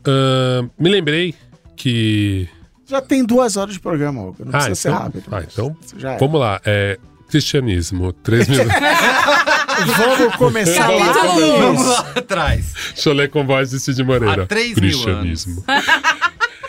[0.07, 1.35] Ahn, me lembrei
[1.77, 2.49] que.
[2.87, 4.45] Já tem duas horas de programa, Olga.
[4.45, 5.25] Não Ah, precisa ser então, rápido.
[5.31, 6.19] ah, então Já é.
[6.19, 6.61] vamos lá.
[6.65, 6.99] É,
[7.35, 8.73] cristianismo, três minutos.
[9.99, 11.13] Vamos começar lá.
[11.13, 12.73] Vamos lá atrás.
[12.95, 14.45] Deixa eu ler com voz de Cid Moreira.
[14.45, 15.65] Há três mil cristianismo.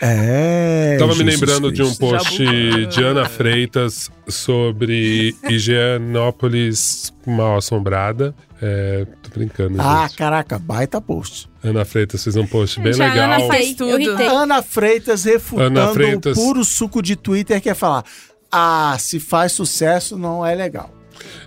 [0.02, 0.96] É.
[0.98, 2.00] Tava me lembrando de um Cristo.
[2.00, 8.34] post de Ana Freitas sobre Higienópolis mal assombrada.
[8.60, 9.80] É, tô brincando.
[9.80, 10.16] Ah, gente.
[10.16, 11.48] caraca, baita post.
[11.62, 13.32] Ana Freitas fez um post bem a legal.
[13.32, 14.10] Ana faz tudo.
[14.22, 16.36] Ana Freitas refutando Ana Freitas.
[16.36, 18.04] o puro suco de Twitter que é falar:
[18.50, 20.92] ah, se faz sucesso não é legal.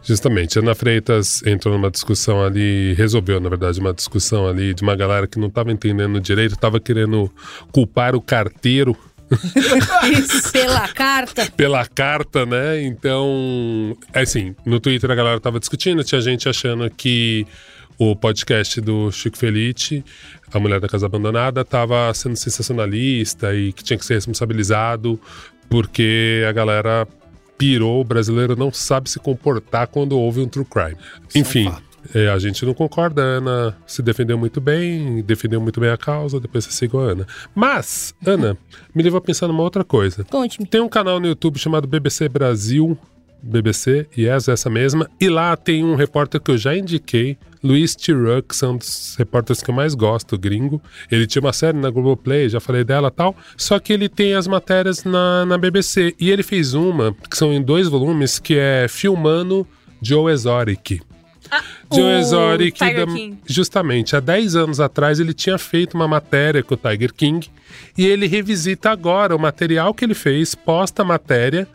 [0.04, 4.96] Justamente, Ana Freitas entrou numa discussão ali, resolveu, na verdade, uma discussão ali de uma
[4.96, 7.32] galera que não estava entendendo direito, estava querendo
[7.72, 8.98] culpar o carteiro
[10.52, 11.52] Pela carta.
[11.56, 12.82] pela carta, né?
[12.84, 17.46] Então, é assim, no Twitter a galera tava discutindo, tinha gente achando que
[17.98, 20.04] o podcast do Chico Felice,
[20.52, 25.20] A Mulher da Casa Abandonada, tava sendo sensacionalista e que tinha que ser responsabilizado
[25.70, 27.08] porque a galera
[27.58, 30.96] pirou, o brasileiro não sabe se comportar quando houve um true crime.
[31.36, 31.72] Enfim,
[32.14, 35.98] é, a gente não concorda, a Ana se defendeu muito bem, defendeu muito bem a
[35.98, 37.28] causa, depois você sigam a Ana.
[37.54, 38.58] Mas, Ana,
[38.96, 40.24] me levou a pensar numa outra coisa.
[40.24, 40.66] Conte-me.
[40.66, 42.98] Tem um canal no YouTube chamado BBC Brasil,
[43.42, 48.48] BBC, yes, essa mesma, e lá tem um repórter que eu já indiquei, Luiz Tiruck,
[48.50, 50.82] que são um dos repórteres que eu mais gosto, gringo.
[51.12, 54.34] Ele tinha uma série na Globoplay, já falei dela e tal, só que ele tem
[54.34, 58.56] as matérias na, na BBC, e ele fez uma, que são em dois volumes, que
[58.58, 59.68] é Filmando
[60.02, 61.02] Joe Exotic.
[61.92, 63.38] Joe o Exotic, Tiger da- King.
[63.46, 67.50] justamente, há 10 anos atrás ele tinha feito uma matéria com o Tiger King
[67.98, 71.68] e ele revisita agora o material que ele fez, posta a matéria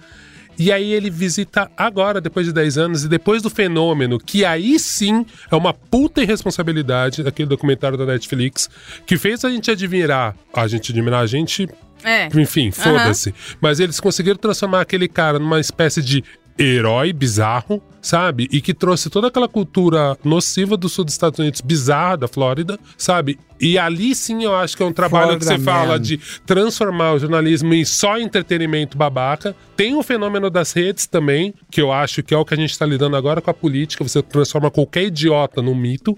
[0.59, 4.79] e aí ele visita agora, depois de 10 anos, e depois do fenômeno, que aí
[4.79, 8.69] sim é uma puta irresponsabilidade daquele documentário da Netflix,
[9.07, 11.69] que fez a gente admirar, a gente admirar a gente
[12.03, 12.29] É.
[12.35, 13.35] enfim, foda-se.
[13.61, 16.23] Mas eles conseguiram transformar aquele cara numa espécie de
[16.59, 18.47] herói bizarro, sabe?
[18.53, 22.79] E que trouxe toda aquela cultura nociva do sul dos Estados Unidos, bizarra da Flórida,
[22.99, 23.39] sabe?
[23.61, 26.01] E ali sim eu acho que é um trabalho que você Florida fala Man.
[26.01, 29.57] de transformar o jornalismo em só entretenimento babaca.
[29.77, 32.71] Tem o fenômeno das redes também, que eu acho que é o que a gente
[32.71, 34.05] está lidando agora com a política.
[34.05, 36.17] Você transforma qualquer idiota num mito,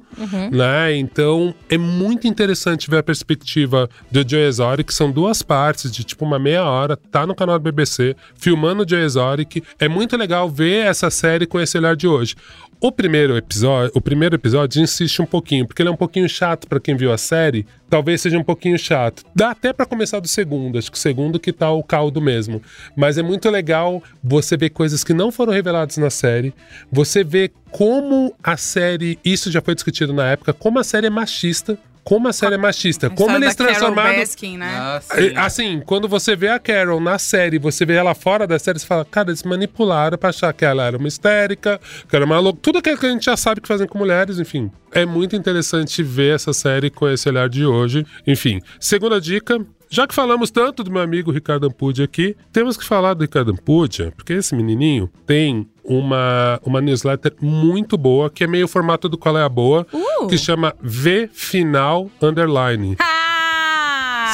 [0.50, 0.96] né?
[0.96, 6.04] Então é muito interessante ver a perspectiva do Joe Exotic, que são duas partes de
[6.04, 9.62] tipo uma meia hora, tá no canal do BBC, filmando o Joe Exotic.
[9.78, 12.34] É muito legal ver essa série com esse esse olhar de hoje.
[12.80, 16.66] O primeiro episódio, o primeiro episódio insiste um pouquinho, porque ele é um pouquinho chato
[16.66, 17.66] pra quem viu a série.
[17.88, 19.22] Talvez seja um pouquinho chato.
[19.34, 22.60] Dá até pra começar do segundo, acho que o segundo que tá o caldo mesmo.
[22.94, 26.52] Mas é muito legal você ver coisas que não foram reveladas na série.
[26.92, 31.10] Você vê como a série, isso já foi discutido na época, como a série é
[31.10, 31.78] machista.
[32.06, 34.72] Como a série é machista, como eles transformaram Baskin, né?
[34.78, 35.00] Ah,
[35.44, 38.86] Assim, quando você vê a Carol na série, você vê ela fora da série, você
[38.86, 42.60] fala, cara, eles manipularam pra achar que ela era uma histérica, que era uma louca.
[42.62, 44.70] Tudo aquilo que a gente já sabe que fazem com mulheres, enfim.
[44.92, 48.06] É muito interessante ver essa série com esse olhar de hoje.
[48.24, 49.58] Enfim, segunda dica.
[49.88, 53.52] Já que falamos tanto do meu amigo Ricardo Ampudia aqui, temos que falar do Ricardo
[53.52, 59.08] Ampudia, porque esse menininho tem uma, uma newsletter muito boa, que é meio o formato
[59.08, 60.26] do Qual é a Boa, Uh!
[60.26, 62.96] que chama V Final Underline.
[62.98, 63.25] Ah,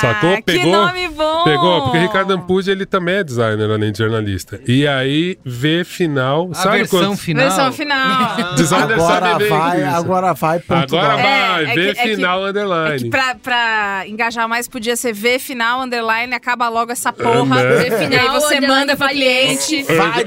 [0.03, 0.37] Sacou?
[0.37, 0.73] Que Pegou?
[0.73, 1.45] nome bom!
[1.45, 1.83] Pegou?
[1.83, 4.61] Porque Ricardo Ampudia, ele também é designer, além de jornalista.
[4.67, 6.49] E aí, V final.
[6.53, 7.17] A sabe versão quando...
[7.17, 7.45] final.
[7.47, 8.37] Versão final.
[8.57, 12.15] Designer Agora sabe vai, agora vai, ponto Agora vai, É, é V que- é que-
[12.17, 12.99] final É underline.
[13.05, 17.45] que pra, pra engajar mais, podia ser V final, underline, acaba logo essa porra.
[17.45, 17.63] né?
[17.63, 19.67] V E aí final, você underline, manda pro valiente.
[19.67, 19.93] cliente.
[19.95, 20.25] Vai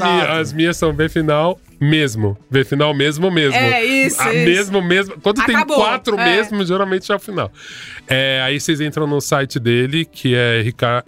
[0.00, 2.36] minha, as minhas são V final mesmo.
[2.50, 3.56] V final mesmo mesmo.
[3.58, 4.44] É, isso, Ah, isso.
[4.44, 5.14] Mesmo mesmo.
[5.22, 6.24] Quando Acabou, tem quatro é.
[6.24, 7.50] mesmo, geralmente é o final.
[8.08, 11.04] É, aí vocês entram no site dele, que é rica-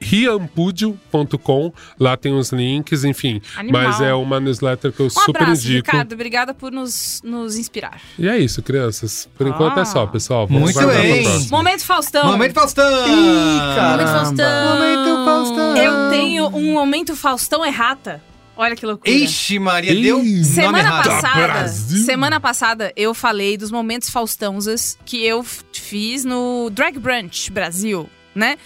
[0.00, 1.72] riampudio.com.
[1.98, 3.40] Lá tem os links, enfim.
[3.56, 3.82] Animal.
[3.82, 5.86] Mas é uma newsletter que eu Um super abraço, indico.
[5.90, 6.12] Ricardo.
[6.12, 8.00] Obrigada por nos, nos inspirar.
[8.18, 9.28] E é isso, crianças.
[9.36, 9.82] Por enquanto Ah.
[9.82, 10.46] é só, pessoal.
[10.46, 11.48] Vamos Muito bem.
[11.50, 12.26] Momento Faustão.
[12.26, 13.08] Momento Faustão!
[13.08, 13.80] Ih.
[13.90, 14.74] Momento Faustão.
[14.76, 15.76] Momento Faustão.
[15.76, 18.22] Eu tenho um momento Faustão errata.
[18.60, 19.08] Olha que loucura.
[19.10, 20.02] Ixi, Maria, Ih.
[20.02, 21.04] deu nome Semana errado.
[21.08, 22.04] passada, Brasil.
[22.04, 28.56] semana passada eu falei dos momentos Faustãozas que eu fiz no Drag Brunch Brasil, né?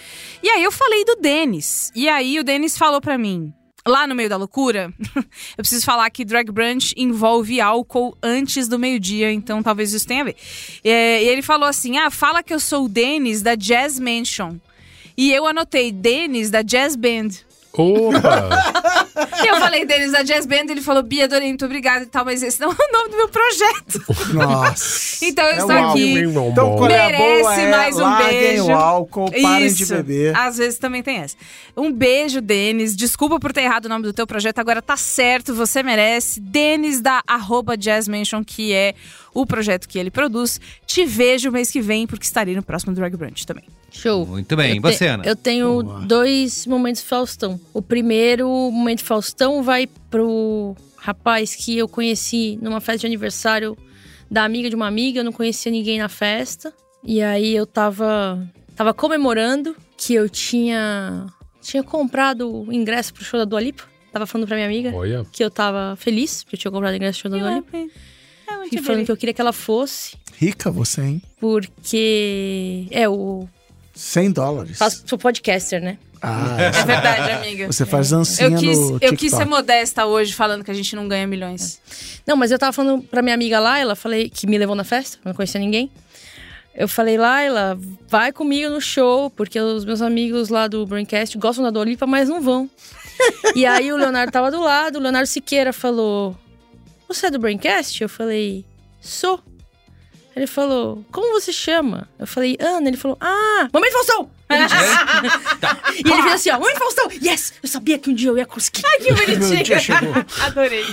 [0.41, 1.91] E aí eu falei do Denis.
[1.93, 3.53] E aí o Denis falou pra mim,
[3.87, 8.79] lá no meio da loucura, eu preciso falar que Drag Brunch envolve álcool antes do
[8.79, 10.35] meio-dia, então talvez isso tenha a ver.
[10.83, 14.55] É, e ele falou assim: "Ah, fala que eu sou o Denis da Jazz Mansion".
[15.15, 17.29] E eu anotei Denis da Jazz Band.
[17.75, 18.73] Opa!
[19.47, 22.41] Eu falei Denis da Jazz Band, ele falou, Bia, adorei, muito obrigada e tal, mas
[22.41, 24.33] esse não é o nome do meu projeto.
[24.33, 25.03] Nossa.
[25.23, 26.13] Então eu É estou aqui.
[26.19, 28.65] Então, qual é a Merece boa é mais um larguem beijo.
[28.65, 29.95] o álcool, parem de Isso.
[29.95, 30.35] beber.
[30.35, 31.37] Às vezes também tem essa.
[31.77, 32.93] Um beijo, Denis.
[32.93, 34.59] Desculpa por ter errado o nome do teu projeto.
[34.59, 36.41] Agora tá certo, você merece.
[36.41, 38.95] Denis da arroba Jazz Mansion, que é
[39.33, 40.59] o projeto que ele produz.
[40.85, 43.63] Te vejo mês que vem, porque estarei no próximo Drag Brunch também.
[43.93, 44.25] Show.
[44.25, 44.75] Muito bem.
[44.77, 45.23] Eu Você, te- Ana?
[45.25, 45.99] Eu tenho Boa.
[46.01, 47.59] dois momentos Faustão.
[47.73, 53.77] O primeiro momento Faustão vai pro rapaz que eu conheci numa festa de aniversário
[54.29, 55.19] da amiga de uma amiga.
[55.19, 56.73] Eu não conhecia ninguém na festa.
[57.03, 58.45] E aí eu tava,
[58.75, 61.27] tava comemorando que eu tinha,
[61.61, 63.83] tinha comprado o ingresso pro show da Dua Lipa.
[64.11, 65.25] Tava falando pra minha amiga Olha.
[65.31, 67.77] que eu tava feliz porque eu tinha comprado o ingresso pro show da Dua Lipa.
[68.71, 70.15] E falando que eu queria que ela fosse.
[70.37, 71.21] Rica você, hein?
[71.39, 72.87] Porque.
[72.91, 73.47] É, o.
[73.93, 74.77] 100 dólares.
[74.77, 75.97] Faço, sou podcaster, né?
[76.21, 77.67] Ah, É verdade, amiga.
[77.67, 80.95] você faz dancinha Eu quis, no eu quis ser modesta hoje, falando que a gente
[80.95, 81.81] não ganha milhões.
[82.25, 85.17] Não, mas eu tava falando pra minha amiga Laila, falei que me levou na festa,
[85.25, 85.91] não conhecia ninguém.
[86.73, 91.63] Eu falei, Laila, vai comigo no show, porque os meus amigos lá do Braincast gostam
[91.63, 92.67] da Dua Lipa, mas não vão.
[93.53, 96.35] e aí o Leonardo tava do lado, o Leonardo Siqueira falou:
[97.07, 98.01] Você é do Braincast?
[98.01, 98.65] Eu falei,
[98.99, 99.39] sou.
[100.35, 102.07] Ele falou, como você chama?
[102.17, 102.87] Eu falei, Ana.
[102.87, 104.29] Ele falou, ah, Momento Faustão!
[104.49, 106.03] Ele disse.
[106.05, 107.07] E ele fez assim, ó, Momento Faustão!
[107.23, 107.53] Yes!
[107.61, 108.81] Eu sabia que um dia eu ia conseguir.
[108.85, 110.13] Ai, que chegou.
[110.41, 110.85] Adorei.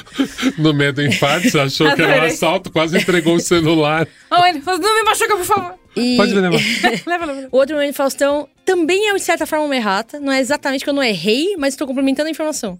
[0.58, 2.34] No meio do empate, você achou que era um Adorei.
[2.34, 4.06] assalto, quase entregou o celular.
[4.32, 5.74] Oh, ele falou, não me machuca, por favor.
[5.96, 6.60] E- Pode me levar.
[7.04, 7.48] Leva, leva.
[7.50, 10.20] O outro momento Faustão também é, de certa forma, uma errata.
[10.20, 12.78] Não é exatamente que eu não errei, mas estou complementando a informação.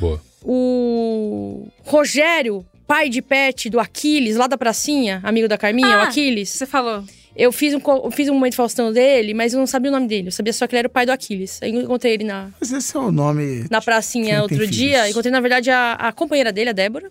[0.00, 0.18] Boa.
[0.42, 6.04] O Rogério, pai de pet do Aquiles, lá da pracinha, amigo da Carminha, Ah.
[6.04, 6.50] o Aquiles.
[6.50, 7.04] Você falou.
[7.34, 10.08] Eu fiz um, eu fiz um momento Faustão dele, mas eu não sabia o nome
[10.08, 10.28] dele.
[10.28, 11.60] Eu sabia só que ele era o pai do Aquiles.
[11.62, 13.66] Aí eu encontrei ele na, Mas esse é o nome.
[13.70, 15.00] na pracinha outro dia.
[15.00, 15.10] filhos?
[15.10, 17.10] Encontrei, na verdade, a, a companheira dele, a Débora.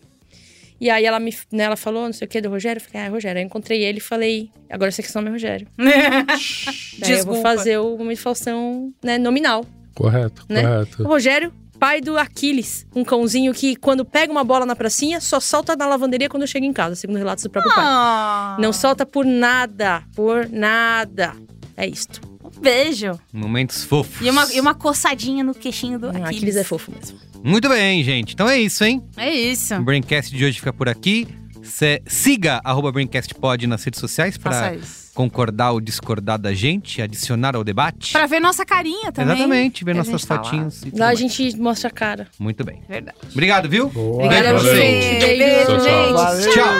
[0.81, 2.79] E aí ela me né, ela falou, não sei o que, do Rogério.
[2.81, 3.37] Eu falei, ah, é Rogério.
[3.37, 5.67] Aí eu encontrei ele e falei, agora eu sei que esse nome é Rogério.
[5.77, 7.41] Daí eu vou Desculpa.
[7.41, 9.63] fazer o momento Faustão né, nominal.
[9.93, 10.61] Correto, Né?
[10.61, 11.03] O correto.
[11.03, 12.85] Rogério, pai do Aquiles.
[12.95, 16.65] Um cãozinho que, quando pega uma bola na pracinha, só solta na lavanderia quando chega
[16.65, 17.83] em casa, segundo relatos do próprio pai.
[17.85, 20.03] Ah, Não solta por nada.
[20.15, 21.33] Por nada.
[21.77, 22.21] É isto.
[22.43, 23.19] Um beijo.
[23.33, 24.25] Momentos fofos.
[24.25, 26.27] E uma, e uma coçadinha no queixinho do Aquiles.
[26.29, 27.19] Aquiles é fofo mesmo.
[27.43, 28.33] Muito bem, gente.
[28.33, 29.03] Então é isso, hein?
[29.17, 29.75] É isso.
[29.75, 31.27] O Braincast de hoje fica por aqui.
[31.63, 37.01] Cê- siga arroba BraincastPod nas redes sociais Faça para isso concordar ou discordar da gente,
[37.01, 38.11] adicionar ao debate.
[38.11, 39.33] Pra ver nossa carinha também.
[39.33, 40.83] Exatamente, ver nossas fatinhas.
[40.83, 42.27] E Lá a gente mostra a cara.
[42.37, 42.83] Muito bem.
[42.87, 43.17] Verdade.
[43.31, 43.89] Obrigado, viu?
[43.89, 44.25] Boa.
[44.25, 45.23] Obrigada a vocês.
[45.23, 46.53] Beijo, tchau, gente.
[46.53, 46.73] Tchau.